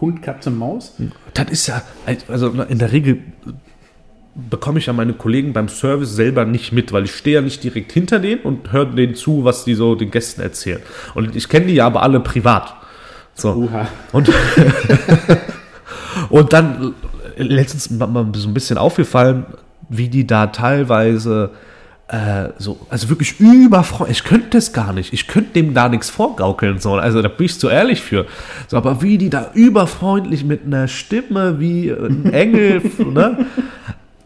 Hund, 0.00 0.22
Katze, 0.22 0.50
Maus. 0.50 0.96
Das 1.32 1.50
ist 1.50 1.66
ja, 1.68 1.82
also 2.28 2.48
in 2.48 2.78
der 2.78 2.92
Regel 2.92 3.22
bekomme 4.50 4.78
ich 4.78 4.86
ja 4.86 4.92
meine 4.92 5.14
Kollegen 5.14 5.52
beim 5.52 5.68
Service 5.68 6.14
selber 6.14 6.44
nicht 6.44 6.72
mit, 6.72 6.92
weil 6.92 7.04
ich 7.04 7.12
stehe 7.12 7.36
ja 7.36 7.42
nicht 7.42 7.64
direkt 7.64 7.92
hinter 7.92 8.18
denen 8.18 8.42
und 8.42 8.72
höre 8.72 8.86
denen 8.86 9.14
zu, 9.14 9.44
was 9.44 9.64
die 9.64 9.74
so 9.74 9.94
den 9.94 10.10
Gästen 10.10 10.42
erzählen. 10.42 10.82
Und 11.14 11.34
ich 11.34 11.48
kenne 11.48 11.66
die 11.66 11.74
ja 11.74 11.86
aber 11.86 12.02
alle 12.02 12.20
privat. 12.20 12.74
So. 13.36 13.50
Oha. 13.52 13.86
Und, 14.12 14.30
und 16.30 16.52
dann 16.52 16.94
letztens 17.36 17.90
mal 17.90 18.26
so 18.34 18.48
ein 18.48 18.54
bisschen 18.54 18.78
aufgefallen, 18.78 19.46
wie 19.88 20.08
die 20.08 20.26
da 20.26 20.48
teilweise 20.48 21.50
äh, 22.08 22.50
so, 22.58 22.78
also 22.88 23.08
wirklich 23.08 23.40
überfreundlich. 23.40 24.18
Ich 24.18 24.24
könnte 24.24 24.48
das 24.50 24.72
gar 24.72 24.92
nicht. 24.92 25.12
Ich 25.12 25.26
könnte 25.26 25.52
dem 25.54 25.74
da 25.74 25.88
nichts 25.88 26.08
vorgaukeln. 26.08 26.78
So. 26.78 26.94
Also 26.94 27.20
da 27.20 27.28
bin 27.28 27.46
ich 27.46 27.58
zu 27.58 27.68
ehrlich 27.68 28.00
für. 28.00 28.26
So, 28.68 28.76
aber 28.76 29.02
wie 29.02 29.18
die 29.18 29.28
da 29.28 29.50
überfreundlich 29.54 30.44
mit 30.44 30.64
einer 30.64 30.88
Stimme 30.88 31.60
wie 31.60 31.90
ein 31.90 32.32
Engel, 32.32 32.82
ne? 32.98 33.46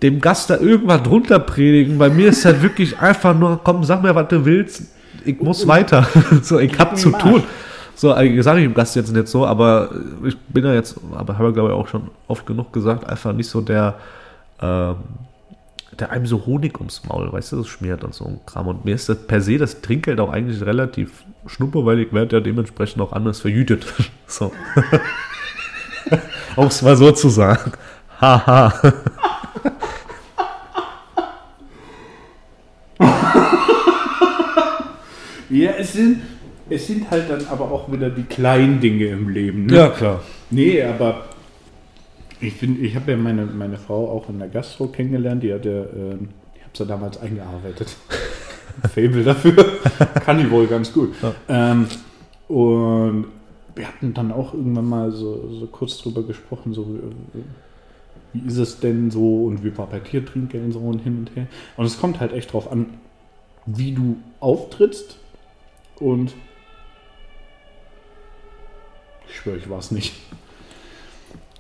dem 0.03 0.21
Gast 0.21 0.51
da 0.51 0.59
irgendwas 0.59 1.03
drunter 1.03 1.39
predigen. 1.39 1.99
Bei 1.99 2.09
mir 2.09 2.29
ist 2.29 2.45
halt 2.45 2.63
wirklich 2.63 2.99
einfach 2.99 3.37
nur, 3.37 3.61
komm, 3.63 3.85
sag 3.85 4.03
mir, 4.03 4.15
was 4.15 4.29
du 4.29 4.45
willst. 4.45 4.83
Ich 5.25 5.41
muss 5.41 5.67
weiter. 5.67 6.07
so, 6.43 6.59
ich 6.59 6.79
hab 6.79 6.97
zu 6.97 7.11
tun. 7.11 7.43
So, 8.01 8.15
also 8.15 8.41
sage 8.41 8.61
ich 8.61 8.65
dem 8.65 8.73
Gast 8.73 8.97
jetzt 8.97 9.13
nicht 9.13 9.29
so, 9.29 9.45
aber 9.45 9.91
ich 10.25 10.35
bin 10.49 10.65
ja 10.65 10.73
jetzt, 10.73 10.99
aber 11.13 11.37
habe 11.37 11.49
ich 11.49 11.55
glaube 11.55 11.69
ich 11.69 11.75
auch 11.75 11.87
schon 11.87 12.11
oft 12.29 12.47
genug 12.47 12.73
gesagt, 12.73 13.07
einfach 13.07 13.35
nicht 13.35 13.51
so 13.51 13.61
der, 13.61 13.97
ähm, 14.59 14.97
der 15.99 16.11
einem 16.11 16.25
so 16.25 16.47
Honig 16.47 16.79
ums 16.79 17.05
Maul, 17.05 17.31
weißt 17.31 17.53
du, 17.53 17.57
das 17.57 17.69
schmiert 17.69 18.03
und 18.03 18.15
so 18.15 18.25
ein 18.25 18.41
Kram. 18.47 18.69
Und 18.69 18.87
mir 18.87 18.95
ist 18.95 19.11
das 19.11 19.27
per 19.27 19.43
se 19.43 19.59
das 19.59 19.83
Trinkgeld 19.83 20.19
auch 20.19 20.33
eigentlich 20.33 20.65
relativ 20.65 21.25
schnuppe, 21.45 21.85
weil 21.85 21.99
ich 21.99 22.11
werde 22.11 22.37
ja 22.37 22.41
dementsprechend 22.41 23.03
auch 23.03 23.13
anders 23.13 23.41
verjütet. 23.41 23.85
so. 24.27 24.51
um 26.57 26.69
es 26.69 26.81
mal 26.81 26.97
so 26.97 27.13
zu 27.13 27.29
sagen. 27.29 27.73
Haha. 28.19 28.73
Es 35.81 35.95
sind, 35.95 36.23
es 36.71 36.87
sind 36.87 37.11
halt 37.11 37.29
dann 37.29 37.47
aber 37.47 37.71
auch 37.71 37.91
wieder 37.93 38.11
die 38.11 38.23
kleinen 38.23 38.81
Dinge 38.81 39.07
im 39.07 39.29
Leben. 39.29 39.67
Ne? 39.67 39.77
ja, 39.77 39.89
klar. 39.89 40.23
Nee, 40.51 40.83
aber 40.83 41.25
ich 42.41 42.55
finde, 42.55 42.81
ich 42.81 42.95
habe 42.97 43.11
ja 43.11 43.17
meine, 43.17 43.45
meine 43.47 43.77
Frau 43.77 44.09
auch 44.11 44.29
in 44.29 44.39
der 44.39 44.49
Gastro 44.49 44.87
kennengelernt. 44.87 45.43
Die 45.43 45.53
hat 45.53 45.65
ja, 45.65 45.73
ähm, 45.73 46.29
ich 46.55 46.63
habe 46.63 46.73
sie 46.75 46.87
damals 46.87 47.21
eingearbeitet. 47.21 47.97
Fable 48.95 49.25
dafür. 49.25 49.55
Kann 50.25 50.39
die 50.39 50.51
wohl 50.51 50.67
ganz 50.67 50.93
gut. 50.93 51.15
Ähm, 51.49 51.87
und 52.49 53.27
wir 53.75 53.87
hatten 53.87 54.15
dann 54.15 54.33
auch 54.33 54.55
irgendwann 54.55 54.89
mal 54.89 55.11
so, 55.11 55.51
so 55.59 55.67
kurz 55.67 55.99
drüber 55.99 56.23
gesprochen, 56.23 56.73
so 56.73 56.83
äh, 56.83 57.41
wie 58.33 58.47
ist 58.47 58.59
es 58.59 58.81
denn 58.81 59.11
so 59.11 59.45
und 59.45 59.65
wie 59.65 59.71
dir 59.71 60.25
Trinkgeld 60.25 60.73
so 60.73 60.79
und 60.79 61.01
hin 61.01 61.19
und 61.19 61.37
her. 61.37 61.47
Und 61.77 61.85
es 61.85 62.01
kommt 62.01 62.21
halt 62.21 62.33
echt 62.33 62.53
drauf 62.53 62.71
an, 62.71 62.87
wie 63.67 63.93
du 63.93 64.17
auftrittst 64.39 65.19
und 65.99 66.33
ich 69.31 69.37
schwöre, 69.37 69.57
ich 69.57 69.69
war 69.71 69.79
es 69.79 69.91
nicht. 69.91 70.15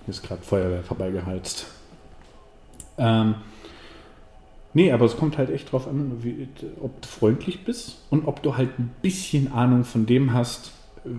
Hier 0.05 0.09
ist 0.15 0.23
gerade 0.23 0.43
Feuerwehr 0.43 0.83
vorbeigeheizt. 0.83 1.67
Ähm, 2.99 3.35
nee, 4.75 4.93
aber 4.93 5.05
es 5.07 5.17
kommt 5.17 5.39
halt 5.39 5.51
echt 5.51 5.73
drauf 5.73 5.87
an, 5.89 6.23
wie, 6.23 6.49
ob 6.81 7.01
du 7.01 7.09
freundlich 7.09 7.65
bist 7.65 8.03
und 8.11 8.27
ob 8.27 8.43
du 8.43 8.57
halt 8.57 8.79
ein 8.79 8.93
bisschen 9.03 9.53
Ahnung 9.53 9.85
von 9.85 10.07
dem 10.07 10.33
hast, 10.33 10.73
äh, 11.05 11.11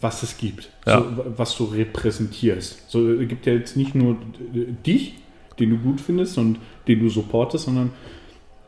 was 0.00 0.22
es 0.22 0.38
gibt, 0.38 0.70
Ja. 0.86 1.00
so, 1.00 1.24
was 1.36 1.56
du 1.56 1.64
repräsentierst. 1.64 2.90
So 2.90 3.10
es 3.12 3.28
gibt 3.28 3.46
ja 3.46 3.52
jetzt 3.54 3.76
nicht 3.76 3.94
nur 3.94 4.12
äh, 4.54 4.72
dich, 4.86 5.14
den 5.58 5.70
du 5.70 5.78
gut 5.78 6.00
findest 6.00 6.38
und 6.38 6.58
den 6.86 7.00
du 7.00 7.08
supportest, 7.10 7.64
sondern 7.66 7.90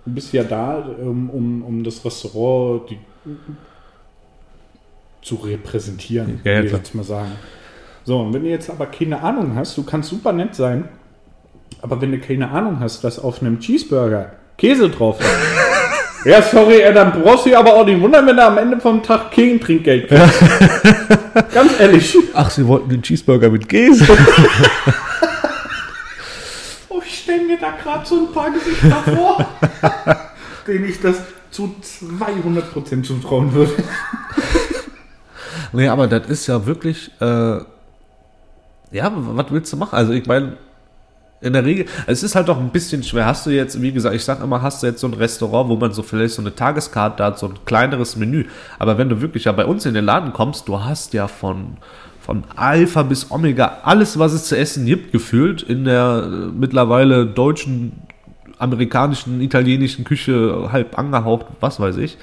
du 0.04 0.12
bist 0.12 0.32
ja 0.32 0.42
da, 0.42 0.86
ähm, 1.00 1.30
um, 1.30 1.62
um 1.62 1.84
das 1.84 2.04
Restaurant 2.04 2.90
die, 2.90 2.98
zu 5.22 5.36
repräsentieren, 5.36 6.40
Ja, 6.44 6.50
ja, 6.52 6.56
würde 6.58 6.66
ich 6.68 6.72
jetzt 6.74 6.94
mal 6.94 7.04
sagen. 7.04 7.32
So, 8.04 8.18
und 8.20 8.32
wenn 8.32 8.42
du 8.44 8.48
jetzt 8.50 8.70
aber 8.70 8.86
keine 8.86 9.22
Ahnung 9.22 9.54
hast, 9.54 9.76
du 9.76 9.82
kannst 9.82 10.08
super 10.08 10.32
nett 10.32 10.54
sein, 10.54 10.88
aber 11.82 12.00
wenn 12.00 12.12
du 12.12 12.18
keine 12.18 12.50
Ahnung 12.50 12.78
hast, 12.80 13.04
dass 13.04 13.18
auf 13.18 13.40
einem 13.40 13.60
Cheeseburger 13.60 14.32
Käse 14.56 14.88
drauf 14.88 15.20
ist, 15.20 15.28
ja, 16.24 16.42
sorry, 16.42 16.80
ey, 16.80 16.92
dann 16.92 17.12
brauchst 17.22 17.46
du 17.46 17.56
aber 17.56 17.74
auch 17.74 17.84
nicht 17.84 18.00
wundern, 18.00 18.26
wenn 18.26 18.36
du 18.36 18.44
am 18.44 18.58
Ende 18.58 18.80
vom 18.80 19.02
Tag 19.02 19.30
kein 19.32 19.60
Trinkgeld 19.60 20.08
kriegst. 20.08 20.40
Ganz 21.54 21.78
ehrlich. 21.78 22.16
Ach, 22.34 22.50
sie 22.50 22.66
wollten 22.66 22.88
den 22.88 23.02
Cheeseburger 23.02 23.50
mit 23.50 23.68
Käse. 23.68 24.06
Oh, 26.88 27.00
ich 27.06 27.20
stelle 27.20 27.44
mir 27.44 27.56
da 27.56 27.70
gerade 27.70 28.04
so 28.04 28.26
ein 28.26 28.32
paar 28.32 28.50
Gesichter 28.50 29.02
vor, 29.14 29.46
denen 30.66 30.88
ich 30.88 31.00
das 31.00 31.16
zu 31.52 31.76
200% 31.82 33.04
zutrauen 33.04 33.52
würde. 33.54 33.72
Nee, 35.72 35.88
aber 35.88 36.06
das 36.06 36.28
ist 36.28 36.46
ja 36.46 36.66
wirklich, 36.66 37.10
äh, 37.20 37.58
ja, 38.92 39.12
was 39.14 39.46
willst 39.50 39.72
du 39.72 39.76
machen? 39.76 39.94
Also 39.94 40.12
ich 40.12 40.26
meine, 40.26 40.56
in 41.40 41.54
der 41.54 41.64
Regel, 41.64 41.86
es 42.06 42.22
ist 42.22 42.34
halt 42.34 42.48
doch 42.48 42.58
ein 42.58 42.70
bisschen 42.70 43.02
schwer. 43.02 43.26
Hast 43.26 43.46
du 43.46 43.50
jetzt, 43.50 43.80
wie 43.80 43.92
gesagt, 43.92 44.14
ich 44.14 44.24
sag 44.24 44.42
immer, 44.42 44.60
hast 44.60 44.82
du 44.82 44.86
jetzt 44.86 45.00
so 45.00 45.06
ein 45.06 45.14
Restaurant, 45.14 45.70
wo 45.70 45.76
man 45.76 45.92
so 45.92 46.02
vielleicht 46.02 46.34
so 46.34 46.42
eine 46.42 46.54
Tageskarte 46.54 47.24
hat, 47.24 47.38
so 47.38 47.46
ein 47.46 47.54
kleineres 47.64 48.16
Menü. 48.16 48.44
Aber 48.78 48.98
wenn 48.98 49.08
du 49.08 49.20
wirklich 49.20 49.44
ja 49.44 49.52
bei 49.52 49.64
uns 49.64 49.86
in 49.86 49.94
den 49.94 50.04
Laden 50.04 50.32
kommst, 50.32 50.68
du 50.68 50.82
hast 50.82 51.14
ja 51.14 51.28
von, 51.28 51.78
von 52.20 52.44
Alpha 52.56 53.02
bis 53.04 53.30
Omega 53.30 53.78
alles, 53.84 54.18
was 54.18 54.32
es 54.32 54.44
zu 54.44 54.56
essen 54.56 54.84
gibt, 54.84 55.12
gefühlt 55.12 55.62
in 55.62 55.84
der 55.84 56.24
äh, 56.24 56.28
mittlerweile 56.52 57.24
deutschen, 57.24 57.92
amerikanischen, 58.58 59.40
italienischen 59.40 60.04
Küche 60.04 60.68
halb 60.70 60.98
angehaucht, 60.98 61.46
was 61.60 61.80
weiß 61.80 61.96
ich. 61.96 62.18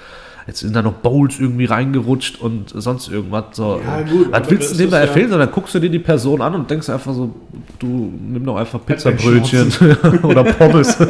Jetzt 0.47 0.59
sind 0.59 0.73
da 0.73 0.81
noch 0.81 0.93
Bowls 0.93 1.39
irgendwie 1.39 1.65
reingerutscht 1.65 2.39
und 2.41 2.69
sonst 2.73 3.09
irgendwas. 3.09 3.45
So. 3.51 3.81
Ja, 3.83 4.01
gut, 4.01 4.31
was 4.31 4.49
willst 4.49 4.73
du 4.73 4.77
dem 4.77 4.89
da 4.91 4.99
ja- 4.99 5.05
erzählen? 5.05 5.29
Sondern 5.29 5.51
guckst 5.51 5.75
du 5.75 5.79
dir 5.79 5.89
die 5.89 5.99
Person 5.99 6.41
an 6.41 6.55
und 6.55 6.71
denkst 6.71 6.89
einfach 6.89 7.13
so, 7.13 7.35
du 7.79 7.87
nimm 7.87 8.45
doch 8.45 8.55
einfach 8.55 8.83
Pizzabrötchen 8.85 9.71
oder 10.23 10.43
Pommes. 10.45 10.97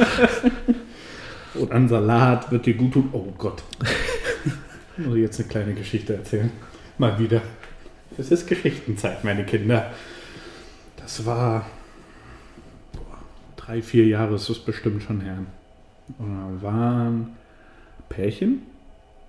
Und 1.56 1.72
an 1.72 1.88
Salat 1.88 2.52
wird 2.52 2.68
dir 2.68 2.76
gut 2.76 2.94
tun. 2.94 3.10
Oh 3.14 3.26
Gott. 3.38 3.64
Ich 5.00 5.06
muss 5.06 5.18
jetzt 5.18 5.40
eine 5.40 5.48
kleine 5.50 5.74
Geschichte 5.76 6.16
erzählen. 6.16 6.50
Mal 6.98 7.20
wieder. 7.20 7.42
Es 8.18 8.32
ist 8.32 8.48
Geschichtenzeit, 8.48 9.24
meine 9.24 9.44
Kinder. 9.46 9.92
Das 10.98 11.24
war. 11.24 11.68
Boah, 12.94 13.20
drei, 13.58 13.84
vier 13.84 14.08
Jahre 14.08 14.34
ist 14.34 14.50
das 14.50 14.58
bestimmt 14.58 15.04
schon 15.04 15.22
her. 15.22 15.38
Und 16.18 16.36
da 16.62 16.64
waren 16.68 17.28
Pärchen. 18.10 18.64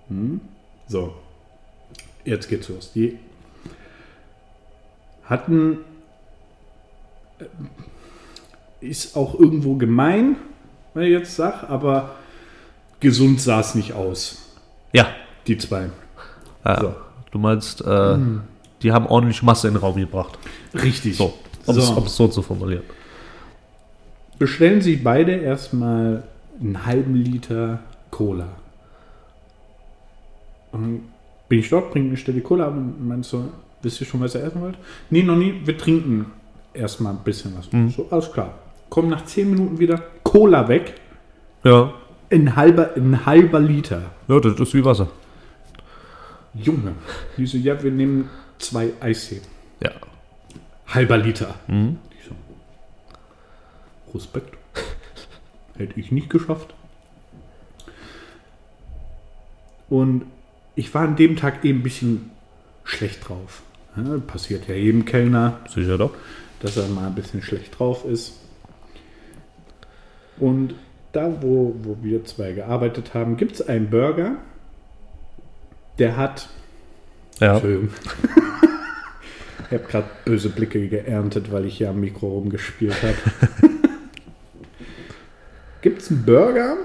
Hm. 0.09 0.41
So, 0.87 1.13
jetzt 2.25 2.49
geht's 2.49 2.67
los. 2.69 2.91
Die 2.93 3.17
hatten, 5.23 5.79
äh, 7.39 7.45
ist 8.85 9.15
auch 9.15 9.39
irgendwo 9.39 9.75
gemein, 9.75 10.35
wenn 10.93 11.03
ich 11.03 11.11
jetzt 11.11 11.35
sage, 11.35 11.69
aber 11.69 12.15
gesund 12.99 13.39
sah 13.41 13.59
es 13.59 13.75
nicht 13.75 13.93
aus, 13.93 14.37
Ja. 14.93 15.07
die 15.47 15.57
zwei. 15.57 15.89
Äh, 16.63 16.81
So. 16.81 16.95
Du 17.31 17.37
meinst, 17.37 17.81
äh, 17.81 18.17
die 18.81 18.91
haben 18.91 19.05
ordentlich 19.05 19.43
Masse 19.43 19.67
in 19.67 19.75
den 19.75 19.79
Raum 19.81 19.95
gebracht. 19.97 20.39
Richtig. 20.73 21.15
So, 21.17 21.33
um 21.67 21.77
es 21.77 21.85
So. 21.87 21.93
um 21.93 22.03
es 22.05 22.15
so 22.15 22.27
zu 22.27 22.41
formulieren. 22.41 22.83
Bestellen 24.39 24.81
Sie 24.81 24.95
beide 24.95 25.33
erstmal 25.33 26.23
einen 26.59 26.85
halben 26.87 27.13
Liter 27.15 27.79
Cola. 28.09 28.47
Und 30.71 30.81
dann 30.81 31.01
bin 31.47 31.59
ich 31.59 31.69
dort, 31.69 31.91
bringe 31.91 32.07
eine 32.09 32.17
Stelle 32.17 32.41
Cola 32.41 32.67
ab 32.67 32.73
und 32.73 33.07
meinst 33.07 33.29
so, 33.31 33.45
wisst 33.81 34.01
ihr 34.01 34.07
schon, 34.07 34.21
was 34.21 34.35
ihr 34.35 34.43
essen 34.43 34.61
wollt? 34.61 34.77
Nee, 35.09 35.23
noch 35.23 35.35
nie, 35.35 35.61
wir 35.65 35.77
trinken 35.77 36.27
erstmal 36.73 37.13
ein 37.13 37.23
bisschen 37.23 37.53
was. 37.57 37.69
So, 37.95 38.07
alles 38.11 38.31
klar. 38.31 38.53
Kommen 38.89 39.09
nach 39.09 39.25
10 39.25 39.49
Minuten 39.49 39.79
wieder, 39.79 40.01
Cola 40.23 40.67
weg, 40.67 40.95
Ja. 41.63 41.93
ein 42.31 42.55
halber, 42.55 42.91
ein 42.95 43.25
halber 43.25 43.59
Liter. 43.59 44.03
Ja, 44.27 44.39
das 44.39 44.59
ist 44.59 44.73
wie 44.73 44.83
Wasser. 44.85 45.07
Junge. 46.53 46.93
Die 47.37 47.45
so, 47.45 47.57
ja, 47.57 47.81
wir 47.81 47.91
nehmen 47.91 48.29
zwei 48.57 48.91
Eistee. 48.99 49.41
Ja. 49.81 49.91
Halber 50.87 51.17
Liter. 51.17 51.55
Mhm. 51.67 51.97
Ich 52.19 52.25
so, 52.27 52.33
Respekt. 54.17 54.57
Hätte 55.77 55.99
ich 55.99 56.11
nicht 56.11 56.29
geschafft. 56.29 56.73
Und 59.89 60.25
ich 60.75 60.93
war 60.93 61.03
an 61.03 61.15
dem 61.15 61.35
Tag 61.35 61.63
eben 61.65 61.79
ein 61.79 61.83
bisschen 61.83 62.31
schlecht 62.83 63.27
drauf. 63.27 63.61
Ja, 63.95 64.17
passiert 64.19 64.67
ja 64.67 64.75
jedem 64.75 65.05
Kellner, 65.05 65.59
Sicher 65.73 65.97
doch. 65.97 66.11
dass 66.61 66.77
er 66.77 66.87
mal 66.87 67.07
ein 67.07 67.15
bisschen 67.15 67.41
schlecht 67.41 67.77
drauf 67.77 68.05
ist. 68.05 68.33
Und 70.37 70.75
da, 71.11 71.41
wo, 71.41 71.75
wo 71.83 71.97
wir 72.01 72.23
zwei 72.25 72.53
gearbeitet 72.53 73.13
haben, 73.13 73.35
gibt 73.35 73.53
es 73.53 73.67
einen 73.67 73.89
Burger, 73.89 74.35
der 75.97 76.15
hat 76.17 76.47
Ja. 77.39 77.53
Entschuldigung. 77.53 77.89
ich 79.65 79.71
habe 79.77 79.83
gerade 79.89 80.07
böse 80.25 80.49
Blicke 80.49 80.87
geerntet, 80.87 81.51
weil 81.51 81.65
ich 81.65 81.77
hier 81.77 81.89
am 81.89 81.99
Mikro 81.99 82.27
rumgespielt 82.29 82.95
habe. 83.01 83.15
Gibt 85.81 86.01
es 86.01 86.11
einen 86.11 86.25
Burger 86.25 86.77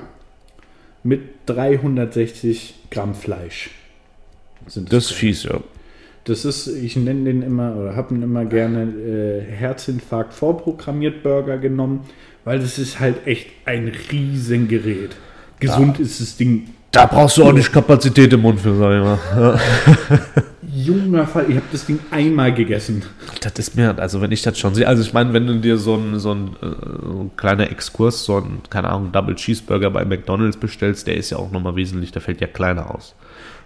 mit 1.04 1.20
360 1.46 2.74
Gramm 2.90 3.14
Fleisch? 3.14 3.70
Sind 4.66 4.92
Das 4.92 5.04
ist 5.04 5.12
fies, 5.12 5.44
ja. 5.44 5.60
das 6.24 6.44
ist, 6.44 6.66
ich 6.66 6.96
nenne 6.96 7.24
den 7.24 7.42
immer 7.42 7.76
oder 7.76 7.94
habe 7.94 8.14
ihn 8.14 8.22
immer 8.22 8.46
gerne 8.46 8.84
äh, 8.84 9.42
Herzinfarkt 9.52 10.32
vorprogrammiert 10.32 11.22
Burger 11.22 11.58
genommen, 11.58 12.00
weil 12.44 12.58
das 12.58 12.78
ist 12.78 12.98
halt 12.98 13.26
echt 13.26 13.48
ein 13.66 13.92
Riesengerät. 14.10 15.14
Gesund 15.60 16.00
ist 16.00 16.20
das 16.20 16.36
Ding. 16.36 16.70
Da 16.90 17.06
brauchst 17.06 17.36
du 17.36 17.44
auch 17.44 17.52
nicht 17.52 17.72
Kapazität 17.72 18.32
im 18.32 18.40
Mund 18.40 18.60
für, 18.60 18.74
sag 18.74 18.92
ich 18.98 19.04
mal. 19.04 19.60
Junger 20.74 21.26
Fall, 21.26 21.46
ich 21.48 21.56
habe 21.56 21.66
das 21.70 21.86
Ding 21.86 22.00
einmal 22.10 22.52
gegessen. 22.52 23.02
Das 23.40 23.52
ist 23.58 23.76
mir, 23.76 23.96
also 23.98 24.20
wenn 24.20 24.32
ich 24.32 24.42
das 24.42 24.58
schon 24.58 24.74
sehe, 24.74 24.88
also 24.88 25.02
ich 25.02 25.12
meine, 25.12 25.32
wenn 25.32 25.46
du 25.46 25.54
dir 25.54 25.78
so 25.78 25.94
ein, 25.94 26.18
so 26.18 26.32
ein, 26.32 26.56
äh, 26.60 26.66
so 27.02 27.20
ein 27.20 27.30
kleiner 27.36 27.70
Exkurs, 27.70 28.24
so 28.24 28.38
ein, 28.38 28.58
keine 28.70 28.88
Ahnung, 28.88 29.12
Double 29.12 29.36
Cheeseburger 29.36 29.90
bei 29.90 30.04
McDonalds 30.04 30.56
bestellst, 30.56 31.06
der 31.06 31.16
ist 31.16 31.30
ja 31.30 31.36
auch 31.36 31.52
nochmal 31.52 31.76
wesentlich, 31.76 32.10
der 32.10 32.22
fällt 32.22 32.40
ja 32.40 32.48
kleiner 32.48 32.92
aus. 32.92 33.14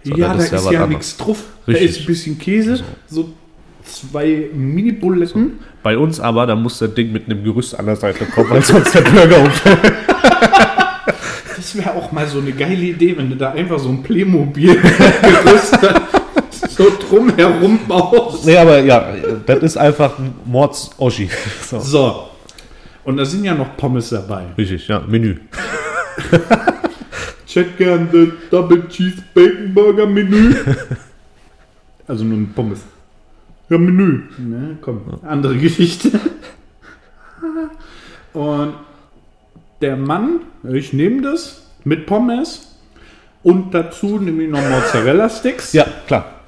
So, 0.03 0.15
ja, 0.15 0.33
da 0.33 0.39
ist 0.39 0.51
was 0.53 0.71
ja 0.71 0.85
nichts 0.85 1.17
drauf. 1.17 1.43
Da 1.65 1.71
Richtig. 1.71 1.89
ist 1.89 1.99
ein 2.01 2.05
bisschen 2.05 2.37
Käse, 2.37 2.83
so 3.07 3.29
zwei 3.83 4.49
Mini-Buletten. 4.53 5.59
Bei 5.81 5.97
uns 5.97 6.19
aber, 6.19 6.45
da 6.45 6.55
muss 6.55 6.77
das 6.77 6.93
Ding 6.93 7.11
mit 7.11 7.25
einem 7.25 7.43
Gerüst 7.43 7.77
an 7.77 7.87
der 7.87 7.95
Seite 7.95 8.25
kommen, 8.25 8.51
weil 8.51 8.61
sonst 8.61 8.93
der 8.93 9.01
Burger 9.01 9.39
umfällt. 9.43 9.79
Das 11.55 11.75
wäre 11.75 11.95
auch 11.95 12.11
mal 12.11 12.27
so 12.27 12.39
eine 12.39 12.51
geile 12.51 12.83
Idee, 12.83 13.17
wenn 13.17 13.29
du 13.29 13.35
da 13.35 13.51
einfach 13.51 13.79
so 13.79 13.89
ein 13.89 14.03
Playmobil-Gerüst 14.03 15.79
so 16.69 16.85
drumherum 16.99 17.79
baust. 17.87 18.45
Nee, 18.45 18.57
aber 18.57 18.79
ja, 18.79 19.13
das 19.45 19.63
ist 19.63 19.77
einfach 19.77 20.17
ein 20.19 20.33
Mords-Oschi. 20.45 21.29
So. 21.69 21.79
So. 21.79 22.29
Und 23.03 23.17
da 23.17 23.25
sind 23.25 23.43
ja 23.43 23.53
noch 23.53 23.77
Pommes 23.77 24.09
dabei. 24.09 24.45
Richtig, 24.57 24.87
ja, 24.87 24.99
Menü. 24.99 25.37
Check 27.45 27.77
gern 27.77 28.09
das 28.11 28.27
Double 28.51 28.87
Cheese 28.87 29.23
Bacon 29.33 29.73
Burger 29.73 30.05
Menü. 30.05 30.53
Also 32.07 32.23
nur 32.23 32.37
ein 32.37 32.53
Pommes. 32.53 32.81
Ja, 33.69 33.77
Menü. 33.77 34.23
Ne, 34.37 34.77
komm, 34.81 35.01
andere 35.23 35.57
Geschichte. 35.57 36.11
Und 38.33 38.73
der 39.81 39.95
Mann, 39.95 40.41
ich 40.63 40.93
nehme 40.93 41.21
das 41.21 41.63
mit 41.83 42.05
Pommes 42.05 42.77
und 43.43 43.73
dazu 43.73 44.19
nehme 44.19 44.43
ich 44.43 44.49
noch 44.49 44.61
Mozzarella 44.61 45.29
Sticks. 45.29 45.73
Ja, 45.73 45.85
klar. 46.07 46.38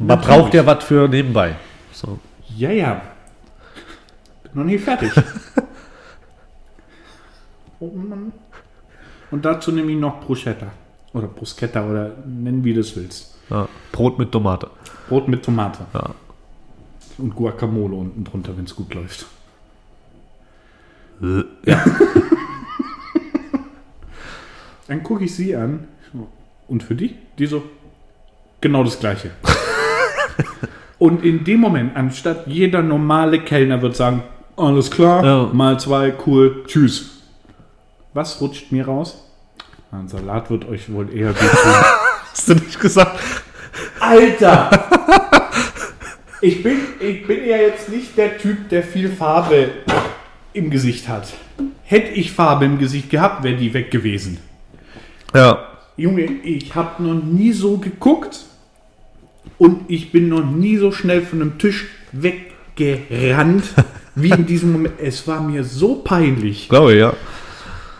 Man 0.00 0.06
Natürlich. 0.06 0.38
braucht 0.38 0.54
ja 0.54 0.64
was 0.64 0.82
für 0.82 1.08
nebenbei. 1.08 1.56
So. 1.92 2.18
Ja, 2.56 2.70
ja. 2.70 3.02
Bin 4.42 4.52
noch 4.54 4.64
nicht 4.64 4.82
fertig. 4.82 5.12
Oh 7.82 7.90
Mann. 7.94 8.30
Und 9.30 9.42
dazu 9.42 9.72
nehme 9.72 9.90
ich 9.90 9.96
noch 9.96 10.20
Bruschetta. 10.20 10.66
Oder 11.14 11.28
Bruschetta 11.28 11.82
oder 11.88 12.14
nennen 12.26 12.62
wie 12.62 12.74
du 12.74 12.80
es 12.80 12.94
willst. 12.94 13.34
Ja. 13.48 13.70
Brot 13.90 14.18
mit 14.18 14.30
Tomate. 14.30 14.68
Brot 15.08 15.28
mit 15.28 15.42
Tomate. 15.42 15.86
Ja. 15.94 16.10
Und 17.16 17.34
Guacamole 17.34 17.96
unten 17.96 18.22
drunter, 18.22 18.54
wenn 18.54 18.64
es 18.66 18.76
gut 18.76 18.92
läuft. 18.92 19.24
Ja. 21.64 21.84
Dann 24.86 25.02
gucke 25.02 25.24
ich 25.24 25.34
sie 25.34 25.56
an. 25.56 25.88
Und 26.68 26.82
für 26.82 26.94
die? 26.94 27.16
Die 27.38 27.46
so, 27.46 27.62
genau 28.60 28.84
das 28.84 29.00
gleiche. 29.00 29.30
Und 30.98 31.24
in 31.24 31.44
dem 31.44 31.60
Moment, 31.60 31.96
anstatt 31.96 32.46
jeder 32.46 32.82
normale 32.82 33.40
Kellner 33.40 33.80
wird 33.80 33.96
sagen, 33.96 34.22
alles 34.56 34.90
klar, 34.90 35.24
Ja. 35.24 35.50
mal 35.52 35.80
zwei, 35.80 36.12
cool, 36.26 36.64
tschüss. 36.66 37.22
Was 38.12 38.40
rutscht 38.40 38.70
mir 38.72 38.86
raus? 38.86 39.24
Ein 39.92 40.08
Salat 40.08 40.50
wird 40.50 40.68
euch 40.68 40.92
wohl 40.92 41.08
eher 41.14 41.32
gut 41.32 41.38
tun. 41.40 41.72
Hast 42.32 42.48
du 42.48 42.54
nicht 42.54 42.78
gesagt? 42.78 43.18
Alter! 43.98 44.70
Ich 46.42 46.62
bin, 46.62 46.76
ich 47.00 47.26
bin 47.26 47.46
ja 47.46 47.56
jetzt 47.56 47.88
nicht 47.90 48.16
der 48.16 48.38
Typ, 48.38 48.68
der 48.70 48.82
viel 48.82 49.10
Farbe 49.10 49.70
im 50.52 50.70
Gesicht 50.70 51.08
hat. 51.08 51.28
Hätte 51.84 52.12
ich 52.12 52.32
Farbe 52.32 52.64
im 52.64 52.78
Gesicht 52.78 53.10
gehabt, 53.10 53.42
wäre 53.42 53.56
die 53.56 53.74
weg 53.74 53.90
gewesen. 53.90 54.38
Ja. 55.34 55.66
Junge, 55.96 56.22
ich 56.24 56.74
habe 56.74 57.02
noch 57.02 57.22
nie 57.22 57.52
so 57.52 57.76
geguckt 57.76 58.40
und 59.58 59.82
ich 59.88 60.12
bin 60.12 60.28
noch 60.28 60.44
nie 60.44 60.76
so 60.76 60.92
schnell 60.92 61.22
von 61.22 61.40
einem 61.40 61.58
Tisch 61.58 61.86
weggerannt 62.12 63.64
wie 64.14 64.30
in 64.30 64.46
diesem 64.46 64.72
Moment. 64.72 64.94
Es 65.02 65.26
war 65.26 65.42
mir 65.42 65.64
so 65.64 65.96
peinlich. 65.96 66.68
Glaube 66.68 66.94
ich, 66.94 67.00
ja. 67.00 67.14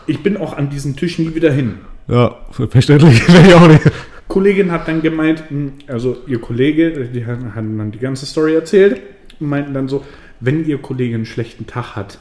Ich 0.07 0.23
bin 0.23 0.37
auch 0.37 0.57
an 0.57 0.69
diesen 0.69 0.95
Tisch 0.95 1.19
nie 1.19 1.33
wieder 1.35 1.51
hin. 1.51 1.75
Ja, 2.07 2.35
verständlich. 2.69 3.21
Ich 3.47 3.53
auch 3.53 3.67
nicht. 3.67 3.81
Kollegin 4.27 4.71
hat 4.71 4.87
dann 4.87 5.01
gemeint, 5.01 5.43
hm, 5.49 5.73
also 5.87 6.17
ihr 6.25 6.39
Kollege, 6.39 6.91
die 7.05 7.25
haben 7.25 7.77
dann 7.77 7.91
die 7.91 7.99
ganze 7.99 8.25
Story 8.25 8.55
erzählt 8.55 9.01
und 9.39 9.49
meinten 9.49 9.73
dann 9.73 9.87
so, 9.87 10.05
wenn 10.39 10.65
ihr 10.65 10.77
Kollege 10.77 11.15
einen 11.15 11.25
schlechten 11.25 11.67
Tag 11.67 11.95
hat, 11.95 12.17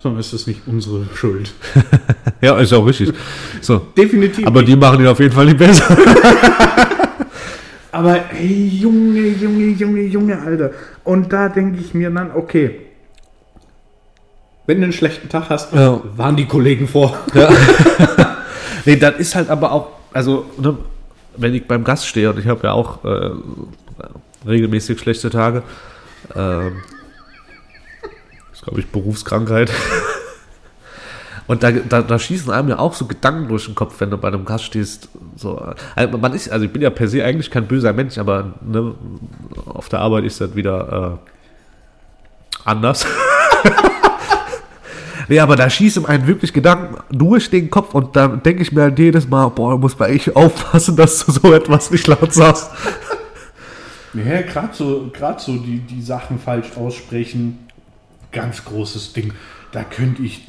so 0.00 0.16
ist 0.16 0.32
das 0.32 0.46
nicht 0.46 0.62
unsere 0.66 1.06
Schuld. 1.14 1.52
Ja, 2.40 2.56
ist 2.60 2.72
auch 2.72 2.86
richtig. 2.86 3.12
So. 3.60 3.78
Definitiv. 3.96 4.46
Aber 4.46 4.62
die 4.62 4.76
machen 4.76 5.00
ihn 5.00 5.08
auf 5.08 5.18
jeden 5.18 5.32
Fall 5.32 5.46
nicht 5.46 5.58
besser. 5.58 5.84
Aber 7.92 8.14
hey, 8.30 8.68
Junge, 8.68 9.28
Junge, 9.28 9.66
Junge, 9.68 10.02
Junge, 10.02 10.38
Alter. 10.40 10.70
Und 11.04 11.32
da 11.32 11.48
denke 11.48 11.80
ich 11.80 11.94
mir 11.94 12.10
dann, 12.10 12.32
okay, 12.32 12.80
wenn 14.66 14.78
du 14.78 14.84
einen 14.84 14.92
schlechten 14.92 15.28
Tag 15.30 15.48
hast, 15.48 15.72
Ja. 15.72 16.00
waren 16.16 16.36
die 16.36 16.46
Kollegen 16.46 16.86
vor. 16.88 17.16
Nee, 18.84 18.96
das 18.96 19.16
ist 19.18 19.34
halt 19.34 19.50
aber 19.50 19.72
auch, 19.72 19.88
also, 20.14 20.46
ne, 20.56 20.78
wenn 21.36 21.52
ich 21.52 21.66
beim 21.66 21.84
Gast 21.84 22.06
stehe 22.06 22.30
und 22.30 22.38
ich 22.38 22.46
habe 22.46 22.66
ja 22.68 22.72
auch 22.72 23.04
äh, 23.04 23.30
regelmäßig 24.46 24.98
schlechte 24.98 25.28
Tage, 25.28 25.62
ähm, 26.34 26.76
ist, 28.52 28.62
glaube 28.62 28.80
ich, 28.80 28.86
Berufskrankheit. 28.86 29.70
Und 31.48 31.62
da, 31.62 31.72
da, 31.72 32.02
da 32.02 32.18
schießen 32.18 32.52
einem 32.52 32.68
ja 32.68 32.78
auch 32.78 32.94
so 32.94 33.06
Gedanken 33.06 33.48
durch 33.48 33.64
den 33.64 33.74
Kopf, 33.74 33.98
wenn 34.00 34.10
du 34.10 34.18
bei 34.18 34.28
einem 34.28 34.44
Gast 34.44 34.64
stehst. 34.64 35.08
So, 35.34 35.60
also 35.96 36.18
man 36.18 36.34
ist, 36.34 36.50
also 36.50 36.66
ich 36.66 36.72
bin 36.72 36.82
ja 36.82 36.90
per 36.90 37.08
se 37.08 37.24
eigentlich 37.24 37.50
kein 37.50 37.66
böser 37.66 37.92
Mensch, 37.92 38.18
aber 38.18 38.52
ne, 38.60 38.94
auf 39.64 39.88
der 39.88 40.00
Arbeit 40.00 40.24
ist 40.24 40.40
das 40.40 40.54
wieder 40.54 41.18
äh, 41.18 42.68
anders. 42.68 43.06
Nee, 45.30 45.40
aber 45.40 45.56
da 45.56 45.68
schießen 45.68 46.06
einem 46.06 46.26
wirklich 46.26 46.54
Gedanken 46.54 46.96
durch 47.10 47.50
den 47.50 47.68
Kopf 47.68 47.94
und 47.94 48.16
dann 48.16 48.42
denke 48.42 48.62
ich 48.62 48.72
mir 48.72 48.82
halt 48.82 48.98
jedes 48.98 49.28
Mal, 49.28 49.48
boah, 49.48 49.78
muss 49.78 49.98
man 49.98 50.08
echt 50.10 50.34
aufpassen, 50.34 50.96
dass 50.96 51.24
du 51.24 51.32
so 51.32 51.52
etwas 51.52 51.90
nicht 51.90 52.06
laut 52.06 52.32
sagst. 52.32 52.70
Ja, 54.14 54.40
gerade 54.40 54.74
so, 54.74 55.10
grad 55.12 55.38
so 55.40 55.58
die, 55.58 55.80
die 55.80 56.00
Sachen 56.00 56.38
falsch 56.38 56.68
aussprechen, 56.76 57.68
ganz 58.32 58.64
großes 58.64 59.12
Ding. 59.12 59.34
Da 59.72 59.84
könnte 59.84 60.22
ich 60.22 60.46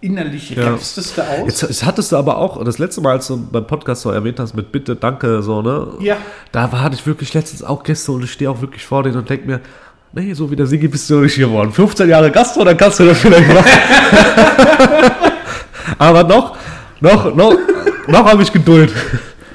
innerlich 0.00 0.50
Ja. 0.50 0.70
rastest 0.72 1.16
du 1.18 1.22
aus. 1.22 1.46
Jetzt, 1.46 1.62
jetzt 1.62 1.84
hattest 1.86 2.12
du 2.12 2.16
aber 2.16 2.38
auch, 2.38 2.62
das 2.64 2.78
letzte 2.78 3.00
Mal, 3.00 3.12
als 3.12 3.26
du 3.26 3.36
beim 3.50 3.66
Podcast 3.66 4.02
so 4.02 4.10
erwähnt 4.10 4.38
hast, 4.40 4.54
mit 4.54 4.70
Bitte, 4.72 4.96
Danke, 4.96 5.42
so, 5.42 5.62
ne? 5.62 5.88
Ja. 6.00 6.16
Da 6.52 6.70
war, 6.72 6.82
hatte 6.82 6.96
ich 6.96 7.06
wirklich 7.06 7.34
letztens 7.34 7.62
auch 7.62 7.82
Gäste 7.82 8.12
und 8.12 8.24
ich 8.24 8.32
stehe 8.32 8.50
auch 8.50 8.60
wirklich 8.60 8.84
vor 8.84 9.02
denen 9.02 9.16
und 9.16 9.28
denke 9.28 9.46
mir, 9.46 9.60
nee, 10.12 10.32
so 10.34 10.50
wie 10.50 10.56
der 10.56 10.66
Sigi 10.66 10.88
bist 10.88 11.08
du 11.10 11.14
noch 11.16 11.22
nicht 11.22 11.36
geworden. 11.36 11.72
15 11.72 12.08
Jahre 12.08 12.30
Gastro, 12.30 12.64
dann 12.64 12.76
kannst 12.76 13.00
du 13.00 13.06
das 13.06 13.18
vielleicht 13.18 13.48
machen. 13.48 13.66
aber 15.98 16.24
noch, 16.24 16.56
noch, 17.00 17.34
noch, 17.34 17.54
noch 18.06 18.24
habe 18.26 18.42
ich 18.42 18.52
Geduld. 18.52 18.92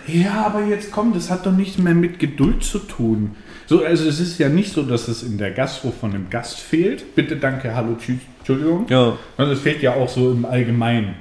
Ja, 0.08 0.46
aber 0.48 0.64
jetzt 0.66 0.92
komm, 0.92 1.14
das 1.14 1.30
hat 1.30 1.46
doch 1.46 1.52
nichts 1.52 1.78
mehr 1.78 1.94
mit 1.94 2.20
Geduld 2.20 2.64
zu 2.64 2.80
tun. 2.80 3.36
So, 3.66 3.84
also 3.84 4.08
es 4.08 4.20
ist 4.20 4.38
ja 4.40 4.50
nicht 4.50 4.74
so, 4.74 4.84
dass 4.84 5.08
es 5.08 5.24
in 5.24 5.38
der 5.38 5.52
Gastro 5.52 5.92
von 5.92 6.14
einem 6.14 6.30
Gast 6.30 6.60
fehlt. 6.60 7.16
Bitte, 7.16 7.38
danke, 7.38 7.74
hallo, 7.74 7.96
tschüss, 7.98 8.20
Entschuldigung. 8.40 8.86
Ja. 8.90 9.18
Also 9.38 9.54
es 9.54 9.60
fehlt 9.60 9.82
ja 9.82 9.94
auch 9.94 10.10
so 10.10 10.32
im 10.32 10.46
Allgemeinen. 10.46 11.16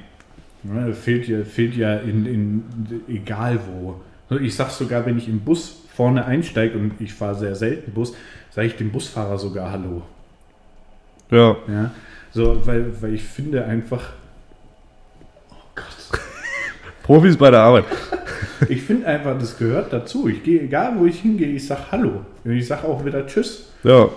Es 0.88 0.98
fehlt 0.98 1.26
ja, 1.28 1.44
fehlt 1.44 1.76
ja 1.76 1.96
in, 1.96 2.26
in 2.26 3.02
egal 3.08 3.58
wo. 3.66 4.00
So, 4.28 4.38
Ich 4.38 4.54
sag 4.54 4.70
sogar, 4.70 5.04
wenn 5.06 5.18
ich 5.18 5.28
im 5.28 5.40
Bus 5.40 5.82
vorne 5.94 6.24
einsteige 6.24 6.78
und 6.78 7.00
ich 7.00 7.12
fahre 7.12 7.34
sehr 7.34 7.54
selten 7.54 7.92
Bus, 7.92 8.14
sage 8.50 8.68
ich 8.68 8.76
dem 8.76 8.90
Busfahrer 8.90 9.38
sogar 9.38 9.70
Hallo. 9.72 10.02
Ja. 11.30 11.56
Ja, 11.66 11.90
so, 12.32 12.66
weil, 12.66 12.92
weil 13.00 13.14
ich 13.14 13.22
finde 13.22 13.64
einfach. 13.64 14.12
Profis 17.12 17.36
bei 17.36 17.50
der 17.50 17.60
Arbeit. 17.60 17.84
Ich 18.70 18.80
finde 18.80 19.06
einfach, 19.06 19.38
das 19.38 19.58
gehört 19.58 19.92
dazu. 19.92 20.28
Ich 20.28 20.42
gehe, 20.42 20.62
egal 20.62 20.94
wo 20.96 21.04
ich 21.04 21.20
hingehe, 21.20 21.48
ich 21.48 21.66
sage 21.66 21.82
Hallo. 21.90 22.22
Und 22.42 22.52
ich 22.52 22.66
sage 22.66 22.88
auch 22.88 23.04
wieder 23.04 23.26
Tschüss. 23.26 23.66
Ja. 23.84 24.08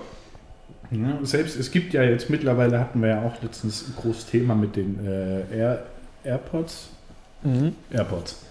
Ja, 0.92 1.20
selbst, 1.24 1.60
es 1.60 1.72
gibt 1.72 1.94
ja 1.94 2.04
jetzt 2.04 2.30
mittlerweile, 2.30 2.80
hatten 2.80 3.02
wir 3.02 3.10
ja 3.10 3.22
auch 3.22 3.34
letztens 3.44 3.86
ein 3.90 4.02
großes 4.02 4.28
Thema 4.28 4.56
mit 4.56 4.78
den 4.78 5.06
äh, 5.06 5.58
Air, 5.58 5.84
AirPods. 6.24 6.88
AirPods. 7.92 8.46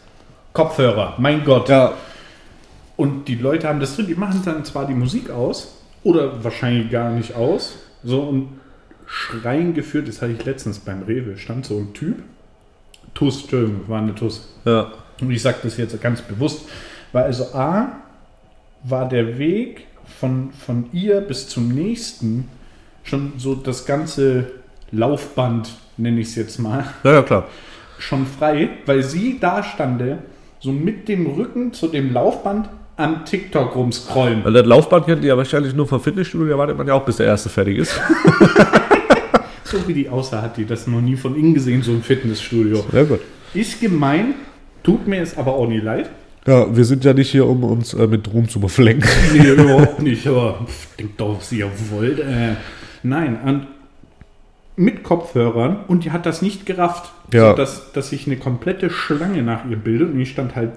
Kopfhörer, 0.53 1.15
mein 1.17 1.43
Gott. 1.43 1.71
Ja. 1.71 1.95
Und 2.97 3.27
die 3.29 3.37
Leute 3.37 3.67
haben 3.67 3.81
das 3.81 3.97
drin, 3.97 4.09
die 4.09 4.15
machen 4.15 4.43
dann 4.45 4.63
zwar 4.67 4.87
die 4.87 4.93
Musik 4.93 5.31
aus 5.31 5.75
oder 6.03 6.45
wahrscheinlich 6.45 6.91
gar 6.91 7.09
nicht 7.09 7.35
aus. 7.35 7.77
So 8.03 8.21
und 8.21 8.49
schreien 9.07 9.73
geführt, 9.73 10.07
das 10.07 10.21
hatte 10.21 10.33
ich 10.33 10.45
letztens 10.45 10.81
beim 10.81 11.03
Rewe, 11.05 11.39
stand 11.39 11.65
so 11.65 11.79
ein 11.79 11.95
Typ. 11.95 12.17
Tuss, 13.13 13.43
Entschuldigung, 13.43 13.83
war 13.89 14.01
eine 14.01 14.15
Tuss. 14.15 14.49
Ja. 14.65 14.93
Und 15.21 15.31
ich 15.31 15.43
sage 15.43 15.59
das 15.63 15.77
jetzt 15.77 16.01
ganz 16.01 16.23
bewusst, 16.23 16.69
weil 17.13 17.25
also 17.25 17.45
A 17.55 17.89
war 18.83 19.09
der 19.09 19.39
Weg 19.39 19.87
von, 20.19 20.51
von 20.53 20.87
ihr 20.93 21.21
bis 21.21 21.49
zum 21.49 21.69
nächsten 21.69 22.49
schon 23.03 23.35
so 23.39 23.55
das 23.55 23.87
ganze 23.87 24.47
Laufband, 24.91 25.71
nenne 25.97 26.21
ich 26.21 26.29
es 26.29 26.35
jetzt 26.35 26.59
mal, 26.59 26.85
Ja, 27.05 27.13
ja, 27.15 27.23
klar. 27.23 27.47
schon 27.99 28.27
frei, 28.27 28.71
weil 28.87 29.03
sie 29.03 29.39
da 29.41 29.63
stande, 29.63 30.19
so 30.61 30.73
mit 30.73 31.09
dem 31.09 31.27
Rücken 31.27 31.73
zu 31.73 31.89
dem 31.89 32.13
Laufband 32.13 32.69
am 32.97 33.25
TikTok 33.25 33.75
rumscrollen. 33.75 34.45
Weil 34.45 34.53
das 34.53 34.67
Laufband 34.67 35.07
kennt 35.07 35.23
ihr 35.23 35.29
ja 35.31 35.37
wahrscheinlich 35.37 35.75
nur 35.75 35.87
vom 35.87 36.01
Fitnessstudio, 36.01 36.49
da 36.49 36.59
wartet 36.59 36.79
man 36.79 36.87
ja 36.87 36.95
auch, 36.95 37.05
bis 37.05 37.17
der 37.17 37.27
erste 37.27 37.49
fertig 37.49 37.79
ist. 37.79 37.99
So 39.75 39.89
wie 39.89 39.95
die 39.95 40.09
aussah, 40.09 40.43
hat 40.43 40.57
die 40.57 40.65
das 40.65 40.87
noch 40.87 41.01
nie 41.01 41.17
von 41.17 41.37
innen 41.37 41.55
gesehen, 41.55 41.83
so 41.83 41.93
ein 41.93 42.03
Fitnessstudio. 42.03 42.85
Sehr 42.91 43.05
gut. 43.05 43.21
Ist 43.55 43.81
gemein, 43.81 44.35
tut 44.83 45.07
mir 45.07 45.21
es 45.21 45.37
aber 45.37 45.55
auch 45.55 45.69
nie 45.69 45.81
leid. 45.81 46.11
Ja, 46.47 46.75
wir 46.77 46.85
sind 46.85 47.05
ja 47.05 47.13
nicht 47.15 47.31
hier, 47.31 47.47
um 47.47 47.65
uns 47.65 47.95
äh, 47.95 48.07
mit 48.07 48.33
Ruhm 48.33 48.49
zu 48.49 48.61
beflecken. 48.61 49.03
Nee, 49.33 49.51
überhaupt 49.51 50.03
nicht, 50.03 50.27
aber 50.27 50.65
pff, 50.67 50.95
denkt 50.97 51.21
doch, 51.21 51.39
was 51.39 51.51
ihr 51.53 51.71
wollt. 51.91 52.19
Äh, 52.21 52.55
nein, 53.03 53.39
und 53.45 53.67
mit 54.77 55.03
Kopfhörern 55.05 55.85
und 55.89 56.05
die 56.05 56.11
hat 56.11 56.27
das 56.27 56.43
nicht 56.43 56.67
gerafft. 56.67 57.13
Ja. 57.33 57.51
So, 57.51 57.57
dass, 57.57 57.93
dass 57.93 58.11
sich 58.11 58.27
eine 58.27 58.37
komplette 58.37 58.91
Schlange 58.91 59.43
nach 59.43 59.65
ihr 59.71 59.77
bildet 59.77 60.13
und 60.13 60.21
ich 60.21 60.31
stand 60.31 60.57
halt 60.57 60.73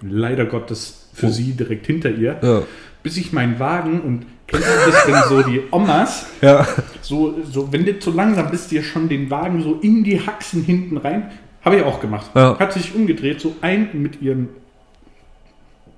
leider 0.00 0.46
Gottes 0.46 1.08
für 1.12 1.26
Oh. 1.26 1.30
sie 1.30 1.52
direkt 1.52 1.86
hinter 1.86 2.10
ihr, 2.10 2.38
Ja. 2.42 2.62
bis 3.02 3.16
ich 3.16 3.32
meinen 3.32 3.58
Wagen 3.58 4.00
und 4.00 4.26
kennst 4.52 4.68
du 4.68 4.90
das, 4.90 5.06
wenn 5.08 5.22
so 5.28 5.42
die 5.42 5.62
Omas, 5.70 6.26
Ja. 6.40 6.66
so, 7.00 7.34
so 7.50 7.72
wenn 7.72 7.84
du 7.84 7.98
zu 7.98 8.10
langsam 8.12 8.50
bist, 8.50 8.70
dir 8.70 8.82
schon 8.82 9.08
den 9.08 9.30
Wagen 9.30 9.62
so 9.62 9.78
in 9.82 10.04
die 10.04 10.20
Haxen 10.24 10.62
hinten 10.62 10.96
rein, 10.98 11.30
habe 11.64 11.76
ich 11.76 11.82
auch 11.82 12.00
gemacht. 12.00 12.30
Ja. 12.34 12.58
Hat 12.58 12.72
sich 12.72 12.94
umgedreht, 12.94 13.40
so 13.40 13.56
ein 13.60 13.88
mit 13.94 14.20
ihren 14.22 14.48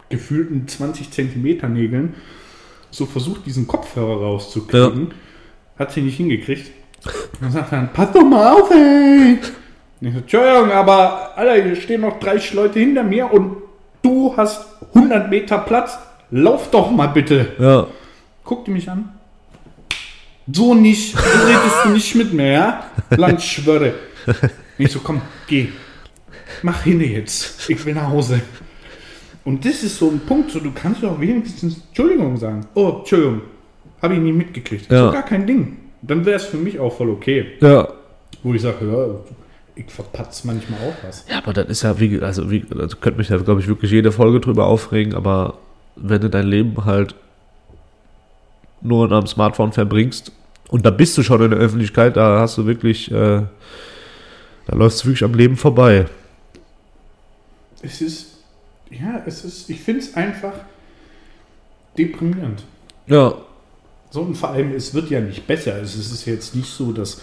gefühlten 0.08 0.68
20 0.68 1.10
Zentimeter 1.10 1.68
Nägeln, 1.68 2.14
so 2.90 3.06
versucht, 3.06 3.46
diesen 3.46 3.66
Kopfhörer 3.66 4.20
rauszukriegen. 4.20 5.12
Hat 5.78 5.90
sie 5.92 6.02
nicht 6.02 6.16
hingekriegt. 6.16 6.70
Dann 7.40 7.50
sagt 7.50 7.72
er 7.72 7.78
dann, 7.78 7.92
pass 7.92 8.12
doch 8.12 8.22
mal 8.24 8.52
auf, 8.52 8.70
ey! 8.70 9.38
Und 10.00 10.06
ich 10.08 10.12
so, 10.12 10.18
Entschuldigung, 10.20 10.70
aber 10.70 11.36
Alter, 11.36 11.62
hier 11.64 11.76
stehen 11.76 12.02
noch 12.02 12.20
30 12.20 12.54
Leute 12.54 12.78
hinter 12.78 13.02
mir 13.02 13.32
und 13.32 13.56
du 14.02 14.34
hast 14.36 14.66
100 14.94 15.28
Meter 15.30 15.58
Platz. 15.58 15.98
Lauf 16.30 16.70
doch 16.70 16.90
mal 16.90 17.08
bitte. 17.08 17.52
Ja. 17.58 17.86
Guckte 18.44 18.70
mich 18.70 18.88
an. 18.90 19.10
So 20.52 20.74
nicht. 20.74 21.16
So 21.16 21.46
redest 21.46 21.84
du 21.84 21.88
nicht 21.90 22.14
mit 22.14 22.32
mir, 22.32 22.52
ja? 22.52 22.84
Landschwöre. 23.10 23.94
Ich 24.76 24.92
so, 24.92 25.00
komm, 25.00 25.22
geh. 25.46 25.68
Mach 26.62 26.82
hin 26.82 27.00
jetzt. 27.00 27.68
Ich 27.70 27.84
will 27.84 27.94
nach 27.94 28.08
Hause. 28.08 28.40
Und 29.44 29.64
das 29.64 29.82
ist 29.82 29.98
so 29.98 30.10
ein 30.10 30.20
Punkt, 30.20 30.50
so 30.50 30.60
du 30.60 30.72
kannst 30.72 31.02
doch 31.02 31.20
wenigstens 31.20 31.82
Entschuldigung 31.88 32.36
sagen. 32.36 32.66
Oh, 32.74 32.96
Entschuldigung. 32.98 33.42
Habe 34.00 34.14
ich 34.14 34.20
nie 34.20 34.32
mitgekriegt. 34.32 34.90
Ja. 34.90 35.06
So 35.06 35.12
gar 35.12 35.22
kein 35.22 35.46
Ding. 35.46 35.78
Dann 36.02 36.24
wäre 36.26 36.36
es 36.36 36.44
für 36.44 36.58
mich 36.58 36.78
auch 36.78 36.94
voll 36.94 37.10
okay. 37.10 37.52
Ja. 37.60 37.88
Wo 38.42 38.52
ich 38.52 38.60
sage, 38.60 38.86
ja, 38.86 39.32
ich 39.74 39.90
verpatz 39.90 40.44
manchmal 40.44 40.80
auch 40.80 41.06
was. 41.06 41.24
Ja, 41.30 41.38
aber 41.38 41.52
das 41.52 41.68
ist 41.68 41.82
ja, 41.82 41.98
wie, 41.98 42.20
also, 42.20 42.50
wie, 42.50 42.64
also 42.78 42.96
könnte 42.98 43.18
mich 43.18 43.30
ja, 43.30 43.38
glaube 43.38 43.60
ich, 43.60 43.68
wirklich 43.68 43.90
jede 43.90 44.12
Folge 44.12 44.40
drüber 44.40 44.66
aufregen, 44.66 45.14
aber 45.14 45.58
wenn 45.96 46.20
du 46.20 46.28
dein 46.28 46.46
Leben 46.46 46.84
halt 46.84 47.14
nur 48.84 49.06
in 49.06 49.12
einem 49.12 49.26
Smartphone 49.26 49.72
verbringst 49.72 50.32
und 50.68 50.84
da 50.84 50.90
bist 50.90 51.16
du 51.16 51.22
schon 51.22 51.42
in 51.42 51.50
der 51.50 51.60
Öffentlichkeit, 51.60 52.16
da 52.16 52.40
hast 52.40 52.58
du 52.58 52.66
wirklich, 52.66 53.10
äh, 53.10 53.42
da 54.66 54.76
läufst 54.76 55.02
du 55.02 55.08
wirklich 55.08 55.24
am 55.24 55.34
Leben 55.34 55.56
vorbei. 55.56 56.06
Es 57.82 58.00
ist, 58.00 58.38
ja, 58.90 59.22
es 59.26 59.44
ist, 59.44 59.68
ich 59.68 59.80
finde 59.80 60.00
es 60.00 60.14
einfach 60.14 60.54
deprimierend. 61.98 62.64
Ja. 63.06 63.34
So, 64.10 64.22
und 64.22 64.36
vor 64.36 64.50
allem, 64.50 64.72
es 64.74 64.94
wird 64.94 65.10
ja 65.10 65.20
nicht 65.20 65.46
besser. 65.46 65.80
Es 65.82 65.96
ist 65.96 66.24
jetzt 66.24 66.54
nicht 66.54 66.68
so, 66.68 66.92
dass 66.92 67.20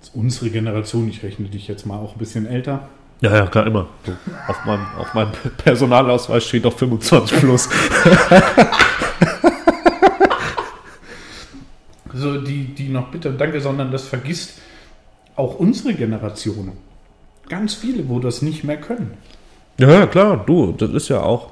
jetzt 0.00 0.14
unsere 0.14 0.50
Generation, 0.50 1.08
ich 1.08 1.22
rechne 1.22 1.48
dich 1.48 1.68
jetzt 1.68 1.84
mal 1.84 1.98
auch 1.98 2.14
ein 2.14 2.18
bisschen 2.18 2.46
älter, 2.46 2.88
Ja, 3.20 3.34
ja, 3.34 3.46
klar, 3.46 3.66
immer. 3.66 3.88
Auf, 4.48 4.64
meinem, 4.64 4.86
auf 4.98 5.14
meinem 5.14 5.32
Personalausweis 5.58 6.44
steht 6.44 6.64
doch 6.64 6.76
25 6.76 7.38
plus. 7.38 7.68
so 12.16 12.40
die, 12.40 12.64
die 12.64 12.88
noch 12.88 13.08
bitte 13.08 13.30
danke, 13.32 13.60
sondern 13.60 13.92
das 13.92 14.06
vergisst 14.06 14.58
auch 15.36 15.58
unsere 15.58 15.94
Generation. 15.94 16.72
Ganz 17.48 17.74
viele, 17.74 18.08
wo 18.08 18.18
das 18.18 18.42
nicht 18.42 18.64
mehr 18.64 18.78
können. 18.78 19.16
Ja, 19.78 20.06
klar, 20.06 20.42
du, 20.44 20.72
das 20.72 20.90
ist 20.90 21.08
ja 21.08 21.20
auch. 21.20 21.50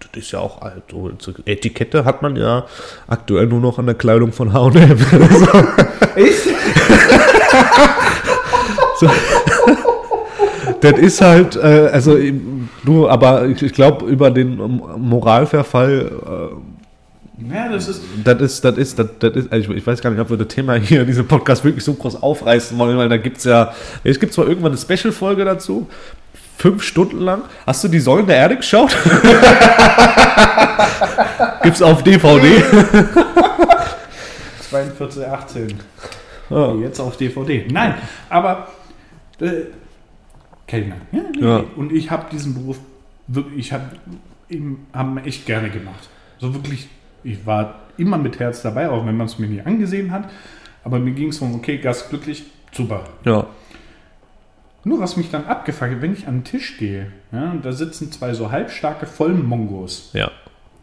Das 0.00 0.24
ist 0.24 0.32
ja 0.32 0.40
auch 0.40 0.62
alt. 0.62 0.84
So, 0.90 1.10
so 1.18 1.32
Etikette 1.44 2.04
hat 2.04 2.22
man 2.22 2.36
ja 2.36 2.66
aktuell 3.06 3.46
nur 3.46 3.60
noch 3.60 3.78
an 3.78 3.86
der 3.86 3.94
Kleidung 3.94 4.32
von 4.32 4.52
HM. 4.52 4.76
Echt? 6.16 6.48
Das 10.80 10.98
ist 10.98 11.20
halt, 11.20 11.56
äh, 11.56 11.88
also 11.92 12.16
du, 12.84 13.08
aber 13.08 13.46
ich, 13.46 13.62
ich 13.62 13.72
glaube, 13.72 14.06
über 14.06 14.30
den 14.30 14.56
Moralverfall, 14.56 16.50
Ja, 17.38 17.68
das 17.68 17.86
ist. 17.88 18.00
das 18.24 18.40
ist, 18.40 18.64
das 18.64 18.78
ist, 18.78 18.98
das, 18.98 19.08
das 19.18 19.36
ist, 19.36 19.52
also 19.52 19.74
ich, 19.74 19.86
weiß 19.86 20.00
gar 20.00 20.08
nicht, 20.10 20.20
ob 20.20 20.30
wir 20.30 20.38
das 20.38 20.48
Thema 20.48 20.74
hier 20.74 21.02
in 21.02 21.06
diesem 21.06 21.28
Podcast 21.28 21.62
wirklich 21.64 21.84
so 21.84 21.92
groß 21.92 22.22
aufreißen 22.22 22.78
wollen, 22.78 22.96
weil 22.96 23.10
da 23.10 23.18
gibt 23.18 23.36
es 23.38 23.44
ja, 23.44 23.74
es 24.04 24.18
gibt 24.18 24.32
zwar 24.32 24.48
irgendwann 24.48 24.72
eine 24.72 24.80
Special-Folge 24.80 25.44
dazu, 25.44 25.86
fünf 26.56 26.82
Stunden 26.82 27.20
lang. 27.20 27.42
Hast 27.66 27.84
du 27.84 27.88
die 27.88 28.00
Säulen 28.00 28.26
der 28.26 28.36
Erde 28.36 28.56
geschaut? 28.56 28.96
Gibt's 31.62 31.82
auf 31.82 32.02
DVD? 32.02 32.62
42, 34.70 35.26
18. 35.26 35.74
Ja. 36.48 36.74
Jetzt 36.76 37.00
auf 37.00 37.18
DVD. 37.18 37.66
Nein, 37.70 37.96
aber 38.30 38.68
äh, 39.40 39.64
Kellner. 40.66 40.96
Ja, 41.12 41.20
nee, 41.34 41.44
Ja. 41.44 41.64
Und 41.76 41.92
ich 41.92 42.10
habe 42.10 42.30
diesen 42.30 42.54
Beruf 42.54 42.78
wirklich, 43.26 43.58
ich 43.58 43.72
habe 43.72 43.84
ihn 44.48 44.86
haben 44.92 45.18
echt 45.18 45.46
gerne 45.46 45.70
gemacht. 45.70 46.08
So 46.38 46.54
wirklich, 46.54 46.88
ich 47.26 47.44
war 47.46 47.74
immer 47.96 48.18
mit 48.18 48.38
Herz 48.38 48.62
dabei, 48.62 48.88
auch 48.90 49.04
wenn 49.06 49.16
man 49.16 49.26
es 49.26 49.38
mir 49.38 49.48
nie 49.48 49.60
angesehen 49.60 50.10
hat. 50.12 50.28
Aber 50.84 50.98
mir 50.98 51.12
ging 51.12 51.28
es 51.28 51.40
um, 51.40 51.54
okay, 51.54 51.78
Gast 51.78 52.08
glücklich, 52.10 52.44
super. 52.72 53.04
Ja. 53.24 53.46
Nur 54.84 55.00
was 55.00 55.16
mich 55.16 55.30
dann 55.30 55.46
abgefuckt 55.46 55.90
hat, 55.92 56.02
wenn 56.02 56.12
ich 56.12 56.28
an 56.28 56.38
den 56.38 56.44
Tisch 56.44 56.78
gehe, 56.78 57.10
ja, 57.32 57.50
und 57.50 57.64
da 57.64 57.72
sitzen 57.72 58.12
zwei 58.12 58.34
so 58.34 58.52
halbstarke 58.52 59.06
Vollmongos. 59.06 60.10
Ja. 60.12 60.30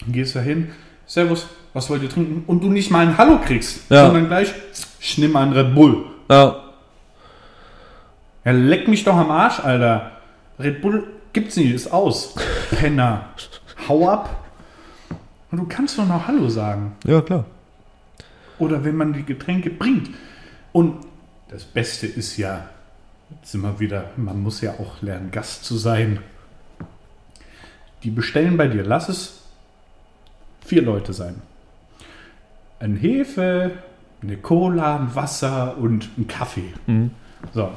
Dann 0.01 0.11
gehst 0.11 0.35
du 0.35 0.41
hin, 0.41 0.71
Servus, 1.05 1.47
was 1.73 1.89
wollt 1.89 2.03
ihr 2.03 2.09
trinken? 2.09 2.43
Und 2.47 2.61
du 2.63 2.69
nicht 2.69 2.91
mal 2.91 3.07
ein 3.07 3.17
Hallo 3.17 3.39
kriegst, 3.39 3.89
Ja. 3.89 4.05
sondern 4.05 4.27
gleich, 4.27 4.53
ich 4.99 5.17
nehme 5.17 5.39
einen 5.39 5.53
Red 5.53 5.73
Bull. 5.73 6.05
Ja. 6.29 6.55
Ja, 8.43 8.51
leck 8.51 8.87
mich 8.89 9.05
doch 9.05 9.15
am 9.15 9.31
Arsch, 9.31 9.59
Alter. 9.61 10.11
Red 10.59 10.81
Bull 10.81 11.07
gibt's 11.31 11.55
nicht, 11.55 11.73
ist 11.73 11.91
aus. 11.91 12.35
Penner. 12.71 13.27
Hau 13.87 14.09
ab. 14.09 14.42
Und 15.53 15.59
du 15.59 15.65
kannst 15.67 15.99
doch 15.99 16.07
noch 16.07 16.27
Hallo 16.27 16.49
sagen. 16.49 16.93
Ja, 17.05 17.21
klar. 17.21 17.45
Oder 18.57 18.83
wenn 18.83 18.95
man 18.97 19.13
die 19.13 19.21
Getränke 19.21 19.69
bringt. 19.69 20.09
Und 20.71 21.05
das 21.47 21.63
Beste 21.63 22.07
ist 22.07 22.37
ja, 22.37 22.69
jetzt 23.29 23.51
sind 23.51 23.61
wir 23.61 23.79
wieder, 23.79 24.09
man 24.17 24.41
muss 24.41 24.61
ja 24.61 24.71
auch 24.79 25.03
lernen, 25.03 25.29
Gast 25.29 25.63
zu 25.63 25.77
sein. 25.77 26.21
Die 28.01 28.09
bestellen 28.09 28.57
bei 28.57 28.67
dir, 28.67 28.81
lass 28.83 29.09
es 29.09 29.43
vier 30.65 30.81
Leute 30.81 31.13
sein. 31.13 31.39
Ein 32.79 32.95
Hefe, 32.95 33.73
eine 34.23 34.37
Cola, 34.37 34.95
ein 34.95 35.13
Wasser 35.13 35.77
und 35.77 36.09
ein 36.17 36.27
Kaffee. 36.27 36.73
So. 37.53 37.69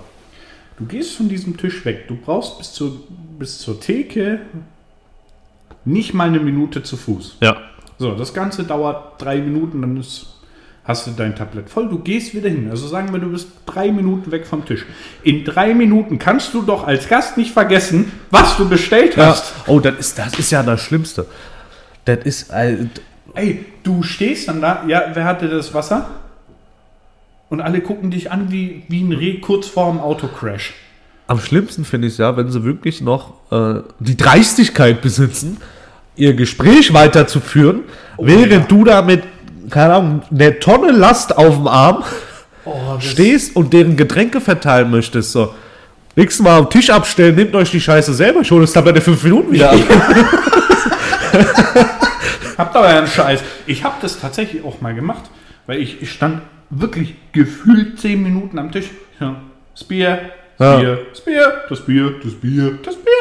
Du 0.79 0.87
gehst 0.87 1.15
von 1.15 1.29
diesem 1.29 1.59
Tisch 1.59 1.85
weg. 1.85 2.09
Du 2.09 2.17
brauchst 2.17 2.57
bis 2.57 2.73
zur, 2.73 3.07
bis 3.39 3.59
zur 3.59 3.79
Theke 3.79 4.41
nicht 5.87 6.13
mal 6.13 6.29
eine 6.29 6.41
Minute 6.41 6.83
zu 6.83 6.97
Fuß. 6.97 7.39
Ja. 7.41 7.57
So, 7.99 8.15
das 8.15 8.35
Ganze 8.35 8.65
dauert 8.65 9.23
drei 9.23 9.39
Minuten, 9.39 9.81
dann 9.81 9.97
ist, 9.97 10.27
hast 10.85 11.07
du 11.07 11.13
dein 11.13 11.35
Tablett 11.35 11.71
voll. 11.71 11.89
Du 11.89 11.99
gehst 11.99 12.35
wieder 12.35 12.51
hin. 12.51 12.69
Also 12.71 12.87
sagen 12.89 13.11
wir, 13.13 13.19
du 13.19 13.31
bist 13.31 13.49
drei 13.65 13.91
Minuten 13.91 14.31
weg 14.31 14.47
vom 14.47 14.67
Tisch. 14.67 14.85
In 15.23 15.45
drei 15.45 15.75
Minuten 15.75 16.19
kannst 16.19 16.53
du 16.53 16.63
doch 16.63 16.87
als 16.87 17.09
Gast 17.09 17.39
nicht 17.39 17.53
vergessen, 17.53 18.13
was 18.31 18.57
du 18.57 18.69
bestellt 18.69 19.17
ja. 19.17 19.27
hast. 19.27 19.55
Oh, 19.67 19.81
das 19.81 19.97
ist, 19.99 20.19
das 20.19 20.39
ist 20.39 20.51
ja 20.51 20.63
das 20.63 20.81
Schlimmste. 20.83 21.27
Das 22.05 22.19
ist. 22.25 22.51
Äh, 22.51 22.87
Ey, 23.35 23.65
du 23.83 24.03
stehst 24.03 24.49
dann 24.49 24.61
da, 24.61 24.85
ja, 24.87 25.11
wer 25.15 25.25
hatte 25.25 25.49
das 25.49 25.73
Wasser? 25.75 26.11
Und 27.49 27.61
alle 27.61 27.81
gucken 27.81 28.11
dich 28.11 28.33
an 28.33 28.51
wie, 28.51 28.83
wie 28.89 29.03
ein 29.03 29.13
Reh 29.13 29.41
kurz 29.41 29.69
vorm 29.69 30.01
Autocrash. 30.01 30.75
am 31.27 31.41
schlimmsten 31.41 31.85
finde 31.85 32.09
ich 32.09 32.15
es 32.15 32.19
ja, 32.19 32.37
wenn 32.37 32.51
sie 32.51 32.65
wirklich 32.65 33.01
noch 33.01 33.35
äh, 33.51 33.83
die 34.01 34.17
Dreistigkeit 34.17 35.01
besitzen, 35.03 35.59
ihr 36.17 36.35
Gespräch 36.35 36.93
weiterzuführen, 36.93 37.81
während 38.19 38.53
ja. 38.53 38.65
du 38.69 38.85
da 38.85 39.03
mit, 39.03 39.23
keine 39.71 39.95
Ahnung, 39.95 40.23
einer 40.31 40.59
Tonne 40.59 40.93
Last 40.93 41.37
auf 41.37 41.57
dem 41.57 41.69
Arm 41.69 42.05
Oh, 42.67 42.99
stehst 42.99 43.55
und 43.55 43.73
deren 43.73 43.97
Getränke 43.97 44.41
verteilen 44.41 44.91
möchtest. 44.91 45.31
So. 45.31 45.55
Nächstes 46.17 46.43
Mal 46.43 46.59
am 46.59 46.69
Tisch 46.69 46.91
abstellen, 46.91 47.37
nehmt 47.37 47.55
euch 47.55 47.71
die 47.71 47.81
Scheiße 47.81 48.13
selber, 48.13 48.41
ich 48.41 48.51
hole 48.51 48.65
es 48.65 48.73
dann 48.73 48.85
bei 48.85 48.91
der 48.91 49.03
5 49.03 49.23
Minuten 49.23 49.53
wieder 49.53 49.71
ab. 49.71 49.79
Habt 52.59 52.75
aber 52.75 52.89
einen 52.89 53.07
Scheiß. 53.07 53.41
Ich 53.67 53.85
habe 53.85 53.95
das 54.03 54.19
tatsächlich 54.19 54.65
auch 54.65 54.81
mal 54.81 54.95
gemacht, 54.95 55.31
weil 55.67 55.81
ich, 55.81 56.03
ich 56.03 56.11
stand 56.11 56.43
wirklich 56.71 57.15
gefühlt 57.33 58.01
zehn 58.01 58.21
Minuten 58.21 58.59
am 58.59 58.73
Tisch. 58.73 58.87
Ja, 59.21 59.37
das 59.73 59.85
Bier, 59.85 60.19
das 60.59 60.67
Ja. 60.67 60.77
Bier, 60.79 60.99
das 61.11 61.21
Bier, 61.21 61.53
das 61.69 61.81
Bier, 61.83 62.15
das 62.25 62.35
Bier, 62.35 62.79
das 62.83 62.97
Bier. 62.97 63.13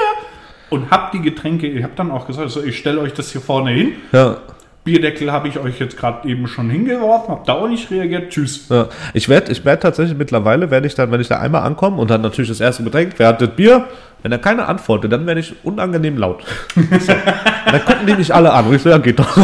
Und 0.75 0.91
hab 0.91 1.11
die 1.11 1.21
Getränke, 1.21 1.67
ich 1.67 1.83
habe 1.83 1.93
dann 1.95 2.11
auch 2.11 2.27
gesagt, 2.27 2.49
so, 2.49 2.61
ich 2.63 2.77
stelle 2.77 2.99
euch 2.99 3.13
das 3.13 3.31
hier 3.31 3.41
vorne 3.41 3.71
hin. 3.71 3.93
Ja. 4.11 4.37
Bierdeckel 4.83 5.31
habe 5.31 5.47
ich 5.47 5.57
euch 5.57 5.79
jetzt 5.79 5.97
gerade 5.97 6.27
eben 6.29 6.47
schon 6.47 6.69
hingeworfen, 6.69 7.33
habt 7.33 7.49
da 7.49 7.53
auch 7.53 7.67
nicht 7.67 7.89
reagiert. 7.89 8.29
Tschüss. 8.29 8.69
Ja, 8.69 8.87
ich 9.13 9.27
werde 9.27 9.51
ich 9.51 9.65
werd 9.65 9.81
tatsächlich 9.81 10.15
mittlerweile, 10.15 10.69
werde 10.69 10.85
ich 10.85 10.93
dann, 10.93 11.11
wenn 11.11 11.19
ich 11.21 11.27
da 11.27 11.39
einmal 11.39 11.63
ankomme 11.63 11.97
und 11.97 12.11
dann 12.11 12.21
natürlich 12.21 12.49
das 12.49 12.59
erste 12.59 12.83
Getränk, 12.83 13.13
wer 13.17 13.29
hat 13.29 13.41
das 13.41 13.49
Bier? 13.49 13.87
Wenn 14.21 14.31
er 14.31 14.37
keine 14.37 14.67
antwortet, 14.67 15.11
dann 15.11 15.25
werde 15.25 15.39
ich 15.39 15.55
unangenehm 15.63 16.17
laut. 16.17 16.43
So. 16.75 17.13
Dann 17.65 17.85
gucken 17.85 18.07
die 18.07 18.13
mich 18.13 18.33
alle 18.33 18.51
an. 18.51 18.67
Und 18.67 18.75
ich 18.75 18.81
so, 18.81 18.89
ja, 18.89 18.97
geht 18.97 19.19
doch. 19.19 19.37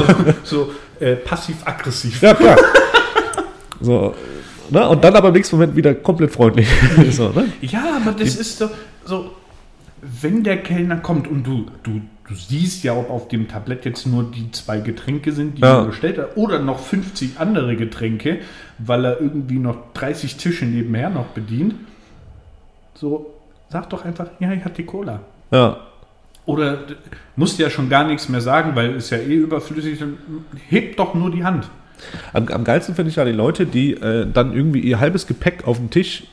So 0.44 0.72
äh, 1.00 1.16
passiv-aggressiv. 1.16 2.22
Ja, 2.22 2.34
klar. 2.34 2.58
So, 3.80 4.16
ne? 4.70 4.88
Und 4.88 5.04
dann 5.04 5.16
aber 5.16 5.30
im 5.30 5.34
nächsten 5.34 5.56
Moment 5.56 5.76
wieder 5.76 5.94
komplett 5.96 6.32
freundlich. 6.32 6.68
so, 7.12 7.30
ne? 7.30 7.52
Ja, 7.62 7.98
aber 8.02 8.12
das 8.12 8.36
ist 8.36 8.62
doch 8.62 8.70
so, 9.06 9.32
wenn 10.02 10.43
der 10.43 10.58
Kellner 10.58 10.97
kommt 10.97 11.28
und 11.28 11.43
du, 11.45 11.66
du, 11.84 12.02
du 12.28 12.34
siehst 12.36 12.84
ja, 12.84 12.93
ob 12.93 13.10
auf 13.10 13.28
dem 13.28 13.47
Tablett 13.47 13.86
jetzt 13.86 14.06
nur 14.08 14.24
die 14.32 14.52
zwei 14.52 14.80
Getränke 14.80 15.32
sind, 15.32 15.58
die 15.58 15.62
Ja. 15.62 15.80
er 15.80 15.86
bestellt 15.86 16.18
hat, 16.18 16.38
oder 16.38 16.60
noch 16.60 16.80
50 16.80 17.39
andere 17.39 17.76
Getränke, 17.76 18.39
weil 18.80 19.06
er 19.06 19.22
irgendwie 19.22 19.60
noch 19.60 19.78
30 19.93 20.38
Tische 20.38 20.66
nebenher 20.66 21.10
noch 21.10 21.28
bedient. 21.28 21.76
So, 22.95 23.34
sag 23.70 23.89
doch 23.89 24.06
einfach, 24.06 24.28
ja, 24.39 24.52
ich 24.52 24.64
hatte 24.64 24.76
die 24.76 24.86
Cola. 24.86 25.22
Ja. 25.52 25.78
Oder 26.45 26.80
musst 27.36 27.60
ja 27.60 27.70
schon 27.70 27.89
gar 27.89 28.04
nichts 28.06 28.28
mehr 28.28 28.41
sagen, 28.41 28.76
weil 28.76 28.95
es 28.95 29.10
ja 29.12 29.18
eh 29.18 29.36
überflüssig 29.36 29.93
ist. 30.02 30.04
Hebt 30.70 30.97
doch 30.99 31.14
nur 31.14 31.32
die 31.32 31.43
Hand. 31.43 31.70
Am, 32.34 32.47
am 32.47 32.64
geilsten 32.64 32.95
finde 32.95 33.10
ich 33.12 33.16
ja 33.18 33.26
die 33.26 33.32
Leute, 33.32 33.68
die 33.68 33.93
äh, 33.93 34.26
dann 34.32 34.54
irgendwie 34.54 34.80
ihr 34.80 34.99
halbes 34.99 35.28
Gepäck 35.28 35.68
auf 35.68 35.78
dem 35.78 35.91
Tisch 35.91 36.24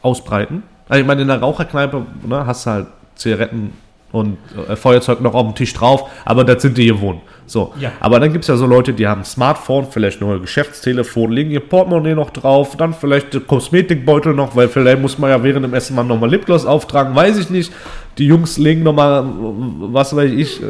ausbreiten. 0.00 0.62
Also 0.88 1.02
ich 1.02 1.06
meine, 1.06 1.22
in 1.22 1.28
der 1.28 1.40
Raucherkneipe 1.40 2.06
ne, 2.26 2.46
hast 2.46 2.66
du 2.66 2.70
halt 2.70 2.86
Zigaretten 3.14 3.72
und 4.12 4.36
äh, 4.68 4.76
Feuerzeug 4.76 5.20
noch 5.20 5.34
auf 5.34 5.46
dem 5.46 5.54
Tisch 5.54 5.72
drauf, 5.72 6.10
aber 6.24 6.44
das 6.44 6.62
sind 6.62 6.76
die 6.76 6.86
gewohnt. 6.86 7.20
So. 7.46 7.72
Ja. 7.80 7.92
Aber 8.00 8.20
dann 8.20 8.32
gibt 8.32 8.44
es 8.44 8.48
ja 8.48 8.56
so 8.56 8.66
Leute, 8.66 8.92
die 8.92 9.06
haben 9.06 9.22
ein 9.22 9.24
Smartphone, 9.24 9.86
vielleicht 9.90 10.20
noch 10.20 10.30
ein 10.32 10.40
Geschäftstelefon, 10.40 11.32
legen 11.32 11.50
ihr 11.50 11.60
Portemonnaie 11.60 12.14
noch 12.14 12.30
drauf, 12.30 12.76
dann 12.76 12.94
vielleicht 12.94 13.34
der 13.34 13.40
Kosmetikbeutel 13.40 14.34
noch, 14.34 14.54
weil 14.54 14.68
vielleicht 14.68 15.00
muss 15.00 15.18
man 15.18 15.30
ja 15.30 15.42
während 15.42 15.64
dem 15.64 15.74
Essen 15.74 15.96
mal 15.96 16.04
nochmal 16.04 16.30
Lipgloss 16.30 16.66
auftragen, 16.66 17.14
weiß 17.14 17.38
ich 17.38 17.50
nicht. 17.50 17.72
Die 18.18 18.26
Jungs 18.26 18.58
legen 18.58 18.82
nochmal, 18.82 19.24
was 19.26 20.14
weiß 20.14 20.30
ich, 20.30 20.62
äh, 20.62 20.66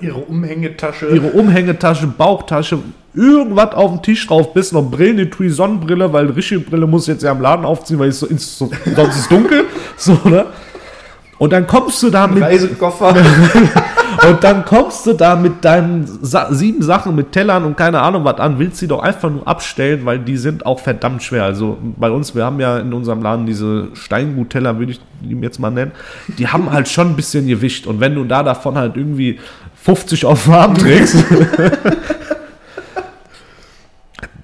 Ihre 0.00 0.18
Umhängetasche. 0.18 1.08
ihre 1.08 1.28
Umhängetasche, 1.28 2.06
Bauchtasche, 2.06 2.78
irgendwas 3.14 3.74
auf 3.74 3.92
den 3.92 4.02
Tisch 4.02 4.26
drauf, 4.26 4.54
bis 4.54 4.72
noch 4.72 4.90
Brillen, 4.90 5.18
die 5.18 5.28
Tui 5.28 5.50
Sonnenbrille, 5.50 6.12
weil 6.12 6.30
richtige 6.30 6.60
Brille 6.60 6.86
muss 6.86 7.06
jetzt 7.06 7.22
ja 7.22 7.32
im 7.32 7.40
Laden 7.40 7.64
aufziehen, 7.64 7.98
weil 7.98 8.08
es 8.08 8.20
so, 8.20 8.26
sonst 8.26 9.16
ist 9.16 9.30
dunkel. 9.30 9.64
So, 9.96 10.16
ne? 10.24 10.46
Und 11.40 11.54
dann 11.54 11.66
kommst 11.66 12.02
du 12.02 12.10
da 12.10 12.26
mit, 12.26 12.42
Reisekoffer. 12.42 13.14
und 14.28 14.44
dann 14.44 14.62
kommst 14.66 15.06
du 15.06 15.14
da 15.14 15.36
mit 15.36 15.64
deinen 15.64 16.06
Sa 16.20 16.52
sieben 16.52 16.82
Sachen 16.82 17.16
mit 17.16 17.32
Tellern 17.32 17.64
und 17.64 17.78
keine 17.78 18.02
Ahnung 18.02 18.24
was 18.24 18.38
an, 18.38 18.58
willst 18.58 18.76
sie 18.76 18.86
doch 18.86 19.02
einfach 19.02 19.30
nur 19.30 19.48
abstellen, 19.48 20.04
weil 20.04 20.18
die 20.18 20.36
sind 20.36 20.66
auch 20.66 20.80
verdammt 20.80 21.22
schwer. 21.22 21.44
Also 21.44 21.78
bei 21.96 22.10
uns, 22.10 22.34
wir 22.34 22.44
haben 22.44 22.60
ja 22.60 22.78
in 22.78 22.92
unserem 22.92 23.22
Laden 23.22 23.46
diese 23.46 23.88
Steingutteller, 23.94 24.78
würde 24.78 24.92
ich 24.92 25.00
die 25.22 25.34
jetzt 25.40 25.58
mal 25.58 25.70
nennen, 25.70 25.92
die 26.36 26.46
haben 26.46 26.70
halt 26.70 26.88
schon 26.88 27.08
ein 27.08 27.16
bisschen 27.16 27.46
Gewicht 27.46 27.86
und 27.86 28.00
wenn 28.00 28.14
du 28.14 28.24
da 28.24 28.42
davon 28.42 28.76
halt 28.76 28.98
irgendwie 28.98 29.38
50 29.82 30.26
auf 30.26 30.44
den 30.44 30.52
Arm 30.52 30.74
trägst, 30.74 31.16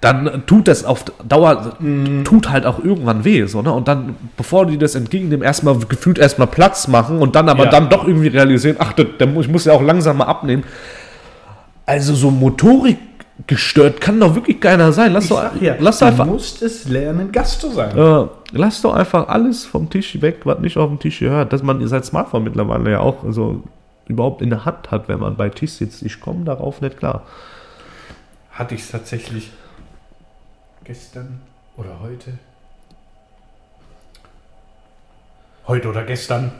dann 0.00 0.42
tut 0.46 0.68
das 0.68 0.84
auf 0.84 1.04
Dauer, 1.26 1.76
tut 2.24 2.50
halt 2.50 2.66
auch 2.66 2.78
irgendwann 2.82 3.24
weh, 3.24 3.46
so, 3.46 3.62
ne? 3.62 3.72
Und 3.72 3.88
dann, 3.88 4.14
bevor 4.36 4.66
die 4.66 4.76
das 4.78 4.94
entgegennehmen, 4.94 5.44
erstmal 5.44 5.76
gefühlt 5.78 6.18
erstmal 6.18 6.48
Platz 6.48 6.86
machen 6.88 7.18
und 7.18 7.34
dann 7.34 7.48
aber 7.48 7.64
Ja. 7.64 7.70
dann 7.70 7.88
doch 7.88 8.06
irgendwie 8.06 8.28
realisieren, 8.28 8.76
ach, 8.78 8.92
mu- 9.26 9.40
ich 9.40 9.48
muss 9.48 9.64
ja 9.64 9.72
auch 9.72 9.82
langsam 9.82 10.18
mal 10.18 10.24
abnehmen. 10.24 10.64
Also 11.86 12.14
so 12.14 12.30
Motorik 12.30 12.98
gestört 13.46 14.00
kann 14.00 14.18
doch 14.18 14.34
wirklich 14.34 14.60
keiner 14.60 14.92
sein. 14.92 15.12
Lass 15.12 15.24
Ich 15.24 15.30
doch, 15.30 15.60
ja, 15.60 15.74
lass 15.78 15.98
du 16.00 16.06
einfach, 16.06 16.26
musst 16.26 16.62
es 16.62 16.88
lernen, 16.88 17.30
Gast 17.32 17.60
zu 17.60 17.70
sein. 17.70 17.96
äh, 17.96 18.26
lass 18.52 18.82
doch 18.82 18.94
einfach 18.94 19.28
alles 19.28 19.64
vom 19.66 19.88
Tisch 19.90 20.20
weg, 20.20 20.40
was 20.44 20.58
nicht 20.58 20.76
auf 20.78 20.88
dem 20.88 20.98
Tisch 20.98 21.20
gehört. 21.20 21.52
Dass 21.52 21.62
man 21.62 21.86
sein 21.86 22.02
Smartphone 22.02 22.44
mittlerweile 22.44 22.90
ja 22.92 23.00
auch 23.00 23.24
also 23.24 23.62
überhaupt 24.08 24.40
in 24.42 24.50
der 24.50 24.64
Hand 24.64 24.90
hat, 24.90 25.08
wenn 25.08 25.20
man 25.20 25.36
bei 25.36 25.48
Tisch 25.48 25.72
sitzt. 25.72 26.02
Ich 26.02 26.20
komme 26.20 26.44
darauf 26.44 26.80
nicht 26.80 26.98
klar. 26.98 27.22
Hatte 28.50 28.74
ich 28.74 28.80
es 28.82 28.90
tatsächlich 28.90 29.50
gestern 30.86 31.40
oder 31.76 31.98
heute? 32.00 32.38
Heute 35.66 35.88
oder 35.88 36.04
gestern 36.04 36.52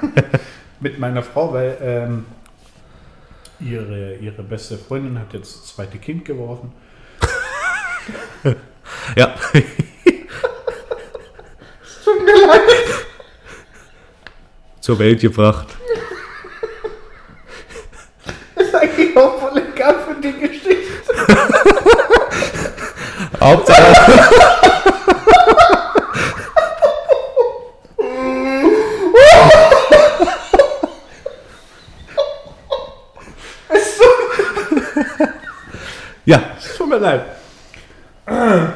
mit 0.80 0.98
meiner 0.98 1.22
Frau, 1.22 1.52
weil 1.52 1.76
ähm, 1.82 2.24
ihre, 3.60 4.14
ihre 4.16 4.42
beste 4.42 4.78
Freundin 4.78 5.18
hat 5.18 5.34
jetzt 5.34 5.54
das 5.54 5.74
zweite 5.74 5.98
Kind 5.98 6.24
geworfen. 6.24 6.72
Ja. 9.16 9.34
Tut 12.04 12.24
mir 12.24 12.46
leid. 12.46 12.60
Zur 14.80 14.98
Welt 14.98 15.20
gebracht. 15.20 15.68
ist 18.56 18.74
eigentlich 18.74 19.16
auch 19.16 19.38
voll 19.38 19.62
egal 19.74 19.94
für 20.00 20.20
die 20.20 20.32
Geschichte. 20.32 20.72
Hauptsache. 23.44 23.94
Ja, 36.24 36.40
Tut 36.76 36.88
mir 36.88 36.98
leid. 36.98 37.24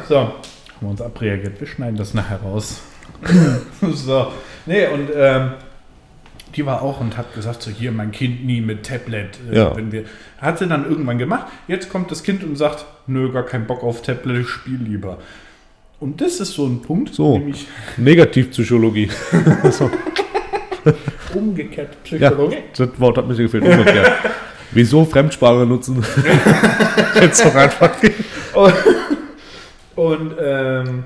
So, 0.08 0.18
haben 0.18 0.32
wir 0.80 0.88
uns 0.90 1.00
abreagiert. 1.00 1.60
Wir 1.60 1.66
schneiden 1.66 1.96
das 1.96 2.14
nachher 2.14 2.40
raus. 2.40 2.80
so, 3.80 4.32
nee, 4.66 4.86
und 4.88 5.10
ähm, 5.14 5.54
die 6.56 6.64
war 6.66 6.82
auch 6.82 7.00
und 7.00 7.16
hat 7.16 7.34
gesagt, 7.34 7.62
so 7.62 7.70
hier, 7.70 7.92
mein 7.92 8.12
Kind 8.12 8.44
nie 8.46 8.60
mit 8.60 8.84
Tablet. 8.84 9.38
Äh, 9.52 9.56
Ja. 9.56 9.76
wenn 9.76 9.92
wir, 9.92 10.04
hat 10.38 10.58
sie 10.58 10.66
dann 10.66 10.88
irgendwann 10.88 11.18
gemacht. 11.18 11.46
Jetzt 11.68 11.90
kommt 11.90 12.10
das 12.10 12.22
Kind 12.22 12.42
und 12.44 12.56
sagt, 12.56 12.86
nö, 13.06 13.30
gar 13.30 13.44
keinen 13.44 13.66
Bock 13.66 13.82
auf 13.82 14.02
Tablet, 14.02 14.42
ich 14.42 14.48
spiele 14.48 14.84
lieber. 14.84 15.18
Und 16.00 16.20
das 16.20 16.40
ist 16.40 16.52
so 16.52 16.66
ein 16.66 16.82
Punkt, 16.82 17.14
So. 17.14 17.38
nämlich 17.38 17.66
Negativpsychologie. 17.96 19.08
umgekehrt 21.34 21.96
Ja, 22.10 22.30
Psychologie. 22.30 22.56
das 22.76 23.00
Wort 23.00 23.18
hat 23.18 23.28
mir 23.28 23.34
gefehlt. 23.34 23.64
Umgekehrt. 23.64 24.12
Wieso 24.72 25.04
Fremdsprache 25.04 25.66
nutzen? 25.66 26.04
Jetzt 27.20 27.44
doch 27.44 27.54
einfach 27.54 28.00
gehen. 28.00 28.14
Und, 28.54 28.74
und, 29.96 30.32
ähm, 30.40 31.04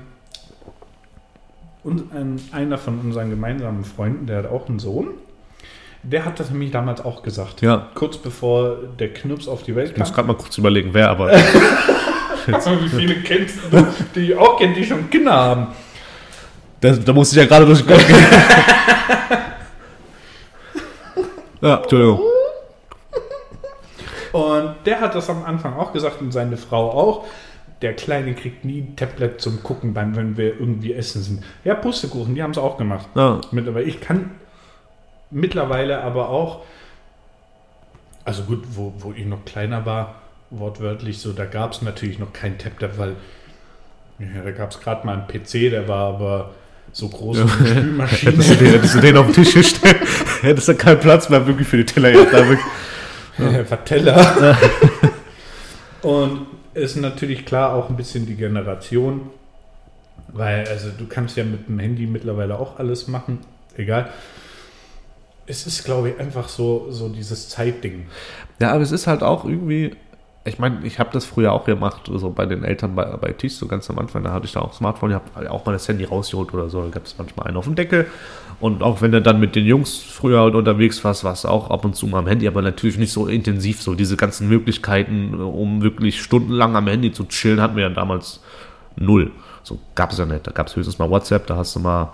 und 1.83 2.13
ein, 2.13 2.39
einer 2.51 2.77
von 2.77 2.99
unseren 2.99 3.29
gemeinsamen 3.29 3.83
Freunden, 3.83 4.25
der 4.27 4.39
hat 4.39 4.45
auch 4.47 4.67
einen 4.67 4.79
Sohn, 4.79 5.07
der 6.03 6.25
hat 6.25 6.39
das 6.39 6.49
nämlich 6.49 6.71
damals 6.71 7.03
auch 7.03 7.23
gesagt. 7.23 7.61
Ja. 7.61 7.89
Kurz 7.93 8.17
bevor 8.17 8.77
der 8.99 9.13
Knirps 9.13 9.47
auf 9.47 9.63
die 9.63 9.75
Welt 9.75 9.91
Ich 9.91 9.97
muss 9.97 10.09
kam. 10.09 10.15
gerade 10.15 10.27
mal 10.29 10.41
kurz 10.41 10.57
überlegen, 10.57 10.89
wer, 10.93 11.09
aber 11.09 11.31
Wie 12.45 12.89
viele 12.89 13.15
kennst 13.21 13.57
du, 13.71 13.85
die 14.15 14.31
ich 14.31 14.35
auch 14.35 14.57
kenne, 14.57 14.73
die 14.73 14.83
schon 14.83 15.09
Kinder 15.09 15.31
haben? 15.33 15.67
da, 16.81 16.93
da 16.93 17.13
muss 17.13 17.31
ich 17.31 17.37
ja 17.37 17.45
gerade 17.45 17.65
durch 17.65 17.83
den 17.83 17.87
Kopf 17.87 18.07
gehen. 18.07 18.17
ja, 21.61 21.75
Entschuldigung. 21.77 22.19
Und 24.31 24.75
der 24.85 24.99
hat 25.01 25.13
das 25.13 25.29
am 25.29 25.43
Anfang 25.43 25.75
auch 25.75 25.93
gesagt 25.93 26.21
und 26.21 26.31
seine 26.31 26.57
Frau 26.57 26.89
auch. 26.91 27.25
Der 27.81 27.93
Kleine 27.93 28.33
kriegt 28.33 28.63
nie 28.65 28.81
ein 28.81 28.95
Tablet 28.95 29.41
zum 29.41 29.61
Gucken, 29.63 29.93
beim, 29.93 30.15
wenn 30.15 30.37
wir 30.37 30.59
irgendwie 30.59 30.93
essen 30.93 31.21
sind. 31.21 31.43
Ja, 31.63 31.75
Pustekuchen, 31.75 32.35
die 32.35 32.41
haben 32.43 32.51
es 32.51 32.57
auch 32.57 32.77
gemacht. 32.77 33.07
Ja. 33.15 33.41
Mittlerweile, 33.51 33.85
ich 33.85 34.01
kann 34.01 34.31
mittlerweile 35.31 36.01
aber 36.03 36.29
auch, 36.29 36.61
also 38.23 38.43
gut, 38.43 38.63
wo, 38.71 38.93
wo 38.99 39.13
ich 39.13 39.25
noch 39.25 39.45
kleiner 39.45 39.85
war, 39.85 40.15
wortwörtlich 40.51 41.19
so, 41.19 41.33
da 41.33 41.45
gab 41.45 41.71
es 41.71 41.81
natürlich 41.81 42.19
noch 42.19 42.33
kein 42.33 42.57
Tablet, 42.57 42.97
weil 42.97 43.15
ja, 44.19 44.43
da 44.43 44.51
gab 44.51 44.71
es 44.71 44.79
gerade 44.79 45.05
mal 45.05 45.13
einen 45.13 45.27
PC, 45.27 45.71
der 45.71 45.87
war 45.87 46.13
aber 46.13 46.51
so 46.91 47.07
groß 47.07 47.37
wie 47.37 47.41
eine 47.41 47.67
Spülmaschine. 47.67 48.31
Hättest 48.31 48.51
du, 48.51 48.55
den, 48.55 48.71
hättest 48.71 48.95
du 48.95 48.99
den 48.99 49.17
auf 49.17 49.25
den 49.27 49.33
Tisch 49.33 49.53
gestellt, 49.53 50.01
hättest 50.41 50.67
du 50.67 50.75
keinen 50.75 50.99
Platz 50.99 51.29
mehr 51.29 51.47
wirklich 51.47 51.67
für 51.67 51.77
die 51.77 51.85
Teller. 51.85 52.11
Jetzt, 52.11 52.33
da 52.33 52.47
wirklich. 52.47 52.59
Ja. 53.37 53.63
Verteller. 53.63 54.57
Und 56.01 56.47
ist 56.73 56.97
natürlich 56.97 57.45
klar 57.45 57.73
auch 57.73 57.89
ein 57.89 57.95
bisschen 57.95 58.25
die 58.25 58.35
Generation, 58.35 59.29
weil 60.27 60.67
also 60.67 60.89
du 60.89 61.07
kannst 61.07 61.37
ja 61.37 61.43
mit 61.43 61.67
dem 61.67 61.79
Handy 61.79 62.05
mittlerweile 62.05 62.59
auch 62.59 62.79
alles 62.79 63.07
machen, 63.07 63.39
egal. 63.77 64.09
Es 65.47 65.67
ist, 65.67 65.83
glaube 65.83 66.09
ich, 66.09 66.19
einfach 66.19 66.47
so, 66.47 66.87
so 66.89 67.09
dieses 67.09 67.49
Zeitding. 67.49 68.05
Ja, 68.59 68.71
aber 68.71 68.81
es 68.81 68.91
ist 68.91 69.07
halt 69.07 69.23
auch 69.23 69.45
irgendwie. 69.45 69.95
Ich 70.43 70.57
meine, 70.57 70.79
ich 70.85 70.97
habe 70.97 71.11
das 71.13 71.23
früher 71.25 71.51
auch 71.51 71.65
gemacht, 71.65 72.09
so 72.11 72.31
bei 72.31 72.47
den 72.47 72.63
Eltern 72.63 72.95
bei, 72.95 73.05
bei 73.05 73.31
Tisch, 73.31 73.53
so 73.53 73.67
ganz 73.67 73.87
am 73.91 73.99
Anfang, 73.99 74.23
da 74.23 74.33
hatte 74.33 74.45
ich 74.45 74.53
da 74.53 74.61
auch 74.61 74.73
Smartphone, 74.73 75.11
ich 75.11 75.15
habe 75.15 75.51
auch 75.51 75.63
mal 75.67 75.73
das 75.73 75.87
Handy 75.87 76.03
rausgeholt 76.03 76.51
oder 76.55 76.67
so, 76.67 76.81
da 76.81 76.89
gab 76.89 77.05
es 77.05 77.15
manchmal 77.15 77.45
einen 77.45 77.57
auf 77.57 77.65
dem 77.65 77.75
Deckel. 77.75 78.07
Und 78.59 78.81
auch 78.81 79.01
wenn 79.01 79.11
du 79.11 79.21
dann 79.21 79.39
mit 79.39 79.55
den 79.55 79.65
Jungs 79.65 79.97
früher 79.97 80.39
halt 80.39 80.55
unterwegs 80.55 81.03
warst, 81.03 81.23
warst 81.23 81.43
du 81.43 81.47
auch 81.47 81.69
ab 81.69 81.85
und 81.85 81.95
zu 81.95 82.07
mal 82.07 82.19
am 82.19 82.27
Handy, 82.27 82.47
aber 82.47 82.63
natürlich 82.63 82.97
nicht 82.97 83.11
so 83.11 83.27
intensiv, 83.27 83.83
so 83.83 83.93
diese 83.93 84.17
ganzen 84.17 84.49
Möglichkeiten, 84.49 85.39
um 85.39 85.83
wirklich 85.83 86.21
stundenlang 86.21 86.75
am 86.75 86.87
Handy 86.87 87.11
zu 87.11 87.25
chillen, 87.25 87.61
hatten 87.61 87.75
wir 87.75 87.83
ja 87.83 87.89
damals 87.89 88.39
null. 88.95 89.31
So 89.63 89.79
gab 89.93 90.11
es 90.11 90.17
ja 90.17 90.25
nicht. 90.25 90.45
Da 90.45 90.51
gab 90.51 90.67
es 90.67 90.75
höchstens 90.75 90.99
mal 90.99 91.09
WhatsApp, 91.09 91.47
da 91.47 91.55
hast 91.57 91.75
du 91.75 91.79
mal 91.79 92.13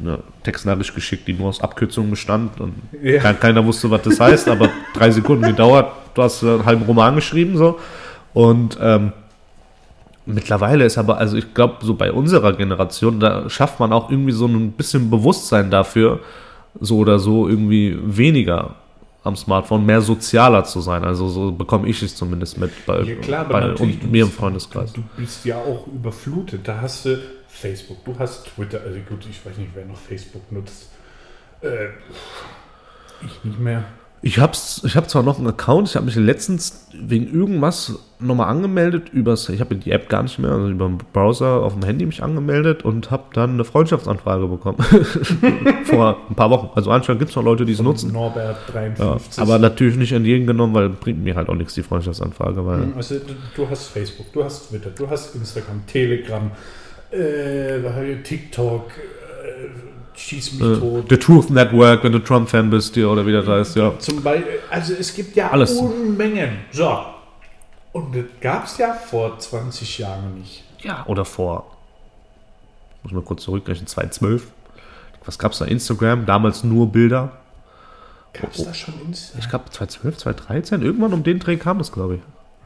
eine 0.00 0.20
Textnachricht 0.44 0.94
geschickt, 0.94 1.26
die 1.26 1.32
nur 1.32 1.48
aus 1.48 1.60
Abkürzungen 1.60 2.10
bestand 2.10 2.60
und 2.60 2.74
Ja. 3.02 3.20
kein, 3.20 3.38
keiner 3.40 3.64
wusste, 3.64 3.90
was 3.90 4.02
das 4.02 4.20
heißt, 4.20 4.48
aber 4.48 4.68
drei 4.94 5.10
Sekunden 5.10 5.44
gedauert, 5.44 5.92
du 6.14 6.22
hast 6.22 6.42
einen 6.44 6.64
halben 6.64 6.84
Roman 6.84 7.14
geschrieben 7.16 7.56
so 7.56 7.78
und 8.34 8.78
ähm, 8.80 9.12
mittlerweile 10.26 10.84
ist 10.84 10.98
aber, 10.98 11.18
also 11.18 11.36
ich 11.36 11.54
glaube, 11.54 11.76
so 11.80 11.94
bei 11.94 12.12
unserer 12.12 12.52
Generation, 12.52 13.18
da 13.18 13.48
schafft 13.48 13.80
man 13.80 13.92
auch 13.92 14.10
irgendwie 14.10 14.32
so 14.32 14.46
ein 14.46 14.72
bisschen 14.72 15.10
Bewusstsein 15.10 15.70
dafür, 15.70 16.20
so 16.80 16.98
oder 16.98 17.18
so 17.18 17.48
irgendwie 17.48 17.96
weniger 18.02 18.74
am 19.24 19.36
Smartphone, 19.36 19.84
mehr 19.84 20.00
sozialer 20.00 20.64
zu 20.64 20.80
sein. 20.80 21.04
Also 21.04 21.28
so 21.28 21.50
bekomme 21.50 21.88
ich 21.88 22.02
es 22.02 22.14
zumindest 22.14 22.58
mit 22.58 22.70
bei, 22.86 23.00
Ja, 23.00 23.14
klar, 23.16 23.44
bei 23.46 23.72
und 23.74 24.10
mir 24.12 24.24
im 24.24 24.30
Freundeskreis. 24.30 24.92
Du 24.92 25.02
bist 25.16 25.44
ja 25.44 25.56
auch 25.56 25.86
überflutet. 25.86 26.60
Da 26.66 26.78
hast 26.80 27.04
du 27.06 27.18
Facebook, 27.60 28.04
du 28.04 28.18
hast 28.18 28.46
Twitter. 28.46 28.80
Also 28.84 28.98
gut, 29.08 29.26
ich 29.28 29.44
weiß 29.44 29.56
nicht, 29.58 29.70
wer 29.74 29.84
noch 29.84 29.98
Facebook 29.98 30.50
nutzt. 30.52 30.90
Äh, 31.60 31.88
ich 33.24 33.44
nicht 33.44 33.58
mehr. 33.58 33.84
Ich 34.20 34.40
hab's, 34.40 34.82
ich 34.84 34.96
habe 34.96 35.06
zwar 35.06 35.22
noch 35.22 35.38
einen 35.38 35.46
Account, 35.46 35.88
ich 35.88 35.94
habe 35.94 36.06
mich 36.06 36.16
letztens 36.16 36.88
wegen 36.92 37.32
irgendwas 37.32 38.00
nochmal 38.18 38.48
angemeldet 38.48 39.10
übers, 39.10 39.48
ich 39.48 39.60
habe 39.60 39.76
die 39.76 39.92
App 39.92 40.08
gar 40.08 40.24
nicht 40.24 40.40
mehr, 40.40 40.50
also 40.50 40.68
über 40.70 40.88
den 40.88 40.98
Browser 41.12 41.62
auf 41.62 41.74
dem 41.74 41.84
Handy 41.84 42.04
mich 42.04 42.20
angemeldet 42.20 42.84
und 42.84 43.12
habe 43.12 43.24
dann 43.32 43.50
eine 43.50 43.64
Freundschaftsanfrage 43.64 44.48
bekommen. 44.48 44.78
Vor 45.84 46.16
ein 46.28 46.34
paar 46.34 46.50
Wochen. 46.50 46.70
Also 46.74 46.90
anscheinend 46.90 47.20
gibt 47.20 47.30
es 47.30 47.36
noch 47.36 47.44
Leute, 47.44 47.64
die 47.64 47.74
es 47.74 47.80
nutzen. 47.80 48.12
Norbert 48.12 48.58
Ja, 48.66 48.72
53. 48.72 49.40
aber 49.40 49.60
natürlich 49.60 49.96
nicht 49.96 50.10
entgegengenommen, 50.10 50.74
weil 50.74 50.88
bringt 50.88 51.22
mir 51.22 51.36
halt 51.36 51.48
auch 51.48 51.54
nichts 51.54 51.74
die 51.74 51.84
Freundschaftsanfrage, 51.84 52.66
weil 52.66 52.92
Also, 52.96 53.20
du, 53.20 53.34
du 53.54 53.70
hast 53.70 53.86
Facebook, 53.86 54.32
du 54.32 54.42
hast 54.42 54.70
Twitter, 54.70 54.90
du 54.90 55.08
hast 55.08 55.36
Instagram, 55.36 55.86
Telegram, 55.86 56.50
äh, 57.10 58.22
TikTok, 58.22 58.90
äh, 58.90 59.68
Schieß 60.18 60.54
mich 60.54 60.68
äh, 60.68 60.78
tot. 60.78 61.04
The 61.08 61.16
Truth 61.16 61.50
Network, 61.50 62.02
wenn 62.02 62.12
du 62.12 62.18
Trump-Fan 62.18 62.70
bist, 62.70 62.94
hier 62.94 63.08
oder 63.08 63.24
wie 63.24 63.32
das 63.32 63.46
heißt, 63.46 63.76
ja. 63.76 63.98
Zum 63.98 64.22
Beispiel, 64.22 64.58
also 64.70 64.94
es 64.94 65.14
gibt 65.14 65.36
ja 65.36 65.50
Alles. 65.50 65.72
Unmengen. 65.72 66.58
So. 66.72 66.98
Und 67.92 68.14
das 68.14 68.24
gab 68.40 68.64
es 68.64 68.78
ja 68.78 68.92
vor 68.92 69.38
20 69.38 69.98
Jahren 69.98 70.38
nicht. 70.38 70.64
Ja, 70.80 71.04
oder 71.06 71.24
vor, 71.24 71.76
muss 73.02 73.12
mal 73.12 73.22
kurz 73.22 73.42
zurückrechnen, 73.44 73.86
2012. 73.86 74.46
Was 75.24 75.38
gab's 75.38 75.58
da? 75.58 75.64
Instagram, 75.66 76.26
damals 76.26 76.64
nur 76.64 76.90
Bilder. 76.90 77.32
Gab 78.32 78.54
es 78.54 78.64
da 78.64 78.74
schon 78.74 78.94
Insta? 79.06 79.38
Ich 79.38 79.48
glaube 79.48 79.70
2012, 79.70 80.16
2013, 80.18 80.82
irgendwann 80.82 81.12
um 81.12 81.22
den 81.22 81.38
Dreh 81.38 81.56
kam 81.56 81.78
das, 81.78 81.92
glaube 81.92 82.16
ich. 82.16 82.20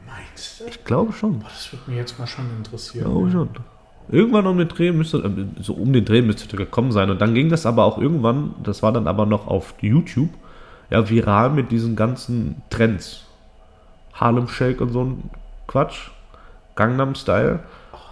Meinst 0.05 0.59
du? 0.59 0.65
Ich 0.65 0.83
glaube 0.83 1.13
schon. 1.13 1.39
Boah, 1.39 1.49
das 1.49 1.71
würde 1.71 1.83
mich 1.87 1.97
jetzt 1.97 2.19
mal 2.19 2.27
schon 2.27 2.45
interessieren. 2.57 3.05
Glaube 3.05 3.31
schon. 3.31 3.49
Irgendwann 4.09 4.47
um 4.47 4.57
den 4.57 4.67
Dreh 4.67 4.91
müsste, 4.91 5.19
äh, 5.19 5.61
so 5.61 5.73
um 5.73 5.93
den 5.93 6.05
Dreh 6.05 6.21
müsste 6.21 6.55
gekommen 6.55 6.91
sein. 6.91 7.09
Und 7.09 7.21
dann 7.21 7.33
ging 7.33 7.49
das 7.49 7.65
aber 7.65 7.85
auch 7.85 7.97
irgendwann, 7.97 8.55
das 8.63 8.83
war 8.83 8.91
dann 8.91 9.07
aber 9.07 9.25
noch 9.25 9.47
auf 9.47 9.75
YouTube, 9.81 10.29
ja, 10.89 11.09
viral 11.09 11.49
mit 11.49 11.71
diesen 11.71 11.95
ganzen 11.95 12.61
Trends. 12.69 13.25
Harlem 14.13 14.47
Shake 14.47 14.81
und 14.81 14.91
so 14.91 15.03
ein 15.03 15.29
Quatsch. 15.67 16.09
Gangnam 16.75 17.15
Style. 17.15 17.59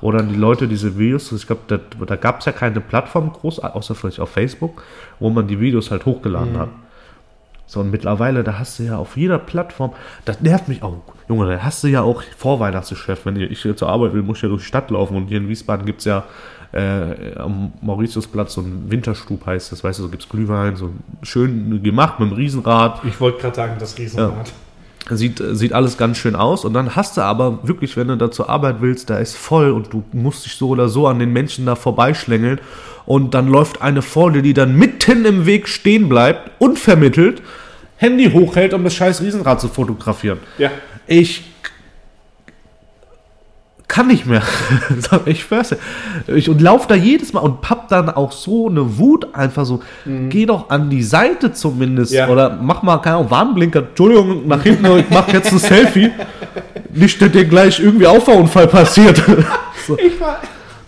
Wo 0.01 0.11
dann 0.11 0.29
die 0.29 0.35
Leute 0.35 0.67
diese 0.67 0.97
Videos, 0.97 1.31
ich 1.31 1.45
glaube, 1.45 1.61
da, 1.67 1.77
da 2.05 2.15
gab 2.15 2.39
es 2.39 2.45
ja 2.45 2.51
keine 2.51 2.81
Plattform 2.81 3.31
groß, 3.31 3.59
außer 3.59 3.93
vielleicht 3.93 4.19
auf 4.19 4.31
Facebook, 4.31 4.81
wo 5.19 5.29
man 5.29 5.47
die 5.47 5.59
Videos 5.59 5.91
halt 5.91 6.05
hochgeladen 6.07 6.57
hat. 6.57 6.69
So, 7.71 7.79
und 7.79 7.89
mittlerweile, 7.89 8.43
da 8.43 8.59
hast 8.59 8.79
du 8.79 8.83
ja 8.83 8.97
auf 8.97 9.15
jeder 9.15 9.39
Plattform, 9.39 9.93
das 10.25 10.41
nervt 10.41 10.67
mich 10.67 10.83
auch. 10.83 10.97
Junge, 11.29 11.49
da 11.49 11.63
hast 11.63 11.81
du 11.85 11.87
ja 11.87 12.01
auch 12.01 12.21
Vorweihnachtsgeschäft. 12.37 13.25
Wenn 13.25 13.37
ich 13.37 13.61
hier 13.61 13.77
zur 13.77 13.87
Arbeit 13.87 14.11
will, 14.11 14.23
muss 14.23 14.39
ich 14.39 14.43
ja 14.43 14.49
durch 14.49 14.63
die 14.63 14.67
Stadt 14.67 14.91
laufen. 14.91 15.15
Und 15.15 15.27
hier 15.27 15.37
in 15.37 15.47
Wiesbaden 15.47 15.85
gibt 15.85 15.99
es 15.99 16.05
ja 16.05 16.25
äh, 16.73 17.33
am 17.37 17.71
Mauritiusplatz 17.81 18.55
so 18.55 18.61
ein 18.61 18.91
Winterstub 18.91 19.45
heißt 19.45 19.71
das, 19.71 19.85
weißt 19.85 19.99
du, 19.99 20.03
so 20.03 20.09
gibt 20.09 20.23
es 20.23 20.27
Glühwein, 20.27 20.75
so 20.75 20.89
schön 21.21 21.81
gemacht 21.81 22.19
mit 22.19 22.27
einem 22.27 22.37
Riesenrad. 22.37 23.05
Ich 23.05 23.21
wollte 23.21 23.39
gerade 23.39 23.55
sagen, 23.55 23.75
das 23.79 23.97
Riesenrad. 23.97 24.51
Sieht, 25.09 25.41
sieht 25.53 25.71
alles 25.71 25.97
ganz 25.97 26.17
schön 26.17 26.35
aus. 26.35 26.65
Und 26.65 26.73
dann 26.73 26.97
hast 26.97 27.15
du 27.15 27.21
aber 27.21 27.65
wirklich, 27.65 27.95
wenn 27.95 28.09
du 28.09 28.17
da 28.17 28.31
zur 28.31 28.49
Arbeit 28.49 28.81
willst, 28.81 29.09
da 29.09 29.17
ist 29.17 29.37
voll 29.37 29.71
und 29.71 29.93
du 29.93 30.03
musst 30.11 30.45
dich 30.45 30.57
so 30.57 30.67
oder 30.67 30.89
so 30.89 31.07
an 31.07 31.19
den 31.19 31.31
Menschen 31.31 31.65
da 31.65 31.75
vorbeischlängeln. 31.75 32.59
Und 33.05 33.33
dann 33.33 33.47
läuft 33.47 33.81
eine 33.81 34.01
vor 34.01 34.33
dir, 34.33 34.41
die 34.41 34.53
dann 34.53 34.75
mitten 34.75 35.23
im 35.23 35.45
Weg 35.45 35.69
stehen 35.69 36.09
bleibt, 36.09 36.51
unvermittelt, 36.59 37.41
Handy 38.01 38.31
hochhält, 38.31 38.73
um 38.73 38.83
das 38.83 38.95
scheiß 38.95 39.21
Riesenrad 39.21 39.61
zu 39.61 39.67
fotografieren. 39.67 40.39
Ja. 40.57 40.71
Ich 41.05 41.43
kann 43.87 44.07
nicht 44.07 44.25
mehr. 44.25 44.41
Ich 45.25 45.41
schwör's. 45.43 45.75
Ich, 46.27 46.49
und 46.49 46.61
lauf 46.61 46.87
da 46.87 46.95
jedes 46.95 47.33
Mal 47.33 47.41
und 47.41 47.69
hab 47.69 47.89
dann 47.89 48.09
auch 48.09 48.31
so 48.31 48.69
eine 48.69 48.97
Wut 48.97 49.35
einfach 49.35 49.65
so, 49.65 49.81
geh 50.29 50.45
doch 50.45 50.69
an 50.69 50.89
die 50.89 51.03
Seite 51.03 51.51
zumindest 51.53 52.13
Ja. 52.13 52.27
oder 52.29 52.57
mach 52.61 52.81
mal, 52.83 52.97
keine 52.99 53.17
Ahnung, 53.17 53.29
Warnblinker, 53.29 53.79
Entschuldigung, 53.89 54.47
nach 54.47 54.63
hinten, 54.63 54.85
ich 54.97 55.09
mach 55.09 55.27
jetzt 55.31 55.51
ein 55.51 55.59
Selfie. 55.59 56.09
Nicht, 56.93 57.21
dass 57.21 57.31
dir 57.31 57.45
gleich 57.45 57.79
irgendwie 57.79 58.07
Auffahrunfall 58.07 58.67
passiert. 58.67 59.21
so, 59.87 59.97
Ich 59.99 60.19
war. 60.19 60.39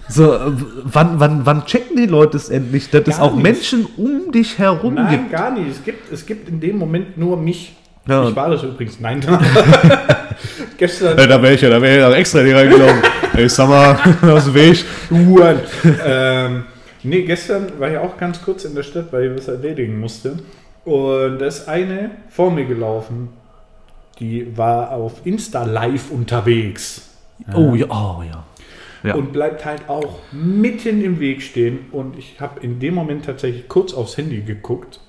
So, 0.10 0.34
äh, 0.34 0.40
wann, 0.84 1.20
wann, 1.20 1.46
wann 1.46 1.66
checken 1.66 1.96
die 1.96 2.06
Leute 2.06 2.38
es 2.38 2.50
endlich, 2.50 2.90
dass 2.90 3.08
es 3.08 3.18
Gar 3.18 3.26
auch 3.26 3.34
nicht. 3.36 3.44
Menschen 3.44 3.88
um 3.98 4.32
dich 4.32 4.58
herum 4.58 4.96
Nein, 4.96 5.10
gibt? 5.10 5.32
gar 5.32 5.52
nicht. 5.52 5.70
Es 5.72 5.84
gibt, 5.84 6.12
es 6.12 6.26
gibt 6.26 6.50
in 6.50 6.60
dem 6.60 6.78
Moment 6.78 7.18
nur 7.18 7.38
mich. 7.38 7.76
Ja. 8.08 8.28
Ich 8.28 8.36
war 8.36 8.50
das 8.50 8.64
übrigens. 8.64 9.00
Nein. 9.00 9.22
gestern. 10.78 11.18
Ja, 11.18 11.26
da 11.26 11.42
wäre 11.42 11.54
ich 11.54 11.62
ja, 11.62 11.70
da 11.70 11.82
wäre 11.82 11.96
ich 11.96 12.02
ja 12.02 12.12
extra 12.14 12.42
hier 12.42 12.56
reingelaufen. 12.56 13.02
Ey, 13.36 13.50
sag 13.50 13.70
mal, 13.70 13.98
aus 14.30 14.46
dem 14.46 14.54
Weg. 14.54 14.84
Uhren. 15.10 15.60
ähm, 16.06 16.64
nee, 17.04 17.22
gestern 17.24 17.68
war 17.80 17.90
ich 17.90 17.98
auch 17.98 18.18
ganz 18.18 18.42
kurz 18.42 18.66
in 18.66 18.76
der 18.76 18.84
Stadt, 18.84 19.12
weil 19.12 19.32
ich 19.32 19.38
was 19.38 19.48
erledigen 19.48 20.00
musste. 20.00 20.38
Und 20.84 21.40
da 21.40 21.46
ist 21.46 21.68
eine 21.70 22.12
vor 22.30 22.52
mir 22.52 22.66
gelaufen. 22.66 23.30
Die 24.20 24.56
war 24.56 24.92
auf 24.92 25.14
Insta 25.24 25.64
live 25.64 26.12
unterwegs. 26.12 27.10
Oh 27.54 27.74
ja, 27.74 27.86
oh 27.90 28.22
ja. 28.22 28.44
Ja. 29.04 29.16
Und 29.16 29.34
bleibt 29.34 29.66
halt 29.66 29.90
auch 29.90 30.20
mitten 30.32 31.04
im 31.04 31.20
Weg 31.20 31.42
stehen. 31.42 31.88
Und 31.92 32.18
ich 32.18 32.40
habe 32.40 32.62
in 32.62 32.80
dem 32.80 32.94
Moment 32.94 33.26
tatsächlich 33.26 33.68
kurz 33.68 33.94
aufs 33.94 34.18
Handy 34.18 34.42
geguckt. 34.42 35.00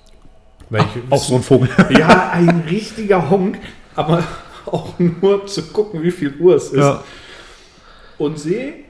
Weil 0.71 0.83
ich 0.83 1.13
Auch 1.13 1.23
so 1.23 1.37
ein 1.37 1.43
Vogel. 1.43 1.69
Ja, 1.91 2.31
ein 2.31 2.65
richtiger 2.69 3.31
Honk, 3.31 3.59
aber 3.95 4.25
auch 4.67 4.99
nur 4.99 5.47
zu 5.47 5.63
gucken, 5.63 6.03
wie 6.03 6.11
viel 6.11 6.35
Uhr 6.39 6.57
es 6.57 6.71
ist. 6.71 6.81
Ja. 6.81 7.05
Und 8.19 8.39
sehe 8.39 8.84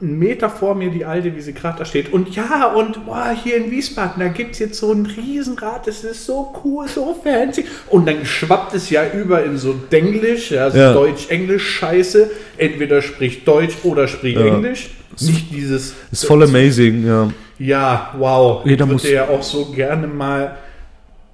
einen 0.00 0.18
Meter 0.18 0.50
vor 0.50 0.74
mir 0.74 0.90
die 0.90 1.04
alte, 1.06 1.34
wie 1.34 1.40
sie 1.40 1.54
gerade 1.54 1.78
da 1.78 1.84
steht. 1.86 2.12
Und 2.12 2.34
ja, 2.36 2.66
und 2.74 3.06
boah, 3.06 3.30
hier 3.42 3.56
in 3.56 3.70
Wiesbaden, 3.70 4.20
da 4.22 4.28
gibt 4.28 4.52
es 4.52 4.58
jetzt 4.58 4.78
so 4.78 4.92
ein 4.92 5.06
Riesenrad, 5.06 5.86
das 5.86 6.04
ist 6.04 6.26
so 6.26 6.54
cool, 6.64 6.86
so 6.86 7.18
fancy. 7.24 7.64
Und 7.88 8.06
dann 8.06 8.24
schwappt 8.26 8.74
es 8.74 8.90
ja 8.90 9.04
über 9.10 9.42
in 9.44 9.56
so 9.56 9.72
Denglisch, 9.72 10.52
also 10.52 10.76
Ja. 10.76 10.92
Deutsch-Englisch-Scheiße. 10.92 12.30
Entweder 12.58 13.00
spricht 13.02 13.48
Deutsch 13.48 13.74
oder 13.84 14.06
spricht 14.08 14.38
Ja. 14.38 14.46
Englisch. 14.46 14.90
Nicht 15.20 15.50
dieses. 15.50 15.94
Ist 16.12 16.26
voll 16.26 16.42
amazing, 16.42 17.06
ja. 17.06 17.30
Ja, 17.58 18.14
wow. 18.18 18.66
Jeder 18.66 18.84
ich 18.84 18.92
muss- 18.92 19.04
würde 19.04 19.14
ja 19.14 19.28
auch 19.28 19.42
so 19.42 19.66
gerne 19.72 20.06
mal 20.06 20.56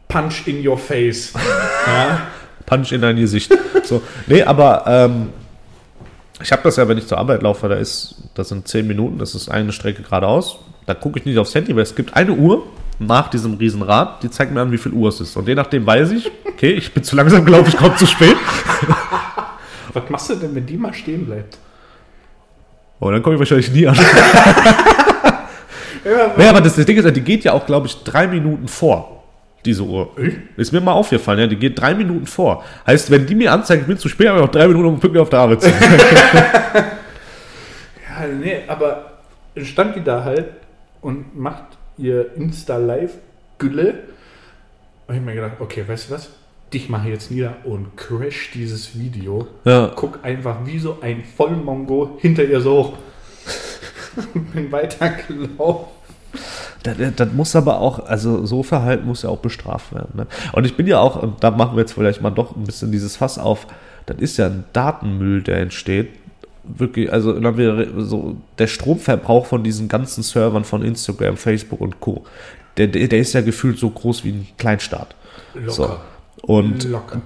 Punch 0.06 0.46
in 0.46 0.66
your 0.66 0.78
face. 0.78 1.32
ja. 1.86 2.20
Punch 2.66 2.92
in 2.92 3.00
dein 3.00 3.16
Gesicht. 3.16 3.52
So. 3.82 4.02
Nee, 4.28 4.42
aber 4.44 4.84
ähm, 4.86 5.30
ich 6.42 6.52
habe 6.52 6.62
das 6.62 6.76
ja, 6.76 6.88
wenn 6.88 6.98
ich 6.98 7.06
zur 7.06 7.18
Arbeit 7.18 7.42
laufe, 7.42 7.68
da 7.68 7.76
ist, 7.76 8.16
das 8.34 8.48
sind 8.48 8.66
10 8.68 8.86
Minuten, 8.86 9.18
das 9.18 9.34
ist 9.34 9.48
eine 9.48 9.72
Strecke 9.72 10.02
geradeaus. 10.02 10.58
Da 10.86 10.94
gucke 10.94 11.18
ich 11.18 11.24
nicht 11.24 11.38
aufs 11.38 11.54
Handy, 11.54 11.74
weil 11.74 11.82
es 11.82 11.94
gibt 11.94 12.14
eine 12.14 12.32
Uhr 12.32 12.64
nach 12.98 13.28
diesem 13.28 13.54
Riesenrad, 13.54 14.22
die 14.22 14.30
zeigt 14.30 14.52
mir 14.52 14.60
an, 14.60 14.72
wie 14.72 14.78
viel 14.78 14.92
Uhr 14.92 15.08
es 15.08 15.20
ist. 15.20 15.36
Und 15.36 15.48
je 15.48 15.54
nachdem 15.54 15.86
weiß 15.86 16.10
ich, 16.10 16.30
okay, 16.46 16.72
ich 16.72 16.92
bin 16.92 17.02
zu 17.04 17.16
langsam 17.16 17.44
gelaufen, 17.44 17.68
ich 17.68 17.76
komme 17.76 17.94
zu 17.96 18.06
spät. 18.06 18.36
Was 19.92 20.08
machst 20.08 20.30
du 20.30 20.34
denn, 20.36 20.54
wenn 20.54 20.66
die 20.66 20.76
mal 20.76 20.92
stehen 20.94 21.26
bleibt? 21.26 21.58
Oh, 22.98 23.10
dann 23.10 23.22
komme 23.22 23.34
ich 23.34 23.40
wahrscheinlich 23.40 23.70
nie 23.72 23.86
an. 23.86 23.98
Ja, 26.04 26.50
aber 26.50 26.60
das, 26.60 26.74
das 26.74 26.84
Ding 26.84 26.96
ist, 26.96 27.16
die 27.16 27.20
geht 27.20 27.44
ja 27.44 27.52
auch, 27.52 27.64
glaube 27.66 27.86
ich, 27.86 28.02
drei 28.02 28.26
Minuten 28.26 28.66
vor, 28.66 29.21
diese 29.64 29.82
Uhr. 29.82 30.10
Ist 30.56 30.72
mir 30.72 30.80
mal 30.80 30.92
aufgefallen, 30.92 31.40
ja, 31.40 31.46
die 31.46 31.56
geht 31.56 31.80
drei 31.80 31.94
Minuten 31.94 32.26
vor. 32.26 32.64
Heißt, 32.86 33.10
wenn 33.10 33.26
die 33.26 33.34
mir 33.34 33.52
anzeigt, 33.52 33.82
ich 33.82 33.88
bin 33.88 33.98
zu 33.98 34.08
spät, 34.08 34.28
habe 34.28 34.38
ich 34.38 34.44
noch 34.44 34.50
drei 34.50 34.66
Minuten, 34.66 34.86
um 34.86 35.00
pünktlich 35.00 35.22
auf 35.22 35.30
der 35.30 35.40
Arbeit 35.40 35.62
zu 35.62 35.70
sein. 35.70 35.80
ja, 38.08 38.26
nee, 38.40 38.62
aber 38.66 39.12
stand 39.56 39.96
die 39.96 40.04
da 40.04 40.24
halt 40.24 40.46
und 41.00 41.38
macht 41.38 41.64
ihr 41.98 42.34
Insta-Live-Gülle. 42.36 43.94
Und 45.06 45.14
ich 45.14 45.20
mir 45.20 45.34
gedacht, 45.34 45.54
okay, 45.60 45.84
weißt 45.86 46.10
du 46.10 46.14
was? 46.14 46.30
Dich 46.72 46.88
mache 46.88 47.08
ich 47.08 47.14
jetzt 47.14 47.30
nieder 47.30 47.56
und 47.64 47.96
crash 47.96 48.50
dieses 48.54 48.98
Video. 48.98 49.46
Ja. 49.64 49.92
Guck 49.94 50.24
einfach 50.24 50.64
wie 50.64 50.78
so 50.78 50.98
ein 51.02 51.22
Vollmongo 51.36 52.16
hinter 52.20 52.44
ihr 52.44 52.60
so 52.60 52.72
hoch. 52.72 52.98
Bin 54.54 54.72
weitergelaufen. 54.72 56.01
Das, 56.82 56.96
das- 57.16 57.32
muss 57.32 57.54
aber 57.56 57.78
auch, 57.80 58.06
also 58.06 58.44
so 58.46 58.62
Verhalten 58.62 59.06
muss 59.06 59.22
ja 59.22 59.28
auch 59.30 59.38
bestraft 59.38 59.94
werden. 59.94 60.10
Ne? 60.14 60.26
Und 60.52 60.64
ich 60.64 60.76
bin 60.76 60.86
ja 60.86 60.98
auch, 61.00 61.22
und 61.22 61.42
da 61.44 61.50
machen 61.50 61.76
wir 61.76 61.80
jetzt 61.80 61.92
vielleicht 61.92 62.22
mal 62.22 62.30
doch 62.30 62.56
ein 62.56 62.64
bisschen 62.64 62.90
dieses 62.92 63.16
Fass 63.16 63.38
auf, 63.38 63.66
das 64.06 64.18
ist 64.18 64.36
ja 64.36 64.46
ein 64.46 64.64
Datenmüll, 64.72 65.42
der 65.42 65.58
entsteht. 65.58 66.08
Wirklich, 66.64 67.12
also 67.12 67.42
wenn 67.42 67.56
wir 67.56 67.88
so, 68.04 68.36
der 68.58 68.66
Stromverbrauch 68.68 69.46
von 69.46 69.64
diesen 69.64 69.88
ganzen 69.88 70.22
Servern 70.22 70.64
von 70.64 70.82
Instagram, 70.82 71.36
Facebook 71.36 71.80
und 71.80 72.00
Co., 72.00 72.24
der, 72.76 72.86
der, 72.86 73.08
der 73.08 73.18
ist 73.18 73.32
ja 73.34 73.40
gefühlt 73.42 73.78
so 73.78 73.90
groß 73.90 74.24
wie 74.24 74.30
ein 74.30 74.46
Kleinstaat. 74.58 75.14
Locker. 75.54 75.72
So. 75.72 75.96
Und 76.46 76.84
Locker. 76.84 77.20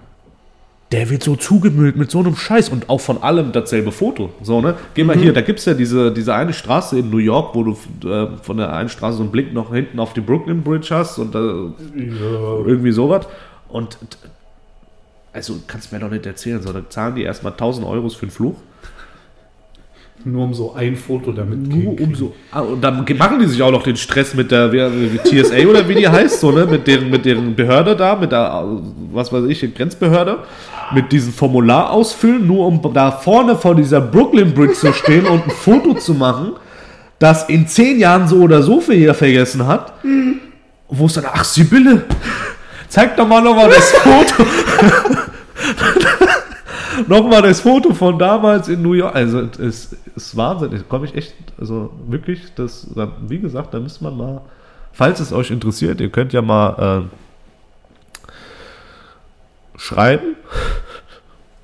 Der 0.93 1.11
wird 1.11 1.23
so 1.25 1.35
zugemüllt 1.35 1.97
mit 1.97 2.11
so 2.13 2.21
einem 2.21 2.37
Scheiß 2.37 2.69
und 2.69 2.89
auch 2.89 3.01
von 3.01 3.21
allem 3.23 3.51
dasselbe 3.53 3.91
Foto. 3.91 4.31
So, 4.43 4.61
ne? 4.61 4.75
Geh 4.95 5.03
Mhm. 5.03 5.07
mal 5.09 5.17
hier, 5.17 5.33
da 5.33 5.41
gibt 5.41 5.59
es 5.59 5.65
ja 5.65 5.75
diese, 5.75 6.13
diese 6.13 6.33
eine 6.35 6.53
Straße 6.53 6.99
in 7.01 7.11
New 7.11 7.19
York, 7.19 7.55
wo 7.57 7.65
du 7.65 8.09
äh, 8.09 8.29
von 8.43 8.57
der 8.59 8.73
einen 8.73 8.89
Straße 8.89 9.17
so 9.17 9.23
einen 9.25 9.33
Blick 9.33 9.53
noch 9.53 9.73
hinten 9.75 9.99
auf 9.99 10.13
die 10.15 10.21
Brooklyn 10.21 10.63
Bridge 10.63 10.89
hast 10.95 11.19
und 11.19 11.35
äh, 11.35 11.39
Ja. 11.39 12.65
irgendwie 12.67 12.93
sowas. 12.93 13.27
Und 13.69 13.99
also 15.33 15.57
kannst 15.67 15.93
mir 15.93 15.99
doch 15.99 16.11
nicht 16.11 16.25
erzählen, 16.25 16.63
so, 16.63 16.73
da 16.73 16.89
zahlen 16.89 17.17
die 17.17 17.23
erstmal 17.25 17.53
1000 17.53 17.85
Euro 17.87 18.09
für 18.09 18.27
den 18.27 18.31
Fluch. 18.31 18.55
Nur 20.25 20.45
um 20.45 20.55
so 20.55 20.73
ein 20.75 20.97
Foto 20.97 21.31
damit 21.31 21.69
Nur 21.69 22.01
um 22.01 22.15
so. 22.15 22.35
Ah, 22.51 22.61
und 22.61 22.81
dann 22.83 23.05
machen 23.19 23.39
die 23.39 23.47
sich 23.47 23.63
auch 23.63 23.71
noch 23.71 23.83
den 23.83 23.97
Stress 23.97 24.35
mit 24.35 24.51
der 24.51 24.73
wie 24.73 25.19
TSA 25.19 25.59
oder 25.69 25.87
wie 25.89 25.95
die 25.95 26.09
heißt, 26.09 26.41
so, 26.41 26.51
ne? 26.51 26.65
Mit 26.67 26.87
deren, 26.87 27.11
mit 27.11 27.25
deren 27.27 27.55
Behörde 27.55 27.95
da, 27.95 28.17
mit 28.17 28.33
der, 28.33 28.65
was 29.13 29.31
weiß 29.33 29.45
ich, 29.45 29.75
Grenzbehörde, 29.75 30.39
mit 30.95 31.13
diesem 31.13 31.33
Formular 31.33 31.91
ausfüllen, 31.91 32.47
nur 32.47 32.67
um 32.67 32.81
da 32.95 33.11
vorne 33.13 33.57
vor 33.57 33.75
dieser 33.75 34.01
Brooklyn 34.01 34.55
Bridge 34.55 34.75
zu 34.75 34.93
stehen 34.93 35.27
und 35.27 35.45
ein 35.45 35.51
Foto 35.51 35.95
zu 35.95 36.15
machen, 36.15 36.53
das 37.19 37.49
in 37.49 37.67
zehn 37.67 37.99
Jahren 37.99 38.29
so 38.29 38.37
oder 38.43 38.63
so 38.63 38.81
viel 38.81 38.97
jeder 38.97 39.15
vergessen 39.15 39.67
hat. 39.67 39.93
Wo 40.89 41.07
es 41.07 41.15
dann, 41.15 41.25
ach 41.33 41.45
Sibylle, 41.45 42.05
zeig 42.89 43.17
doch 43.17 43.27
mal 43.27 43.43
nochmal 43.43 43.71
das 43.71 43.91
Foto. 43.93 44.45
nochmal 47.09 47.43
das 47.43 47.61
Foto 47.61 47.93
von 47.95 48.19
damals 48.19 48.69
in 48.69 48.83
New 48.83 48.93
York. 48.93 49.15
Also 49.15 49.41
es 49.59 49.97
ist 50.15 50.37
Wahnsinn. 50.37 50.71
Da 50.71 50.79
komme 50.89 51.07
ich 51.07 51.15
echt, 51.15 51.35
also 51.59 51.91
wirklich, 52.07 52.41
das, 52.55 52.87
da- 52.95 53.13
wie 53.27 53.39
gesagt, 53.39 53.75
da 53.75 53.81
müsste 53.81 54.05
man 54.05 54.17
mal, 54.17 54.41
falls 54.93 55.21
es 55.21 55.33
euch 55.33 55.51
interessiert, 55.51 56.01
ihr 56.01 56.11
könnt 56.11 56.33
ja 56.33 56.43
mal 56.43 57.03
äh, 57.03 57.07
schreiben, 59.77 60.37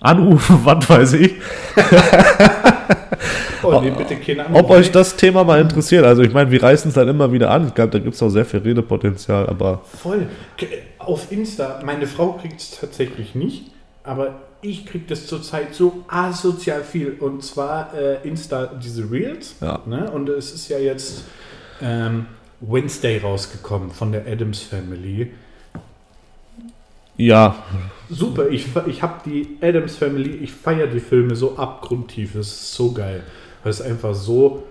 anrufen, 0.00 0.60
was 0.64 0.88
weiß 0.88 1.12
ich, 1.14 1.34
Oh, 3.62 3.80
nee, 3.80 3.90
bitte 3.90 4.16
keine 4.16 4.46
ob 4.52 4.70
euch 4.70 4.90
das 4.90 5.16
Thema 5.16 5.44
mal 5.44 5.60
interessiert. 5.60 6.04
Also 6.04 6.22
ich 6.22 6.32
meine, 6.32 6.50
wir 6.50 6.62
reißen 6.62 6.88
es 6.88 6.94
dann 6.94 7.08
immer 7.08 7.32
wieder 7.32 7.50
an. 7.50 7.68
Ich 7.68 7.74
glaube, 7.74 7.90
da 7.90 7.98
gibt 7.98 8.14
es 8.14 8.22
auch 8.22 8.28
sehr 8.28 8.44
viel 8.44 8.60
Redepotenzial, 8.60 9.46
aber 9.46 9.82
Voll. 9.84 10.26
Auf 10.98 11.30
Insta, 11.30 11.80
meine 11.84 12.06
Frau 12.06 12.32
kriegt 12.32 12.60
es 12.60 12.78
tatsächlich 12.78 13.34
nicht, 13.34 13.70
aber 14.04 14.40
ich 14.62 14.86
kriege 14.86 15.04
das 15.08 15.26
zurzeit 15.26 15.74
so 15.74 16.04
asozial 16.08 16.82
viel. 16.82 17.16
Und 17.18 17.42
zwar 17.44 17.94
äh, 17.94 18.26
Insta, 18.26 18.66
diese 18.66 19.10
Reels. 19.10 19.56
Ja. 19.60 19.80
Ne? 19.86 20.10
Und 20.10 20.28
es 20.28 20.52
ist 20.52 20.68
ja 20.68 20.78
jetzt 20.78 21.24
ähm, 21.80 22.26
Wednesday 22.60 23.18
rausgekommen 23.18 23.90
von 23.90 24.12
der 24.12 24.26
Adams 24.26 24.60
Family. 24.60 25.32
Ja, 27.16 27.56
Super, 28.12 28.50
ich, 28.50 28.66
ich 28.86 29.02
habe 29.02 29.20
die 29.24 29.56
Adams 29.62 29.96
Family, 29.96 30.30
ich 30.36 30.52
feiere 30.52 30.86
die 30.86 31.00
Filme 31.00 31.34
so 31.34 31.56
abgrundtief. 31.56 32.34
Es 32.34 32.48
ist 32.48 32.74
so 32.74 32.92
geil, 32.92 33.22
weil 33.62 33.70
es 33.70 33.80
einfach 33.80 34.14
so 34.14 34.64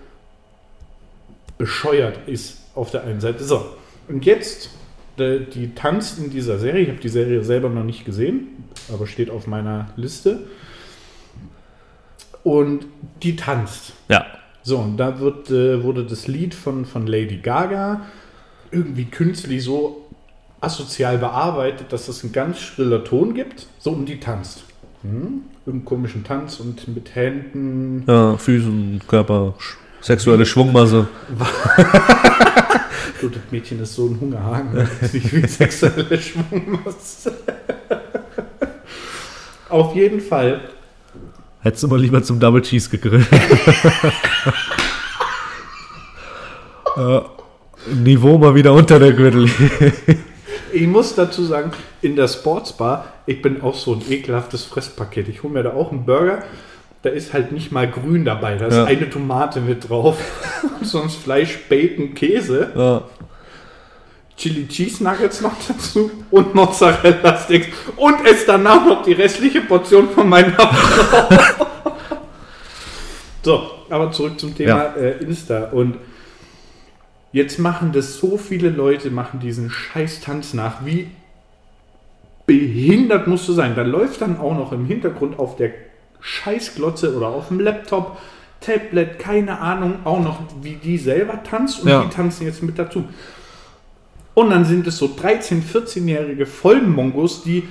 bescheuert 1.58 2.28
ist 2.28 2.58
auf 2.74 2.92
der 2.92 3.02
einen 3.02 3.20
Seite. 3.20 3.42
So, 3.42 3.66
und 4.06 4.24
jetzt, 4.24 4.70
die, 5.18 5.44
die 5.52 5.74
tanzt 5.74 6.18
in 6.18 6.30
dieser 6.30 6.58
Serie. 6.58 6.82
Ich 6.82 6.88
habe 6.88 7.00
die 7.00 7.08
Serie 7.08 7.42
selber 7.42 7.68
noch 7.68 7.84
nicht 7.84 8.04
gesehen, 8.04 8.64
aber 8.92 9.08
steht 9.08 9.30
auf 9.30 9.48
meiner 9.48 9.90
Liste. 9.96 10.46
Und 12.44 12.86
die 13.22 13.34
tanzt. 13.34 13.92
ja, 14.08 14.26
So, 14.62 14.78
und 14.78 14.96
da 14.96 15.18
wird, 15.18 15.50
äh, 15.50 15.82
wurde 15.82 16.04
das 16.04 16.28
Lied 16.28 16.54
von, 16.54 16.84
von 16.84 17.06
Lady 17.06 17.38
Gaga 17.38 18.02
irgendwie 18.70 19.04
künstlich 19.04 19.62
so 19.62 20.01
asozial 20.62 21.18
bearbeitet, 21.18 21.92
dass 21.92 22.08
es 22.08 22.22
einen 22.22 22.32
ganz 22.32 22.60
schriller 22.60 23.04
Ton 23.04 23.34
gibt. 23.34 23.66
So, 23.78 23.90
und 23.90 24.06
die 24.06 24.20
tanzt. 24.20 24.64
Hm? 25.02 25.42
Irgendeinen 25.66 25.84
komischen 25.84 26.24
Tanz 26.24 26.60
und 26.60 26.88
mit 26.88 27.14
Händen. 27.14 28.04
ja 28.06 28.36
Füßen, 28.36 29.02
Körper, 29.06 29.54
sexuelle 30.00 30.46
Schwungmasse. 30.46 31.08
So, 33.20 33.28
das 33.28 33.42
Mädchen 33.52 33.78
ist 33.80 33.94
so 33.94 34.08
ein 34.08 34.18
Hungerhaken. 34.20 34.76
weiß 35.00 35.12
nicht 35.12 35.32
wie 35.32 35.46
sexuelle 35.46 36.20
Schwungmasse. 36.20 37.32
Auf 39.68 39.94
jeden 39.94 40.20
Fall 40.20 40.60
Hättest 41.60 41.84
du 41.84 41.88
mal 41.88 42.00
lieber 42.00 42.20
zum 42.24 42.40
Double 42.40 42.60
Cheese 42.60 42.90
gegrillt. 42.90 43.28
äh, 46.96 47.20
Niveau 47.94 48.38
mal 48.38 48.56
wieder 48.56 48.72
unter 48.72 48.98
der 48.98 49.12
Gürtel. 49.12 49.48
Ich 50.72 50.86
muss 50.86 51.14
dazu 51.14 51.44
sagen, 51.44 51.72
in 52.00 52.16
der 52.16 52.28
Sportsbar, 52.28 53.06
ich 53.26 53.42
bin 53.42 53.62
auch 53.62 53.74
so 53.74 53.94
ein 53.94 54.02
ekelhaftes 54.10 54.64
Fresspaket. 54.64 55.28
Ich 55.28 55.42
hole 55.42 55.52
mir 55.52 55.62
da 55.62 55.72
auch 55.74 55.90
einen 55.92 56.04
Burger, 56.04 56.42
da 57.02 57.10
ist 57.10 57.32
halt 57.32 57.52
nicht 57.52 57.72
mal 57.72 57.88
grün 57.90 58.24
dabei, 58.24 58.56
da 58.56 58.66
ist 58.66 58.76
Ja. 58.76 58.84
eine 58.84 59.10
Tomate 59.10 59.60
mit 59.60 59.88
drauf, 59.88 60.18
sonst 60.82 61.16
Fleisch, 61.16 61.58
Bacon, 61.68 62.14
Käse. 62.14 62.70
ja. 62.74 63.02
Chili 64.34 64.66
Cheese 64.66 65.04
Nuggets 65.04 65.40
noch 65.42 65.52
dazu 65.68 66.10
und 66.30 66.54
Mozzarella 66.54 67.36
Sticks 67.38 67.68
und 67.96 68.26
esse 68.26 68.46
danach 68.46 68.84
noch 68.86 69.02
die 69.02 69.12
restliche 69.12 69.60
Portion 69.60 70.08
von 70.08 70.26
meiner 70.28 70.52
Frau. 70.52 71.28
so, 73.42 73.70
aber 73.90 74.10
zurück 74.10 74.40
zum 74.40 74.56
Thema 74.56 74.70
Ja. 74.70 74.94
äh, 74.96 75.18
Insta 75.22 75.64
und 75.72 75.96
jetzt 77.32 77.58
machen 77.58 77.92
das 77.92 78.18
so 78.18 78.36
viele 78.36 78.68
Leute, 78.70 79.10
machen 79.10 79.40
diesen 79.40 79.70
scheiß 79.70 80.20
Tanz 80.20 80.54
nach, 80.54 80.84
wie 80.84 81.08
behindert 82.46 83.26
musst 83.26 83.48
du 83.48 83.52
sein. 83.52 83.74
Da 83.74 83.82
läuft 83.82 84.20
dann 84.20 84.38
auch 84.38 84.56
noch 84.56 84.72
im 84.72 84.84
Hintergrund 84.84 85.38
auf 85.38 85.56
der 85.56 85.70
Scheißglotze 86.20 87.16
oder 87.16 87.28
auf 87.28 87.48
dem 87.48 87.60
Laptop, 87.60 88.18
Tablet, 88.60 89.18
keine 89.18 89.58
Ahnung, 89.58 89.96
auch 90.04 90.20
noch, 90.20 90.38
wie 90.62 90.74
die 90.76 90.96
selber 90.98 91.42
tanzt 91.42 91.82
und 91.82 91.88
Ja. 91.88 92.02
die 92.04 92.10
tanzen 92.10 92.46
jetzt 92.46 92.62
mit 92.62 92.78
dazu. 92.78 93.04
Und 94.34 94.50
dann 94.50 94.64
sind 94.64 94.86
es 94.86 94.98
so 94.98 95.06
13-, 95.06 95.62
14-jährige 95.62 96.46
Vollmongos, 96.46 97.42
die 97.42 97.68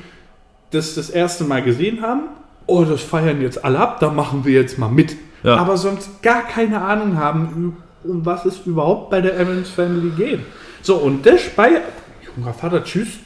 das 0.71 0.95
das 0.95 1.09
erste 1.09 1.43
Mal 1.43 1.63
gesehen 1.63 2.01
haben. 2.01 2.23
Oh, 2.67 2.83
das 2.83 3.01
feiern 3.01 3.41
jetzt 3.41 3.63
alle 3.63 3.79
ab, 3.79 3.99
da 3.99 4.11
machen 4.11 4.45
wir 4.45 4.53
jetzt 4.53 4.77
mal 4.77 4.89
mit. 4.89 5.15
Ja. 5.43 5.55
Aber 5.55 5.77
sonst 5.77 6.21
gar 6.21 6.43
keine 6.43 6.81
Ahnung 6.81 7.17
haben, 7.17 7.77
um 8.03 8.25
was 8.25 8.45
es 8.45 8.59
überhaupt 8.65 9.09
bei 9.09 9.21
der 9.21 9.39
Evans 9.39 9.69
Family 9.69 10.11
geht. 10.11 10.39
So, 10.81 10.97
und 10.97 11.25
das 11.25 11.41
bei 11.55 11.81
junger 12.35 12.53
Vater, 12.53 12.83
tschüss. 12.83 13.19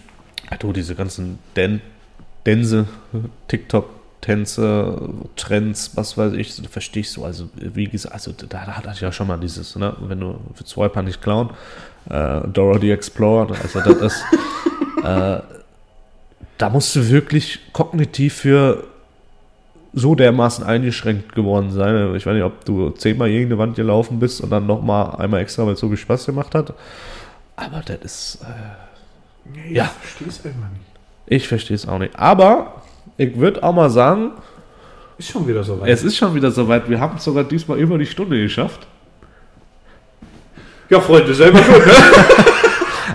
Ja, 0.49 0.57
du, 0.57 0.73
diese 0.73 0.95
ganzen 0.95 1.39
Dan 1.53 1.81
Dänse, 2.45 2.85
TikTok-Tänze, 3.47 5.09
Trends, 5.35 5.91
was 5.95 6.17
weiß 6.17 6.33
ich, 6.33 6.55
das 6.55 6.67
verstehe 6.67 7.01
ich 7.01 7.09
so. 7.09 7.25
Also, 7.25 7.49
wie 7.55 7.87
gesagt, 7.87 8.13
also 8.13 8.31
da, 8.31 8.45
da 8.45 8.77
hatte 8.77 8.91
ich 8.93 9.01
ja 9.01 9.11
schon 9.11 9.27
mal 9.27 9.37
dieses, 9.37 9.75
ne, 9.75 9.95
wenn 10.01 10.19
du 10.19 10.39
für 10.53 10.65
Swiper 10.65 11.01
nicht 11.01 11.21
klauen, 11.21 11.49
äh, 12.09 12.41
Dora 12.47 12.79
the 12.79 12.91
Explorer, 12.91 13.55
also 13.61 13.81
das 13.81 14.13
ist, 14.13 14.23
äh, 15.03 15.39
da 16.57 16.69
musst 16.69 16.95
du 16.95 17.09
wirklich 17.09 17.59
kognitiv 17.73 18.35
für 18.35 18.83
so 19.97 20.13
dermaßen 20.13 20.65
eingeschränkt 20.65 21.33
geworden 21.33 21.71
sein. 21.71 22.13
Ich 22.15 22.25
weiß 22.25 22.33
nicht, 22.33 22.43
ob 22.43 22.65
du 22.65 22.89
zehnmal 22.91 23.29
irgendeine 23.29 23.57
Wand 23.59 23.75
gelaufen 23.77 24.19
bist 24.19 24.41
und 24.41 24.49
dann 24.49 24.67
nochmal 24.67 25.15
einmal 25.17 25.39
extra, 25.41 25.65
weil 25.65 25.73
es 25.73 25.79
so 25.79 25.87
viel 25.87 25.97
Spaß 25.97 26.25
gemacht 26.25 26.53
hat. 26.53 26.73
Aber 27.55 27.81
das 27.85 27.97
ist, 28.03 28.39
äh, 28.43 28.47
Nee, 29.53 29.73
Ja. 29.75 29.85
Ich 29.85 30.09
verstehe 30.09 30.27
es 30.27 30.45
einfach 30.45 30.69
nicht. 30.69 30.81
ich 31.27 31.47
verstehe 31.47 31.75
es 31.75 31.87
auch 31.87 31.99
nicht. 31.99 32.17
Aber 32.19 32.81
ich 33.17 33.37
würde 33.37 33.63
auch 33.63 33.73
mal 33.73 33.89
sagen, 33.89 34.31
Ist 35.17 35.29
schon 35.29 35.47
wieder 35.47 35.63
so 35.63 35.79
weit. 35.79 35.89
es 35.89 36.03
ist 36.03 36.17
schon 36.17 36.35
wieder 36.35 36.51
soweit. 36.51 36.89
Wir 36.89 36.99
haben 36.99 37.15
es 37.17 37.23
sogar 37.23 37.43
diesmal 37.45 37.77
über 37.79 37.97
die 37.97 38.05
Stunde 38.05 38.41
geschafft. 38.41 38.85
ja, 40.89 40.99
Freunde, 40.99 41.33
selber. 41.33 41.59
Ne? 41.59 41.65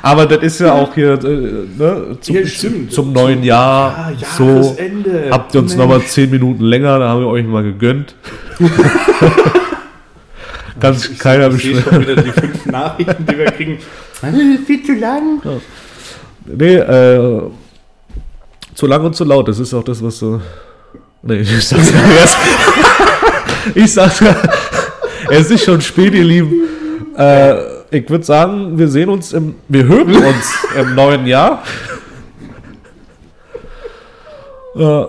Aber 0.02 0.26
das 0.26 0.42
ist 0.42 0.60
ja 0.60 0.72
auch 0.72 0.94
hier 0.94 1.12
äh, 1.12 1.26
ne, 1.78 2.16
zum, 2.20 2.34
Ja, 2.34 2.46
stimmt. 2.46 2.92
zum 2.92 3.12
neuen 3.12 3.42
Jahr. 3.42 3.94
Ah, 3.96 4.12
so 4.36 4.76
habt 5.30 5.54
ihr 5.54 5.60
uns 5.60 5.76
nochmal 5.76 6.02
zehn 6.02 6.30
Minuten 6.30 6.64
länger, 6.64 6.98
da 6.98 7.08
haben 7.10 7.20
wir 7.20 7.28
euch 7.28 7.44
mal 7.46 7.62
gegönnt. 7.62 8.14
Kann 10.80 10.94
sich 10.94 11.18
keiner 11.18 11.48
Ich 11.48 11.54
beschweren. 11.54 11.82
schon 11.84 12.00
wieder 12.00 12.16
die 12.22 12.30
fünf 12.32 12.66
Nachrichten, 12.66 13.26
die 13.26 13.36
wir 13.38 13.46
kriegen. 13.46 13.78
Viel 14.66 14.82
zu 14.82 14.94
lang. 14.94 15.40
Nee, 16.46 16.76
äh, 16.76 17.42
zu 18.74 18.86
lang 18.86 19.04
und 19.04 19.14
zu 19.14 19.24
laut, 19.24 19.48
das 19.48 19.58
ist 19.58 19.74
auch 19.74 19.84
das, 19.84 20.02
was 20.02 20.18
so. 20.18 20.40
Nee, 21.22 21.34
ich 21.40 21.68
sag's 21.68 21.92
gar 21.92 22.06
nicht 22.06 22.18
erst. 22.20 22.36
Ich 23.74 23.92
sag's 23.92 24.20
gar 24.20 24.36
Es 25.30 25.50
ist 25.50 25.64
schon 25.64 25.80
spät, 25.82 26.14
ihr 26.14 26.24
Lieben. 26.24 26.62
Äh, 27.16 27.54
ich 27.90 28.08
würde 28.08 28.24
sagen, 28.24 28.78
wir 28.78 28.88
sehen 28.88 29.08
uns 29.08 29.32
im. 29.32 29.56
Wir 29.68 29.84
hören 29.84 30.14
uns 30.14 30.66
im 30.78 30.94
neuen 30.94 31.26
Jahr. 31.26 31.62
Äh, 34.76 35.04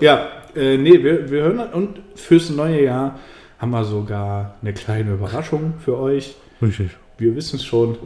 Ja, 0.00 0.28
äh, 0.54 0.76
nee, 0.76 1.02
wir, 1.02 1.30
wir 1.30 1.42
hören 1.42 1.60
und 1.72 2.00
fürs 2.14 2.50
neue 2.50 2.84
Jahr 2.84 3.18
haben 3.58 3.70
wir 3.70 3.84
sogar 3.84 4.54
eine 4.62 4.72
kleine 4.72 5.12
Überraschung 5.14 5.74
für 5.84 5.98
euch. 5.98 6.34
richtig. 6.62 6.90
Wir 7.18 7.34
wissen 7.36 7.56
es 7.56 7.64
schon. 7.64 7.98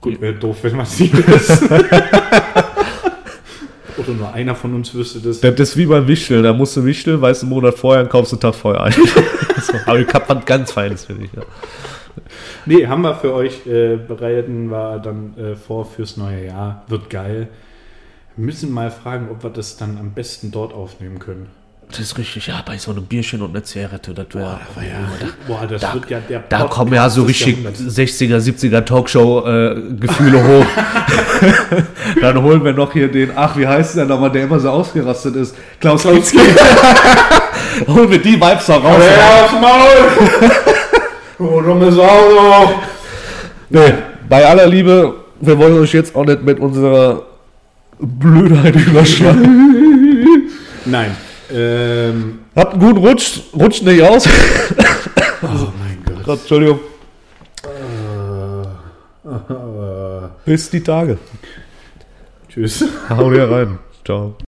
Gut, 0.00 0.20
wäre 0.20 0.34
doof, 0.34 0.56
wenn 0.62 0.76
man 0.76 0.86
nicht 0.98 1.14
wissen. 1.28 1.68
Oder 3.98 4.12
nur 4.16 4.32
einer 4.32 4.54
von 4.54 4.74
uns 4.74 4.94
wüsste 4.94 5.20
das. 5.20 5.40
Das 5.40 5.60
ist 5.60 5.76
wie 5.76 5.86
beim 5.86 6.08
Wichteln. 6.08 6.42
Da 6.42 6.52
musst 6.52 6.76
du 6.76 6.84
wichteln, 6.84 7.20
weißt 7.20 7.42
du 7.42 7.46
einen 7.46 7.54
Monat 7.54 7.78
vorher 7.78 8.02
und 8.02 8.10
kaufst 8.10 8.32
einen 8.32 8.40
Tag 8.40 8.54
vorher 8.54 8.82
ein. 8.82 8.92
so, 9.62 9.74
aber 9.86 10.00
ich 10.00 10.08
hab 10.08 10.28
was 10.28 10.44
ganz 10.44 10.72
Feines 10.72 11.04
für 11.04 11.14
dich. 11.14 11.30
Ja. 11.34 11.42
Nee, 12.66 12.86
haben 12.86 13.02
wir 13.02 13.14
für 13.14 13.32
euch 13.34 13.66
äh, 13.66 13.96
bereiten 13.96 14.66
wir 14.70 14.98
dann 14.98 15.34
äh, 15.38 15.54
vor 15.56 15.84
fürs 15.84 16.16
neue 16.16 16.46
Jahr. 16.46 16.84
Wird 16.88 17.10
geil. 17.10 17.48
Wir 18.36 18.46
müssen 18.46 18.72
mal 18.72 18.90
fragen, 18.90 19.28
ob 19.30 19.42
wir 19.44 19.50
das 19.50 19.76
dann 19.76 19.96
am 19.98 20.10
besten 20.12 20.50
dort 20.50 20.72
aufnehmen 20.72 21.18
können. 21.18 21.46
Das 21.90 22.00
ist 22.00 22.16
richtig, 22.18 22.46
ja, 22.46 22.62
bei 22.64 22.78
so 22.78 22.90
einem 22.92 23.04
Bierchen 23.04 23.42
und 23.42 23.50
einer 23.50 23.62
Zigarette, 23.62 24.14
das 24.14 24.26
wäre. 24.32 24.58
Boah, 25.46 25.66
das 25.68 25.82
Da- 25.82 25.92
wird 25.94 26.08
ja 26.10 26.18
der 26.20 26.40
Da 26.48 26.58
Podcast 26.60 26.74
kommen 26.78 26.94
ja 26.94 27.10
so 27.10 27.22
richtig 27.24 27.48
Jahrhunderts. 27.62 27.80
60er, 27.80 28.38
70er 28.38 28.84
Talkshow-Gefühle 28.84 30.42
hoch. 30.42 30.66
Dann 32.22 32.42
holen 32.42 32.64
wir 32.64 32.72
noch 32.72 32.92
hier 32.92 33.08
den, 33.08 33.32
ach, 33.36 33.56
wie 33.58 33.66
heißt 33.66 33.96
der 33.98 34.06
nochmal, 34.06 34.30
der 34.32 34.44
immer 34.44 34.58
so 34.58 34.70
ausgerastet 34.70 35.36
ist? 35.36 35.54
Klaus 35.78 36.02
Kinski. 36.04 36.38
holen 37.86 38.10
wir 38.10 38.18
die 38.18 38.34
Vibes 38.40 38.66
da 38.66 38.76
raus. 38.78 39.02
Ja, 39.16 39.44
aufs 39.44 39.52
Maul! 39.60 40.50
Oh, 41.38 41.60
dumme 41.60 41.90
Sau! 41.92 42.80
Nee, 43.70 43.92
bei 44.28 44.46
aller 44.46 44.66
Liebe, 44.66 45.14
wir 45.40 45.58
wollen 45.58 45.78
euch 45.78 45.92
jetzt 45.92 46.14
auch 46.14 46.24
nicht 46.24 46.42
mit 46.42 46.60
unserer 46.60 47.22
Blödheit 47.98 48.76
überschlagen. 48.76 50.48
Nein. 50.84 51.16
Ähm, 51.52 52.40
Habt 52.54 52.74
einen 52.74 52.82
guten 52.82 52.98
Rutsch, 53.06 53.40
rutscht 53.54 53.82
nicht 53.82 54.02
aus. 54.02 54.26
oh 55.42 55.46
mein 55.78 56.02
Gott. 56.06 56.24
Gott, 56.24 56.38
Entschuldigung. 56.40 56.80
Äh, 59.24 60.28
Bis 60.44 60.70
die 60.70 60.82
Tage. 60.82 61.18
tschüss. 62.48 62.84
Hau 63.08 63.30
dir 63.30 63.50
rein. 63.50 63.78
Ciao. 64.04 64.36